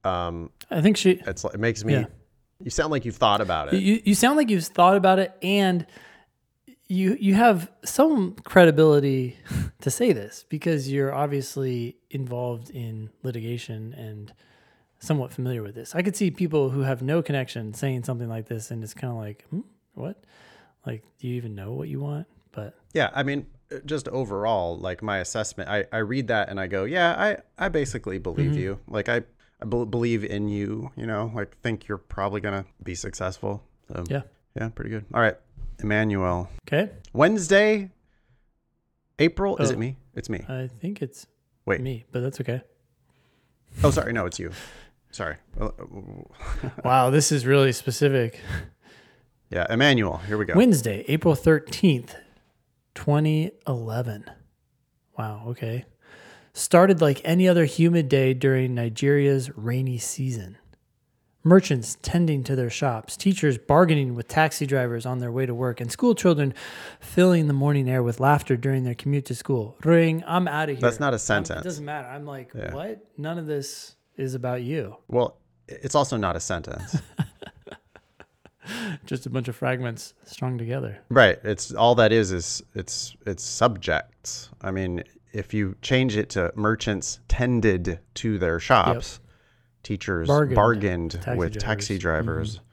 [0.04, 1.94] Um, I think she it's it makes me.
[1.94, 2.06] Yeah.
[2.64, 3.80] You sound like you've thought about it.
[3.80, 5.86] You, you sound like you've thought about it and
[6.88, 9.38] you you have some credibility
[9.80, 14.32] to say this because you're obviously involved in litigation and
[14.98, 15.94] somewhat familiar with this.
[15.94, 19.10] I could see people who have no connection saying something like this and it's kind
[19.12, 19.60] of like, hmm,
[19.94, 20.22] what?
[20.86, 22.26] Like, do you even know what you want?
[22.52, 26.60] But Yeah, I mean, uh, just overall, like my assessment, I, I read that and
[26.60, 27.14] I go, yeah,
[27.58, 28.56] I, I basically believe Mhm.
[28.60, 28.78] you.
[28.86, 29.22] Like I,
[29.62, 30.90] I believe in you.
[30.96, 33.62] You know, like think you're probably gonna be successful.
[33.88, 34.22] So Yeah.
[34.56, 35.04] yeah, pretty good.
[35.14, 35.36] All right,
[35.82, 36.48] Emmanuel.
[36.68, 36.90] Okay.
[37.12, 37.90] Wednesday,
[39.18, 39.56] April.
[39.58, 39.74] Is Oh.
[39.74, 39.96] it me?
[40.14, 40.44] It's me.
[40.48, 41.26] I think it's
[41.64, 41.80] Wait.
[41.80, 42.62] me, but that's okay.
[43.84, 44.12] Oh, sorry.
[44.12, 44.50] No, it's you.
[45.10, 45.36] Sorry.
[46.84, 48.40] Wow, this is really specific.
[49.50, 50.16] Yeah, Emmanuel.
[50.18, 50.54] Here we go.
[50.54, 52.14] Wednesday, April 13th,
[52.94, 54.24] 2011.
[55.18, 55.84] Wow, okay.
[56.54, 60.58] Started like any other humid day during Nigeria's rainy season.
[61.44, 65.80] Merchants tending to their shops, teachers bargaining with taxi drivers on their way to work,
[65.80, 66.54] and school children
[67.00, 69.76] filling the morning air with laughter during their commute to school.
[69.82, 70.80] Ring, I'm out of here.
[70.82, 71.60] That's not a I'm- sentence.
[71.62, 72.06] it doesn't matter.
[72.06, 72.72] I'm like, Yeah.
[72.74, 73.04] what?
[73.16, 74.96] None of this is about you.
[75.08, 76.96] Well, it's also not a sentence.
[79.06, 80.98] Just a bunch of fragments strung together.
[81.08, 81.38] right.
[81.42, 84.50] It's all that is is it's it's subjects.
[84.60, 85.02] I mean,
[85.32, 89.20] if you change it to merchants tended to their shops,
[89.82, 90.54] teachers Bargained.
[90.54, 92.56] bargained, Taxi with taxi drivers.
[92.56, 92.64] Mm-hmm.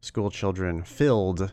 [0.00, 1.52] school children filled,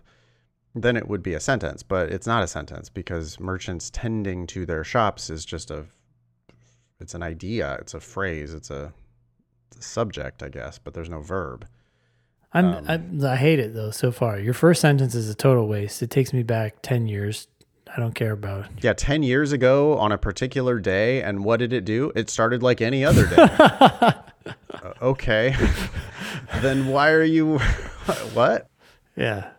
[0.73, 4.65] then it would be a sentence, but it's not a sentence because merchants tending to
[4.65, 5.85] their shops is just a
[6.99, 8.93] it's an idea, it's a phrase, it's a,
[9.67, 11.67] it's a subject, I guess, but there's no verb.
[12.53, 14.39] I'm, Um, I, I hate it though so far.
[14.39, 16.01] Your first sentence is a total waste.
[16.01, 17.47] It takes me back 10 years.
[17.97, 18.71] I don't care about it.
[18.83, 22.11] Yeah, 10 years ago on a particular day, and what did it do?
[22.15, 24.13] It started like any other day.
[24.71, 25.53] Uh, okay.
[26.61, 27.57] then why are you.
[28.33, 28.69] what?
[29.17, 29.49] Yeah.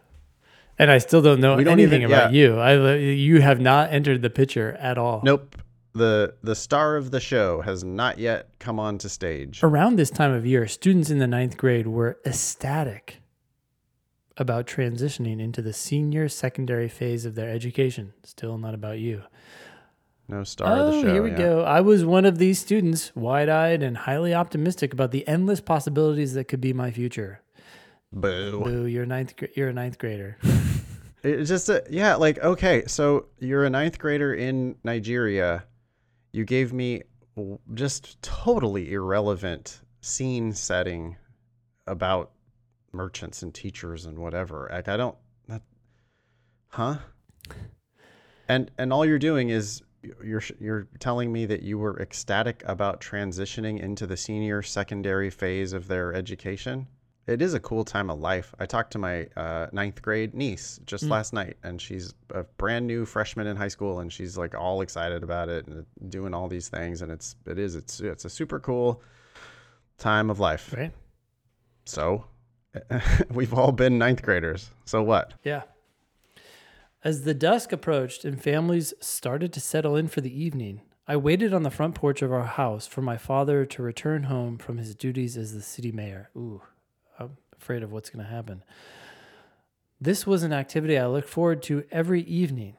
[0.79, 2.41] And I still don't know We don't anything even- about yeah.
[2.49, 2.59] you.
[2.59, 5.21] I you have not entered the picture at all.
[5.25, 5.57] Nope.
[5.95, 9.61] The the star of the show has not yet come onto stage.
[9.63, 13.18] Around this time of year, students in the ninth grade were ecstatic
[14.39, 18.13] about transitioning into the senior secondary phase of their education.
[18.25, 19.23] Still not about you.
[20.29, 21.13] No star of the Oh, show.
[21.13, 21.37] here we yeah.
[21.39, 21.63] go.
[21.63, 26.35] I was one of these students, wide eyed and highly optimistic about the endless possibilities
[26.35, 27.41] that could be my future.
[28.13, 28.63] Boo.
[28.63, 29.35] Boo, you're a ninth.
[29.55, 30.39] You're a ninth grader.
[31.25, 35.65] It's just a, yeah, like okay, so you're a ninth grader in Nigeria.
[36.33, 37.03] You gave me
[37.75, 41.17] just totally irrelevant scene setting
[41.89, 42.31] about
[42.93, 44.69] merchants and teachers and whatever.
[44.73, 45.17] Like I don't,
[45.49, 45.63] that,
[46.69, 46.97] huh?
[48.49, 49.83] And and all you're doing is
[50.23, 55.73] you're you're telling me that you were ecstatic about transitioning into the senior secondary phase
[55.73, 56.87] of their education.
[57.27, 58.55] It is a cool time of life.
[58.59, 62.87] I talked to my uh, ninth grade niece just last night, and she's a brand
[62.87, 66.49] new freshman in high school, and she's like all excited about it and doing all
[66.49, 69.03] these things, and it's it is it's it's a super cool
[69.99, 70.73] time of life.
[70.75, 70.93] right?
[71.85, 72.25] So
[73.31, 74.71] we've all been ninth graders.
[74.85, 75.35] So what?
[75.45, 75.63] Yeah.
[77.05, 81.55] As the dusk approached and families started to settle in for the evening, I waited
[81.55, 84.95] on the front porch of our house for my father to return home from his
[84.95, 86.31] duties as the city mayor.
[86.37, 86.61] Ooh,
[87.19, 88.63] I'm afraid of what's going to happen.
[90.01, 92.77] This was an activity I looked forward to every evening.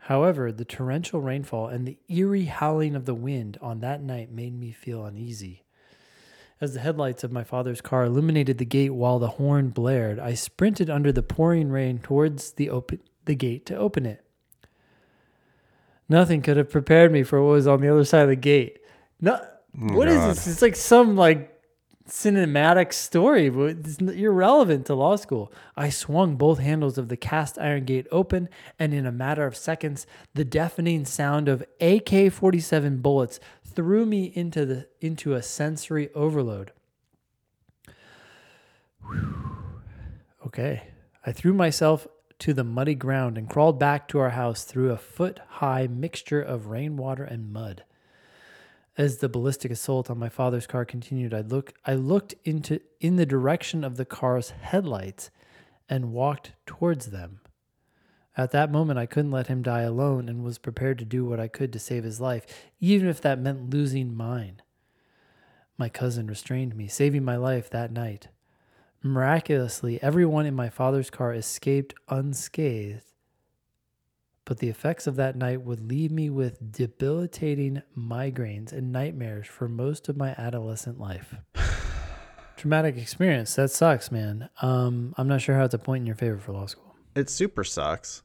[0.00, 4.58] However, the torrential rainfall and the eerie howling of the wind on that night made
[4.58, 5.64] me feel uneasy.
[6.60, 10.34] As the headlights of my father's car illuminated the gate while the horn blared, I
[10.34, 14.24] sprinted under the pouring rain towards the open the gate to open it.
[16.08, 18.80] Nothing could have prepared me for what was on the other side of the gate.
[19.20, 20.46] No, oh, what is this?
[20.46, 21.50] It's like some like
[22.10, 25.52] cinematic story, but it's irrelevant to law school.
[25.76, 29.56] I swung both handles of the cast iron gate open, and in a matter of
[29.56, 33.38] seconds, the deafening sound of AK-47 bullets
[33.74, 36.72] threw me into the into a sensory overload.
[40.46, 40.88] Okay,
[41.24, 42.06] I threw myself
[42.40, 46.66] to the muddy ground and crawled back to our house through a foot-high mixture of
[46.66, 47.84] rainwater and mud.
[48.96, 53.16] As the ballistic assault on my father's car continued, I look I looked into in
[53.16, 55.30] the direction of the car's headlights
[55.88, 57.40] and walked towards them.
[58.36, 61.40] At that moment I couldn't let him die alone and was prepared to do what
[61.40, 62.46] I could to save his life,
[62.78, 64.62] even if that meant losing mine.
[65.76, 68.28] My cousin restrained me, saving my life that night.
[69.02, 73.10] Miraculously, everyone in my father's car escaped unscathed
[74.50, 79.68] but the effects of that night would leave me with debilitating migraines and nightmares for
[79.68, 81.36] most of my adolescent life.
[82.56, 83.54] Traumatic experience.
[83.54, 84.50] That sucks, man.
[84.60, 86.89] Um, I'm not sure how it's a point in your favor for law school.
[87.14, 88.22] It super sucks.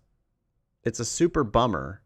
[0.84, 2.02] It's a super bummer.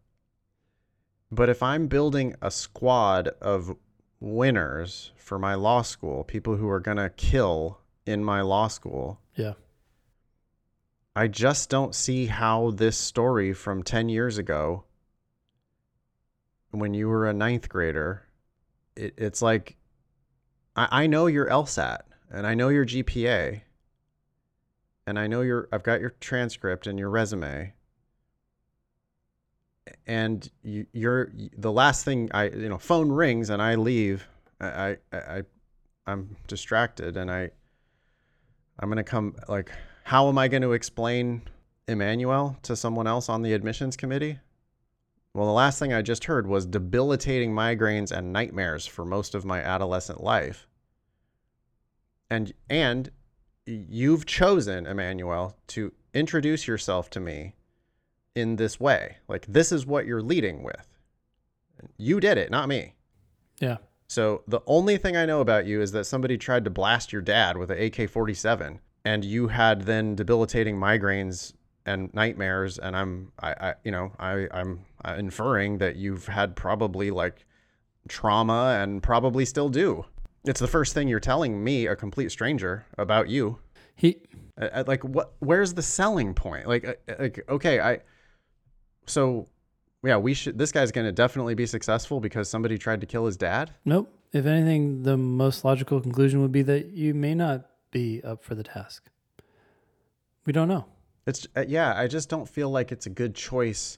[1.31, 3.75] But if I'm building a squad of
[4.19, 9.19] winners for my law school, people who are going to kill in my law school,
[9.35, 9.53] Yeah.
[11.15, 14.85] I just don't see how this story from 10 years ago,
[16.71, 18.23] when you were a ninth grader,
[18.95, 19.75] it, it's like,
[20.75, 21.99] I, I know your LSAT
[22.31, 23.61] and I know your GPA
[25.09, 27.73] and I know your I've got your transcript and your resume
[30.05, 34.27] and you, you're the last thing I you know phone rings and I leave
[34.61, 35.41] I I, I
[36.05, 37.49] I'm distracted and I
[38.79, 39.71] I'm gonna come like
[40.03, 41.43] how am I going to explain
[41.87, 44.39] Emmanuel to someone else on the admissions committee?
[45.35, 49.45] Well, the last thing I just heard was debilitating migraines and nightmares for most of
[49.45, 50.67] my adolescent life.
[52.31, 53.11] And and
[53.69, 57.53] you've chosen Emmanuel to introduce yourself to me
[58.35, 59.17] in this way.
[59.27, 60.87] Like this is what you're leading with.
[61.97, 62.95] You did it, not me.
[63.59, 63.77] Yeah.
[64.07, 67.21] So the only thing I know about you is that somebody tried to blast your
[67.21, 71.53] dad with an AK-47 and you had then debilitating migraines
[71.85, 76.55] and nightmares and I'm I, I you know, I I'm uh, inferring that you've had
[76.55, 77.45] probably like
[78.07, 80.05] trauma and probably still do.
[80.45, 83.59] It's the first thing you're telling me, a complete stranger, about you.
[83.95, 84.17] He
[84.59, 87.99] Uh, like what where's the selling point like uh, like okay i
[89.05, 89.47] so
[90.03, 93.37] yeah we should this guy's gonna definitely be successful because somebody tried to kill his
[93.37, 94.13] dad nope.
[94.31, 98.53] If anything, the most logical conclusion would be that you may not be up for
[98.53, 99.09] the task.
[100.45, 100.85] We don't know.
[101.25, 103.97] it's uh, yeah i just don't feel like it's a good choice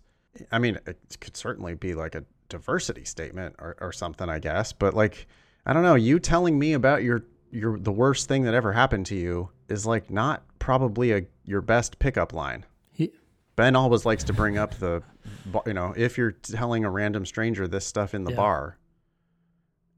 [0.52, 4.74] i mean it could certainly be like a diversity statement or, or something i guess
[4.74, 5.28] but like
[5.66, 9.06] i don't know you telling me about your your the worst thing that ever happened
[9.06, 13.12] to you is like not probably a your best pickup line He
[13.56, 15.04] Ben always likes to bring up the,
[15.66, 18.38] you know, if you're telling a random stranger this stuff in the Yeah.
[18.38, 18.78] bar,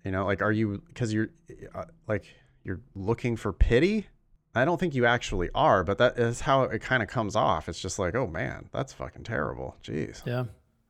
[0.03, 1.29] you know, like, are you, because you're
[1.75, 2.25] uh, like,
[2.63, 4.07] you're looking for pity?
[4.55, 7.69] I don't think you actually are, but that is how it kind of comes off.
[7.69, 9.75] It's just like, oh man, that's fucking terrible.
[9.83, 10.25] Jeez.
[10.25, 10.45] yeah.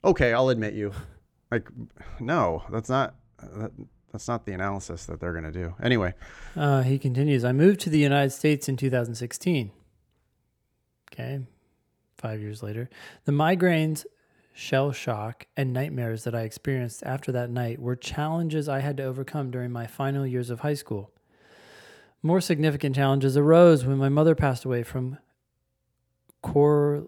[0.06, 0.94] Okay, I'll admit you.
[1.52, 1.68] Like,
[2.20, 3.72] no, that's not, that,
[4.14, 5.73] that's not the analysis that they're going to do.
[5.84, 6.14] Anyway,
[6.56, 9.72] Uh, he continues, I moved to the United States in 2016.
[11.11, 11.41] Okay.
[12.18, 12.90] Five years later.
[13.26, 14.06] The migraines,
[14.53, 19.03] shell shock, and nightmares that I experienced after that night were challenges I had to
[19.03, 21.11] overcome during my final years of high school.
[22.22, 25.18] More significant challenges arose when my mother passed away from
[26.41, 27.07] cor-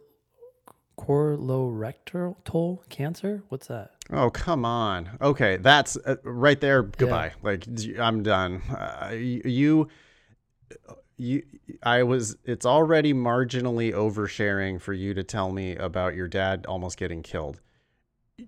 [0.97, 3.43] colorectal cancer.
[3.49, 3.91] What's that?
[4.11, 5.17] Oh come on.
[5.21, 6.83] Okay, that's uh, right there.
[6.83, 7.33] Goodbye.
[7.41, 7.65] Like
[7.99, 8.61] I'm done.
[8.69, 9.89] Uh, you,
[11.17, 11.43] you,
[11.81, 12.35] I was.
[12.43, 17.61] It's already marginally oversharing for you to tell me about your dad almost getting killed.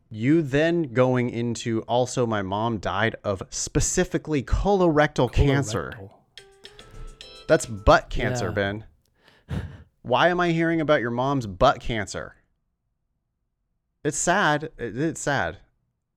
[0.09, 5.93] You then going into also my mom died of specifically colorectal cancer.
[7.47, 8.51] That's butt cancer, Yeah.
[8.51, 8.85] Ben.
[10.01, 12.35] Why am I hearing about your mom's butt cancer?
[14.07, 14.69] It's sad.
[14.77, 15.57] It's sad.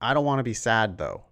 [0.00, 1.24] I don't want to be sad though.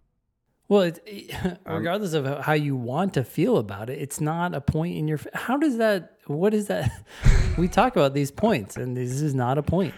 [0.69, 1.33] Well, it,
[1.65, 5.07] um, regardless of how you want to feel about it, it's not a point in
[5.07, 5.21] your.
[5.35, 6.19] How does that?
[6.27, 6.91] What is that?
[7.59, 9.95] we talk about these points, and this is not a point.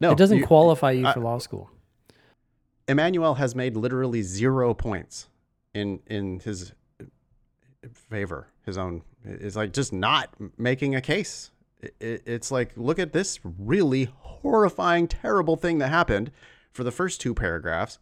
[0.00, 1.70] No, it doesn't you- qualify you I- for law school.
[2.88, 5.28] Emmanuel has made literally zero points
[5.74, 6.72] in in his
[8.10, 8.48] favor.
[8.64, 11.50] His own is like just not making a case.
[11.82, 16.30] It, it, it's like look at this really horrifying, terrible thing that happened
[16.70, 17.98] for the first two paragraphs,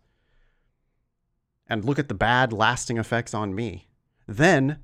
[1.66, 3.88] and look at the bad, lasting effects on me.
[4.26, 4.78] Then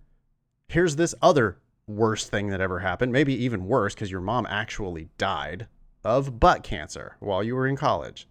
[0.68, 5.09] here's this other worst thing that ever happened, maybe even worse because your mom actually
[5.18, 5.68] died
[6.02, 8.27] of butt cancer while you were in college.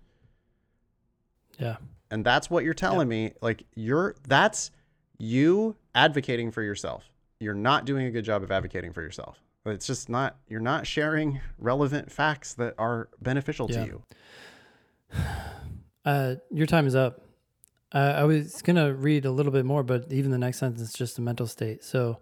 [1.60, 1.78] Yeah,
[2.10, 4.72] and that's what you're telling me like you're that's
[5.18, 7.12] you advocating for yourself.
[7.40, 10.86] You're not doing a good job of advocating for yourself it's just not you're not
[10.88, 13.86] sharing relevant facts that are beneficial Yeah.
[13.86, 14.02] to you
[16.06, 17.22] uh, your time is up.
[17.92, 20.94] Uh, I was gonna read a little bit more, but even the next sentence is
[20.94, 21.84] just a mental state.
[21.84, 22.20] So,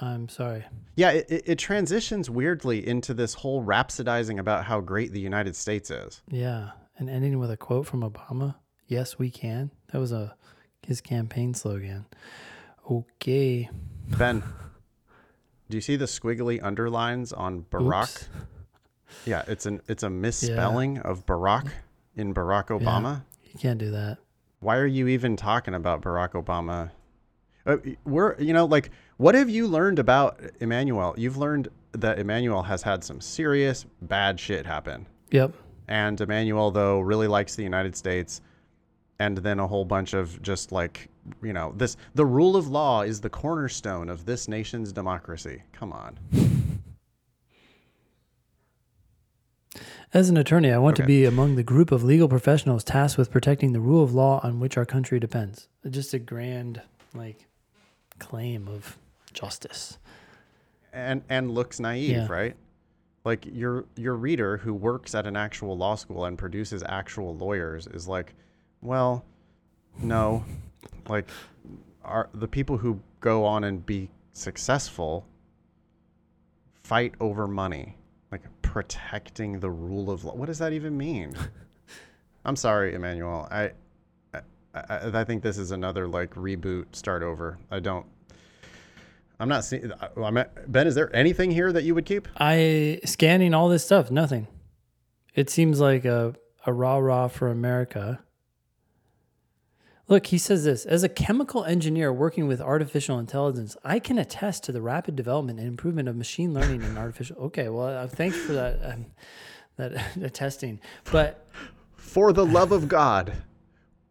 [0.00, 0.64] I'm sorry.
[0.96, 5.54] yeah it, it, it transitions weirdly into this whole rhapsodizing about how great the united
[5.54, 8.56] states is Yeah, and ending with a quote from Obama.
[8.88, 9.70] Yes, we can.
[9.92, 10.34] That was a
[10.84, 12.04] his campaign slogan.
[12.90, 13.70] Okay.
[14.18, 14.42] ben
[15.70, 18.28] do you see the squiggly underlines on barack Oops.
[19.26, 21.68] yeah it's an it's a misspelling of barack
[22.16, 23.22] in barack obama
[23.52, 24.18] You can't do that.
[24.60, 26.90] why are you even talking about Barack Obama?
[27.66, 31.14] Uh, we're, you know, like, what have you learned about Emmanuel?
[31.16, 35.06] You've learned that Emmanuel has had some serious bad shit happen.
[35.30, 35.52] Yep.
[35.88, 38.40] And Emmanuel, though, really likes the United States.
[39.18, 41.08] And then a whole bunch of just like,
[41.42, 45.62] you know, this, the rule of law is the cornerstone of this nation's democracy.
[45.72, 46.18] Come on.
[50.12, 53.32] As an attorney, I want to be among the group of legal professionals tasked with
[53.32, 55.68] protecting the rule of law on which our country depends.
[55.90, 56.80] Just a grand,
[57.14, 57.46] like,
[58.20, 58.96] claim of
[59.32, 59.98] justice.
[60.92, 62.26] and and looks naive, Yeah.
[62.28, 62.54] right?
[63.24, 67.88] Like your your reader who works at an actual law school and produces actual lawyers
[67.88, 68.34] is like,
[68.80, 69.24] well,
[70.00, 70.44] no,
[71.08, 71.28] like
[72.02, 75.26] are the people who go on and be successful
[76.82, 77.96] fight over money,
[78.30, 80.34] like protecting the rule of law.
[80.34, 81.34] What does that even mean?
[82.44, 83.48] I'm sorry, Emmanuel.
[83.50, 83.72] I,
[84.34, 84.40] I
[84.74, 87.58] I I think this is another like reboot, start over.
[87.70, 88.06] I don't.
[89.40, 89.90] I'm not seeing.
[90.16, 92.28] I'm at, Ben, is there anything here that you would keep?
[92.36, 94.46] I scanning all this stuff, nothing.
[95.34, 96.34] It seems like a,
[96.66, 98.20] a rah rah for America.
[100.06, 104.62] Look, he says this as a chemical engineer working with artificial intelligence, I can attest
[104.64, 107.36] to the rapid development and improvement of machine learning and artificial.
[107.38, 109.06] Okay, well, uh, thanks for that um,
[109.76, 110.78] that attesting.
[111.10, 111.46] But
[111.96, 113.32] For the love of God,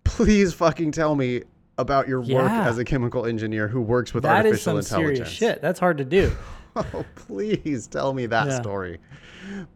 [0.03, 1.43] please fucking tell me
[1.77, 2.67] about your work Yeah.
[2.67, 5.29] as a chemical engineer who works with that is artificial some intelligence.
[5.29, 5.61] serious shit.
[5.61, 6.31] That's hard to do.
[6.75, 8.59] Oh, please tell me that Yeah.
[8.59, 8.97] story.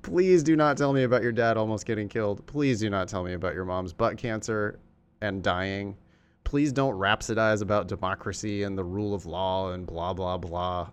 [0.02, 2.44] Please do not tell me about your dad almost getting killed.
[2.48, 4.80] Please do not tell me about your mom's butt cancer
[5.22, 5.95] and dying.
[6.48, 10.90] Please don't rhapsodize about democracy and the rule of law and blah, blah, blah.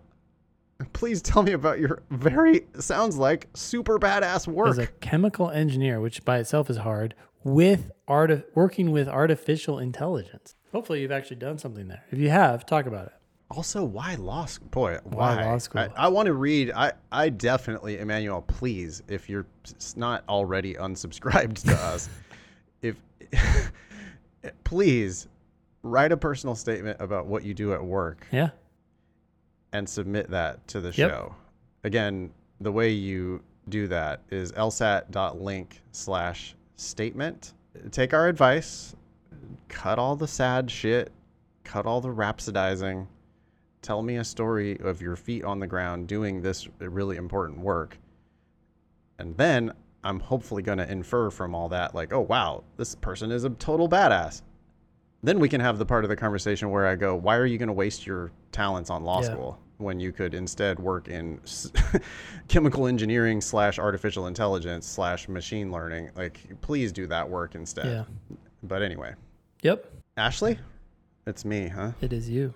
[0.91, 4.67] Please tell me about your very, sounds like super badass work.
[4.67, 7.15] As a chemical engineer, which by itself is hard,
[7.45, 10.55] with art working with artificial intelligence.
[10.73, 12.03] Hopefully, you've actually done something there.
[12.11, 13.13] If you have, talk about it.
[13.49, 14.67] Also, why law school?
[14.71, 15.83] Boy, why, Why law school?
[15.83, 16.73] I, I want to read.
[16.75, 19.47] I, I definitely, Emmanuel, please, if you're
[19.95, 22.09] not already unsubscribed to us,
[22.81, 22.97] if
[24.65, 25.29] please
[25.85, 28.49] write a personal statement about what you do at work Yeah.
[29.71, 31.09] and submit that to the Yep.
[31.11, 31.35] show.
[31.83, 37.53] Again, the way you do that is lsat.link slash statement.
[37.91, 38.95] Take our advice,
[39.69, 41.11] cut all the sad shit,
[41.63, 43.05] cut all the rhapsodizing,
[43.83, 47.99] tell me a story of your feet on the ground doing this really important work.
[49.19, 49.71] And then
[50.03, 53.49] I'm hopefully going to infer from all that, like, oh, wow, this person is a
[53.51, 54.41] total badass.
[55.25, 57.57] Then we can have the part of the conversation where I go, why are you
[57.57, 59.31] going to waste your talents on law Yeah.
[59.31, 61.71] school when you could instead work in s-
[62.47, 66.11] chemical engineering slash artificial intelligence slash machine learning?
[66.15, 67.87] Like, please do that work instead.
[67.87, 68.37] Yeah.
[68.63, 69.15] But anyway,
[69.63, 69.91] Yep.
[70.15, 70.59] Ashley,
[71.25, 71.91] it's me, huh?
[72.01, 72.53] It is you.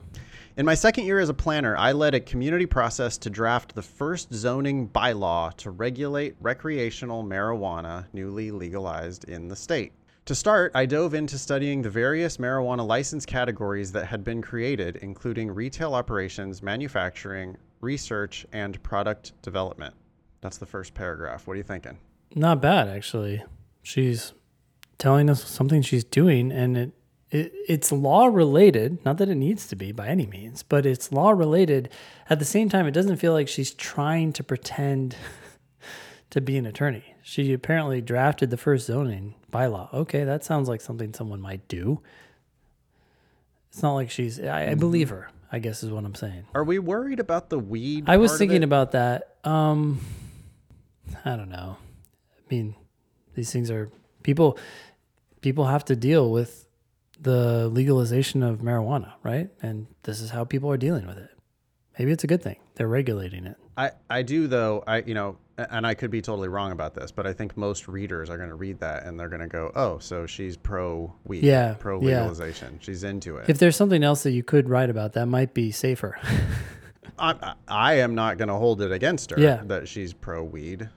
[0.55, 3.81] In my second year as a planner, I led a community process to draft the
[3.81, 9.91] first zoning bylaw to regulate recreational marijuana newly legalized in the state.
[10.29, 14.97] To start, I dove into studying the various marijuana license categories that had been created,
[14.97, 19.95] including retail operations, manufacturing, research, and product development.
[20.41, 21.47] That's the first paragraph.
[21.47, 21.97] What are you thinking?
[22.35, 23.43] Not bad, actually.
[23.81, 24.33] She's
[24.99, 26.91] telling us something she's doing, and it,
[27.31, 29.03] it it's law related.
[29.03, 31.89] Not that it needs to be by any means, but it's law related.
[32.29, 35.15] At the same time, it doesn't feel like she's trying to pretend
[36.29, 37.15] to be an attorney.
[37.23, 39.93] She apparently drafted the first zoning bylaw.
[39.93, 42.01] Okay, that sounds like something someone might do.
[43.71, 44.39] It's not like she's.
[44.39, 45.29] I, I believe her.
[45.51, 46.45] I guess is what I'm saying.
[46.53, 48.05] Are we worried about the weed?
[48.07, 49.37] I was thinking about that.
[49.43, 49.99] Um,
[51.25, 51.77] I don't know.
[52.37, 52.75] I mean,
[53.33, 53.89] these things are
[54.23, 54.57] people.
[55.41, 56.67] People have to deal with
[57.19, 59.49] the legalization of marijuana, right?
[59.61, 61.29] And this is how people are dealing with it.
[61.97, 62.57] Maybe it's a good thing.
[62.75, 63.57] They're regulating it.
[63.79, 67.11] I, I do though I you know and I could be totally wrong about this,
[67.11, 69.71] but I think most readers are going to read that and they're going to go,
[69.75, 72.19] "Oh, so she's pro weed, Yeah, pro yeah.
[72.19, 72.77] legalization.
[72.81, 75.71] She's into it." If there's something else that you could write about, that might be
[75.71, 76.17] safer.
[77.19, 79.61] I, I- I am not going to hold it against her Yeah.
[79.65, 80.87] that she's pro weed.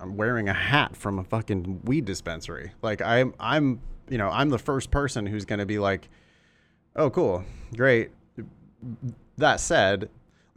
[0.00, 2.72] I'm wearing a hat from a fucking weed dispensary.
[2.82, 6.08] Like I'm I'm you know, I'm the first person who's going to be like,
[6.96, 7.44] "Oh, cool.
[7.76, 8.10] Great."
[9.36, 10.08] That said,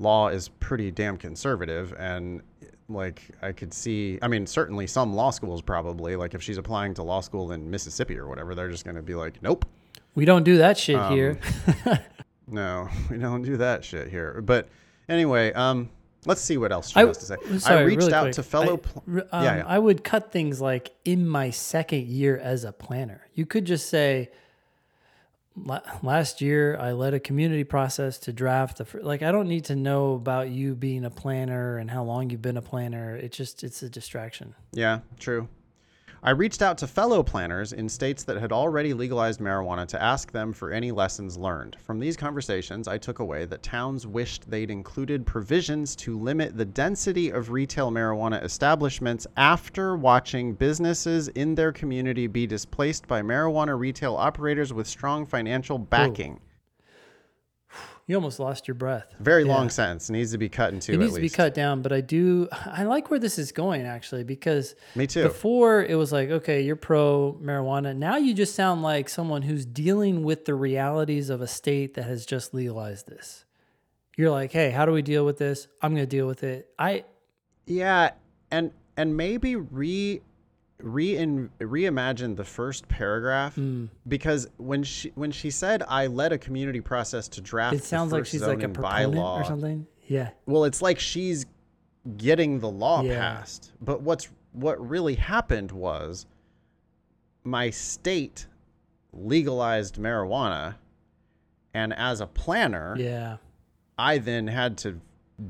[0.02, 2.41] law is pretty damn conservative and
[2.90, 6.94] like I could see I mean, certainly some law schools probably like if she's applying
[6.95, 9.65] to law school in Mississippi or whatever, they're just going to be like, "Nope."
[10.14, 11.40] we don't do that shit Um, here.
[12.48, 14.41] No, we don't do that shit here.
[14.41, 14.68] But
[15.07, 15.90] anyway, um,
[16.26, 17.36] let's see what else she I- has to say.
[17.60, 18.34] sorry, I reached really out quick.
[18.36, 18.73] to fellow.
[18.73, 19.64] I, pl- r- um, yeah, yeah.
[19.65, 23.22] I would cut things like in my second year as a planner.
[23.34, 24.40] You could just say, "La-
[25.56, 29.76] last year I led a community process to draft the, like, I don't need to
[29.76, 33.15] know about you being a planner and how long you've been a planner.
[33.15, 34.56] It just, it's a distraction.
[34.72, 35.48] yeah, true.
[36.23, 40.31] I reached out to fellow planners in states that had already legalized marijuana to ask
[40.31, 41.77] them for any lessons learned.
[41.81, 46.65] From these conversations, I took away that towns wished they'd included provisions to limit the
[46.65, 53.76] density of retail marijuana establishments after watching businesses in their community be displaced by marijuana
[53.76, 55.85] retail operators with strong financial hmm.
[55.85, 56.39] backing.
[58.11, 59.15] You almost lost your breath.
[59.21, 59.55] Very Yeah.
[59.55, 61.93] long sentence needs to be cut in two It needs to be cut down, but
[61.93, 62.49] I do.
[62.65, 65.23] I like where this is going actually because Me too.
[65.23, 67.95] before it was like, okay, you're pro marijuana.
[67.95, 72.03] Now you just sound like someone who's dealing with the realities of a state that
[72.03, 73.45] has just legalized this.
[74.17, 75.69] You're like, hey, how do we deal with this?
[75.81, 76.67] I'm going to deal with it.
[76.77, 77.05] I
[77.65, 78.11] Yeah,
[78.51, 80.21] and and maybe re
[80.84, 81.14] re
[81.60, 83.86] reimagine the first paragraph Hmm.
[84.08, 88.12] because when she when she said I led a community process to draft it sounds
[88.12, 89.41] like she's like a proponent bylaw.
[89.41, 89.88] or something.
[90.08, 90.30] Yeah.
[90.45, 91.45] Well, it's like she's
[92.18, 93.20] getting the law Yeah.
[93.20, 93.72] passed.
[93.82, 96.26] But what's what really happened was
[97.44, 98.48] my state
[99.14, 100.76] legalized marijuana
[101.74, 103.38] and as a planner, Yeah.
[103.98, 104.99] I then had to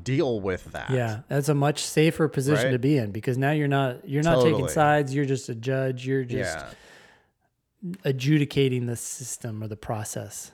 [0.02, 0.90] deal with that.
[0.90, 2.70] Yeah, that's a much safer position Right?
[2.72, 5.14] to be in because now you're not you're not taking sides.
[5.14, 6.06] You're just a judge.
[6.06, 7.90] You're just Yeah.
[8.04, 10.52] adjudicating the system or the process.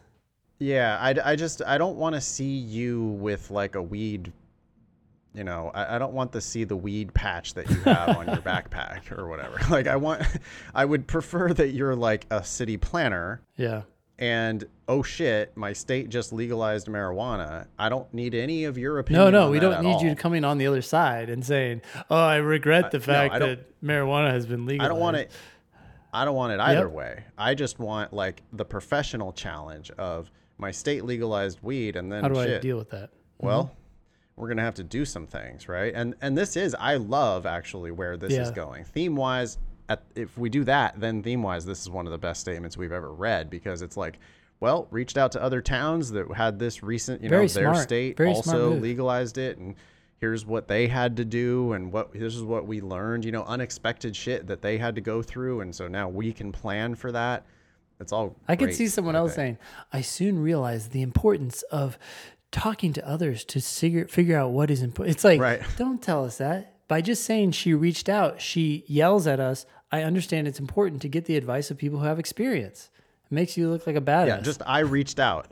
[0.58, 4.32] Yeah, I, I just I don't want to see you with like a weed,
[5.34, 8.26] you know, I, I don't want to see the weed patch that you have on
[8.26, 9.58] your backpack or whatever.
[9.70, 10.22] Like I want,
[10.74, 13.82] I would prefer that you're like a city planner Yeah.
[14.18, 17.66] And oh shit, my state just legalized marijuana.
[17.78, 19.24] I don't need any of your opinion.
[19.26, 22.36] No, no, we don't need you coming on the other side and saying, "Oh, I
[22.36, 25.30] regret the no, fact don't- that marijuana has been legalized." I don't want it.
[26.12, 26.90] I don't want it either Yep.
[26.90, 27.24] way.
[27.36, 32.28] I just want like the professional challenge of my state legalized weed and then How
[32.28, 33.10] do I deal with that?
[33.10, 33.46] Mm-hmm.
[33.46, 33.76] well
[34.34, 37.90] we're gonna have to do some things right and and this is i love actually
[37.92, 39.58] where this is going theme wise
[39.88, 42.76] at, if we do that then theme wise this is one of the best statements
[42.76, 44.18] we've ever read because it's like
[44.60, 48.16] well reached out to other towns that had this recent you Very know their state
[48.16, 49.74] Very also legalized it and
[50.20, 53.44] here's what they had to do and what this is what we learned you know
[53.44, 57.12] unexpected shit that they had to go through and so now we can plan for
[57.12, 57.44] that
[58.00, 59.58] it's all I could see someone else saying,
[59.92, 61.98] "I soon realized the importance of
[62.50, 65.62] talking to others to figure figure out what is important." It's like, Right.
[65.76, 66.74] don't tell us that.
[66.86, 69.66] By just saying she reached out, she yells at us.
[69.90, 72.90] I understand it's important to get the advice of people who have experience.
[73.30, 74.26] It makes you look like a badass.
[74.26, 75.48] Yeah, just I reached out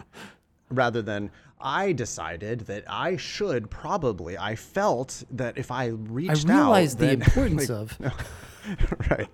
[0.70, 1.30] rather than
[1.60, 4.36] I decided that I should probably.
[4.36, 7.98] I felt that if I reached out, I realized out, the then- importance of.
[9.10, 9.28] right,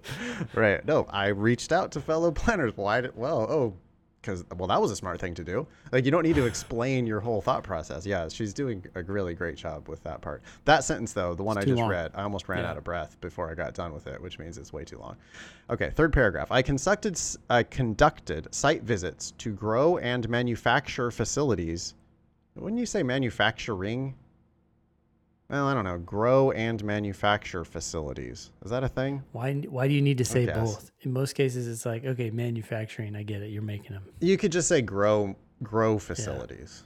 [0.55, 0.85] right.
[0.87, 2.77] No, I reached out to fellow planners.
[2.77, 3.01] Why?
[3.01, 3.75] Did, well, oh,
[4.23, 5.67] because well, that was a smart thing to do.
[5.91, 8.07] Like you don't need to explain your whole thought process.
[8.07, 10.43] Yeah, she's doing a really great job with that part.
[10.65, 11.91] That sentence though, the one I just long.
[11.91, 12.71] read, I almost ran Yeah.
[12.71, 15.17] out of breath before I got done with it, which means it's way too long.
[15.69, 16.51] Okay, third paragraph.
[16.53, 17.21] I conducted
[17.51, 21.95] I conducted site visits to grow and manufacture facilities.
[22.55, 24.15] Wouldn't you say manufacturing?
[25.53, 25.99] Well, I don't know.
[25.99, 28.51] Grow and manufacture facilities.
[28.65, 29.23] Is that a thing?
[29.33, 29.53] Why?
[29.53, 30.91] Why do you need to say both?
[31.03, 33.15] In most cases, it's like, okay, manufacturing.
[33.15, 33.51] I get it.
[33.51, 36.85] You're making them You could just say grow grow facilities.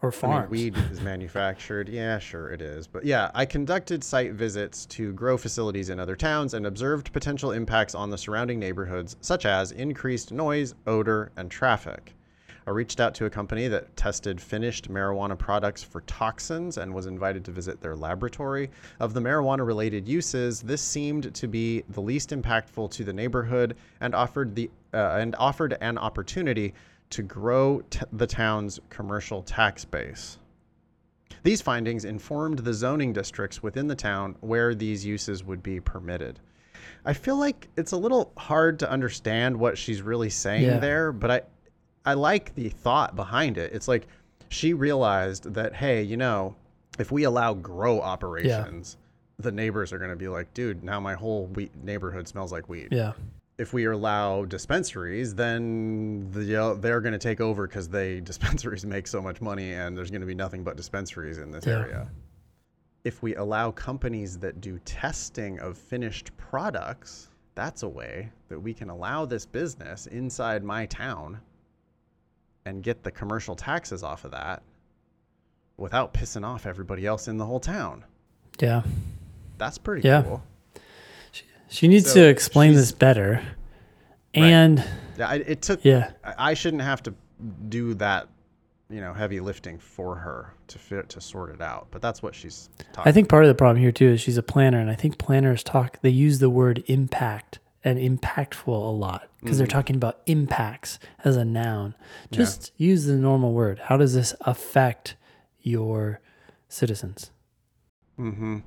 [0.00, 0.50] or I mean, farms.
[0.50, 1.90] weed is manufactured.
[1.90, 2.86] Yeah, sure it is.
[2.86, 7.52] But yeah, I conducted site visits to grow facilities in other towns and observed potential
[7.52, 12.14] impacts on the surrounding neighborhoods, such as increased noise, odor, and traffic.
[12.68, 17.06] I reached out to a company that tested finished marijuana products for toxins and was
[17.06, 18.70] invited to visit their laboratory.
[19.00, 23.74] Of the marijuana related uses, this seemed to be the least impactful to the neighborhood
[24.02, 26.74] and offered the uh, and offered an opportunity
[27.08, 30.38] to grow t- the town's commercial tax base.
[31.44, 36.38] These findings informed the zoning districts within the town where these uses would be permitted.
[37.06, 40.78] I feel like it's a little hard to understand what she's really saying Yeah.
[40.78, 41.40] there, but I
[42.08, 43.70] I like the thought behind it.
[43.74, 44.06] It's like
[44.48, 46.56] she realized that hey, you know,
[46.98, 48.96] if we allow grow operations,
[49.38, 52.66] the neighbors are going to be like, dude, now my whole wheat neighborhood smells like
[52.66, 53.12] weed yeah.
[53.58, 58.86] if we allow dispensaries, then the, uh, they're going to take over because they dispensaries
[58.86, 61.72] make so much money, and there's going to be nothing but dispensaries in this Yeah.
[61.74, 62.10] area.
[63.04, 68.72] If we allow companies that do testing of finished products, that's a way that we
[68.72, 71.38] can allow this business inside my town
[72.68, 74.62] and get the commercial taxes off of that
[75.76, 78.04] without pissing off everybody else in the whole town.
[78.60, 78.82] Yeah.
[79.56, 80.22] That's pretty Yeah.
[80.22, 80.42] cool.
[81.68, 83.42] She needs So to explain this better.
[84.34, 84.84] And
[85.18, 87.14] Yeah, I, it took yeah, I shouldn't have to
[87.68, 88.28] do that,
[88.90, 91.88] you know, heavy lifting for her to fit to sort it out.
[91.90, 93.08] But that's what she's talking.
[93.08, 95.18] I think part of the problem here too is she's a planner, and I think
[95.18, 96.00] planners talk.
[96.02, 101.36] They use the word impact and impactful a lot because they're talking about impacts as
[101.36, 101.94] a noun.
[102.30, 103.78] Just use the normal word.
[103.84, 105.16] How does this affect
[105.60, 106.20] your
[106.68, 107.30] citizens?
[108.18, 108.58] Mm-hmm.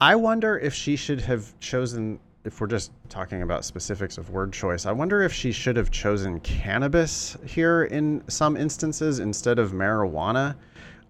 [0.00, 4.52] I wonder if she should have chosen, if we're just talking about specifics of word
[4.52, 9.72] choice, I wonder if she should have chosen cannabis here in some instances instead of
[9.72, 10.54] marijuana.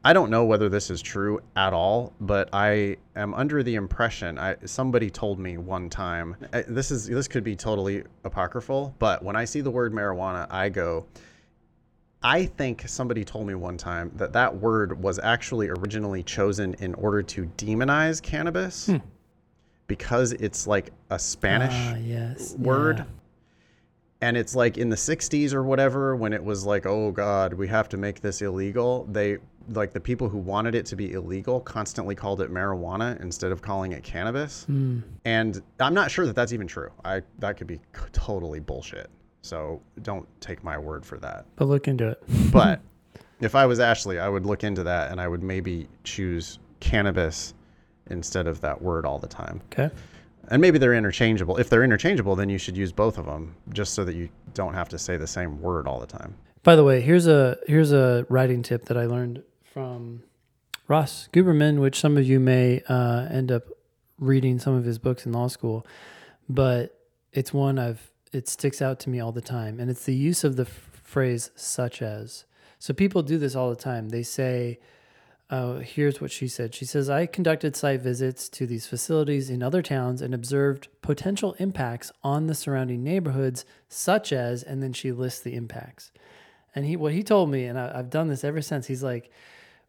[0.03, 4.39] I don't know whether this is true at all, but I am under the impression
[4.39, 9.23] I somebody told me one time I, this is this could be totally apocryphal, but
[9.23, 11.07] when I see the word marijuana, I go
[12.23, 16.95] I think somebody told me one time that that word was actually originally chosen in
[16.95, 18.91] order to demonize cannabis
[19.87, 22.55] because it's like a Spanish Ah, yes.
[22.59, 22.99] word.
[22.99, 23.05] yeah.
[24.23, 27.67] And it's like in the 60s or whatever when it was like, oh God, we
[27.69, 29.07] have to make this illegal.
[29.11, 29.39] They,
[29.69, 33.63] like the people who wanted it to be illegal, constantly called it marijuana instead of
[33.63, 34.65] calling it cannabis.
[34.65, 35.01] Hmm.
[35.25, 36.91] And I'm not sure that that's even true.
[37.05, 37.81] I That could be
[38.13, 39.11] totally bullshit.
[39.43, 41.47] So don't take my word for that.
[41.57, 42.23] But look into it.
[42.53, 42.81] But
[43.41, 47.55] if I was Ashley, I would look into that and I would maybe choose cannabis
[48.11, 49.61] instead of that word all the time.
[49.73, 49.91] Okay.
[50.49, 51.59] And maybe they're interchangeable.
[51.59, 54.75] If they're interchangeable, then you should use both of them just so that you don't
[54.75, 56.35] have to say the same word all the time.
[56.63, 60.23] By the way, here's a here's a writing tip that I learned from
[60.89, 63.65] Ross Guberman, which some of you may uh, end up
[64.19, 65.87] reading some of his books in law school,
[66.49, 66.99] but
[67.33, 70.45] it's one I've it sticks out to me all the time, and it's the use
[70.45, 72.45] of the f- phrase "such as."
[72.79, 74.09] So people do this all the time.
[74.09, 74.79] They say,
[75.49, 79.63] uh, "Here's what she said." She says, "I conducted site visits to these facilities in
[79.63, 85.13] other towns and observed potential impacts on the surrounding neighborhoods, such as," and then she
[85.13, 86.13] lists the impacts.
[86.75, 88.87] And he, what he told me, and I, I've done this ever since.
[88.87, 89.31] He's like,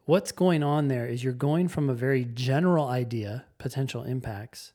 [0.04, 4.72] what's going on there is you're going from a very general idea, potential impacts,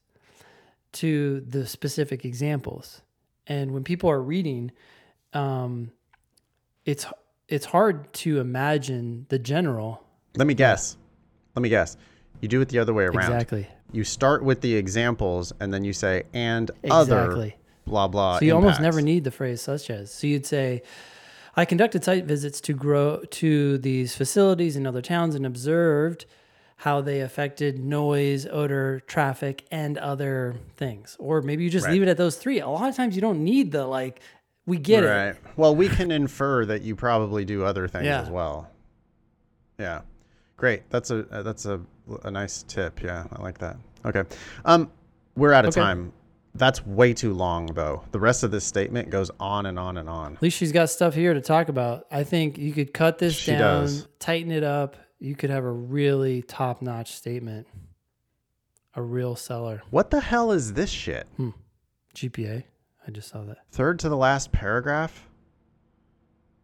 [0.94, 3.02] to the specific examples.
[3.46, 4.72] And when people are reading,
[5.34, 5.92] um,
[6.86, 7.06] it's
[7.48, 10.04] it's hard to imagine the general
[10.36, 10.98] Let me guess.
[11.56, 11.98] Let me guess.
[12.42, 13.32] You do it the other way around.
[13.32, 13.68] exactly.
[13.92, 17.56] You start with the examples and then you say, and other Exactly.
[17.86, 18.40] blah, blah.
[18.40, 20.12] So you almost never need the phrase such as.
[20.12, 20.82] So you'd say,
[21.58, 26.26] I conducted site visits to grow to these facilities in other towns and observed
[26.82, 31.18] how they affected noise, odor, traffic, and other things.
[31.20, 31.94] Or maybe you just Right.
[31.94, 32.60] leave it at those three.
[32.60, 34.20] A lot of times you don't need the like
[34.68, 35.08] we get it.
[35.08, 35.36] Right.
[35.56, 38.22] Well, we can infer that you probably do other things Yeah.
[38.22, 38.70] as well.
[39.80, 40.02] Yeah.
[40.58, 40.88] Great.
[40.92, 41.82] That's a uh, that's a,
[42.24, 43.02] a nice tip.
[43.02, 43.78] Yeah, I like that.
[44.06, 44.24] Okay.
[44.66, 44.92] Um,
[45.36, 45.82] we're out of Okay.
[45.82, 46.12] time.
[46.58, 48.04] That's way too long, though.
[48.12, 50.36] The rest of this statement goes on and on and on.
[50.36, 52.06] At least she's got stuff here to talk about.
[52.12, 54.08] I think you could cut this She down, does.
[54.20, 54.96] tighten it up.
[55.20, 57.68] You could have a really top notch statement.
[58.96, 59.82] A real seller.
[59.92, 61.28] What the hell is this shit?
[61.38, 61.50] Hmm.
[62.16, 62.64] GPA.
[63.08, 63.60] I just saw that.
[63.72, 65.27] Third to the last paragraph.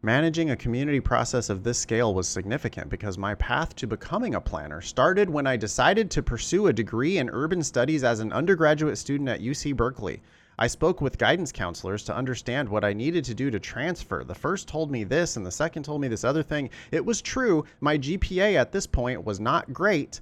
[0.05, 4.41] Managing a community process of this scale was significant because my path to becoming a
[4.41, 8.97] planner started when I decided to pursue a degree in urban studies as an undergraduate
[8.97, 10.21] student at UC Berkeley.
[10.59, 14.25] I spoke with guidance counselors to understand what I needed to do to transfer.
[14.25, 16.69] The first told me this, and the second told me this other thing.
[16.91, 17.63] It was true.
[17.79, 20.19] My GPA at this point was not great.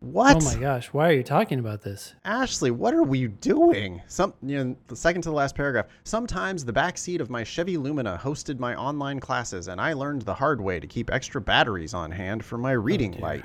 [0.00, 0.36] What?
[0.36, 2.14] Oh my gosh, why are you talking about this?
[2.24, 4.00] Ashley, what are we doing?
[4.06, 5.86] Some, you know, the second to the last paragraph.
[6.04, 10.22] Sometimes the back seat of my Chevy Lumina hosted my online classes, and I learned
[10.22, 13.20] the hard way to keep extra batteries on hand for my reading dear.
[13.20, 13.44] light.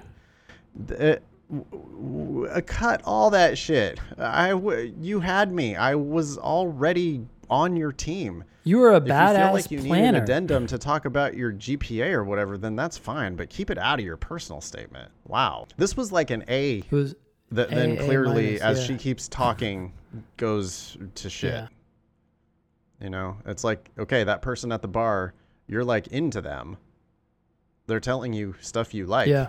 [0.85, 3.99] The- w- uh, cut all that shit.
[4.17, 5.75] I, w- you had me.
[5.75, 8.43] I was already on your team.
[8.63, 10.23] You are a If you badass feel like you need an planner.
[10.23, 13.35] addendum to talk about your GPA or whatever, then that's fine.
[13.35, 15.11] But keep it out of your personal statement.
[15.27, 17.15] Wow, this was like an A It was
[17.51, 18.85] that A- then A clearly minus, as yeah.
[18.87, 19.93] she keeps talking
[20.37, 21.67] goes to shit Yeah.
[23.01, 25.33] you know it's like okay that person at the bar
[25.67, 26.77] you're like into them
[27.87, 29.47] they're telling you stuff you like yeah.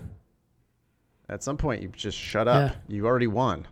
[1.29, 2.77] at some point you just shut up Yeah.
[2.97, 3.67] you already won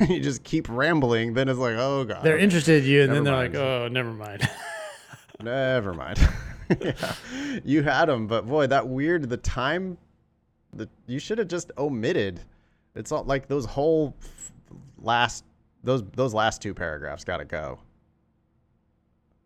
[0.08, 2.22] you just keep rambling then it's like oh god.
[2.22, 4.48] They're interested in you, and Never then they're like, "Oh, never mind."
[5.42, 6.18] never mind.
[6.82, 7.14] Yeah.
[7.64, 9.96] you had them but boy that weird the time
[10.74, 12.40] that you should have just omitted.
[12.94, 14.14] It's all like those whole
[14.98, 15.44] last
[15.82, 17.78] those those last two paragraphs got to go.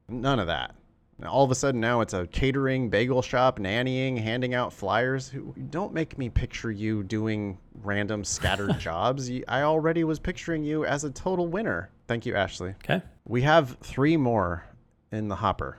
[0.09, 0.75] None of that
[1.23, 5.29] Now, all of a sudden now it's a catering bagel shop nannying handing out flyers
[5.29, 10.85] Who- don't make me picture you doing random scattered jobs i already was picturing you
[10.85, 13.03] as a total winner thank you ashley okay.
[13.25, 14.65] we have three more
[15.13, 15.79] in the hopper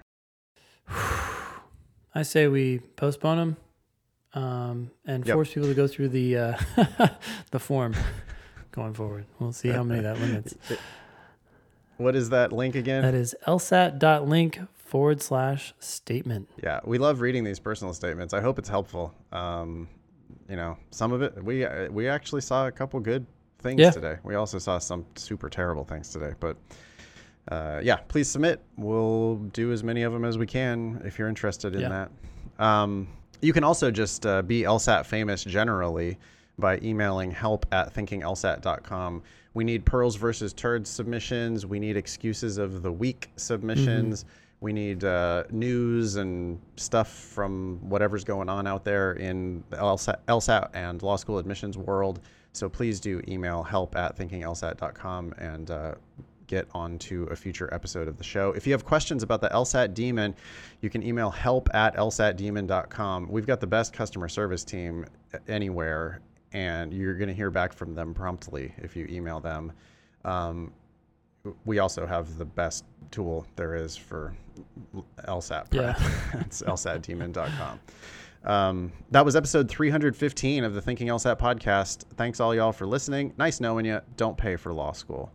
[2.16, 3.58] I say we postpone them,
[4.44, 5.34] um, and Yep.
[5.34, 6.58] force people to go through the uh,
[7.52, 7.96] the form
[8.72, 9.26] going forward.
[9.40, 10.54] We'll see how many that limits.
[11.98, 13.02] what is that link again?
[13.02, 14.60] That is lsat.link
[14.94, 16.48] forward slash statement.
[16.62, 18.32] Yeah, we love reading these personal statements.
[18.32, 19.12] I hope it's helpful.
[19.32, 19.90] Um,
[20.48, 23.26] you know, some of it we uh, we actually saw a couple good
[23.58, 23.90] things Yeah.
[23.90, 24.18] today.
[24.24, 26.58] We also saw some super terrible things today, but
[27.48, 28.62] uh, yeah, please submit.
[28.78, 31.90] We'll do as many of them as we can if you're interested in Yeah.
[32.60, 32.64] that.
[32.64, 33.08] Um,
[33.42, 36.20] you can also just uh, be LSAT famous generally
[36.60, 39.24] by emailing help at thinkinglsat.com.
[39.56, 41.66] We need pearls versus turds submissions.
[41.66, 44.26] We need excuses of the week submissions.
[44.64, 50.70] We need uh, news and stuff from whatever's going on out there in the LSAT,
[50.74, 52.22] and law school admissions world.
[52.54, 55.96] So please do email help at thinkinglsat.com and uh,
[56.48, 58.54] get onto a future episode of the show.
[58.54, 60.34] If you have questions about the LSAT Demon,
[60.80, 63.28] you can email help at lsatdemon.com.
[63.28, 65.06] We've got the best customer service team
[65.50, 66.22] anywhere,
[66.54, 69.74] and you're going to hear back from them promptly if you email them.
[70.24, 70.72] Um,
[71.66, 74.34] we also have the best tool there is for
[75.28, 75.70] LSAT.
[75.70, 76.00] prep.
[76.00, 76.10] Yeah.
[76.42, 77.80] it's lsatdemon.com.
[78.44, 82.04] Um, that was episode 315 of the Thinking LSAT podcast.
[82.18, 83.34] Thanks all y'all for listening.
[83.38, 84.02] Nice knowing you.
[84.18, 85.32] Don't pay for law school.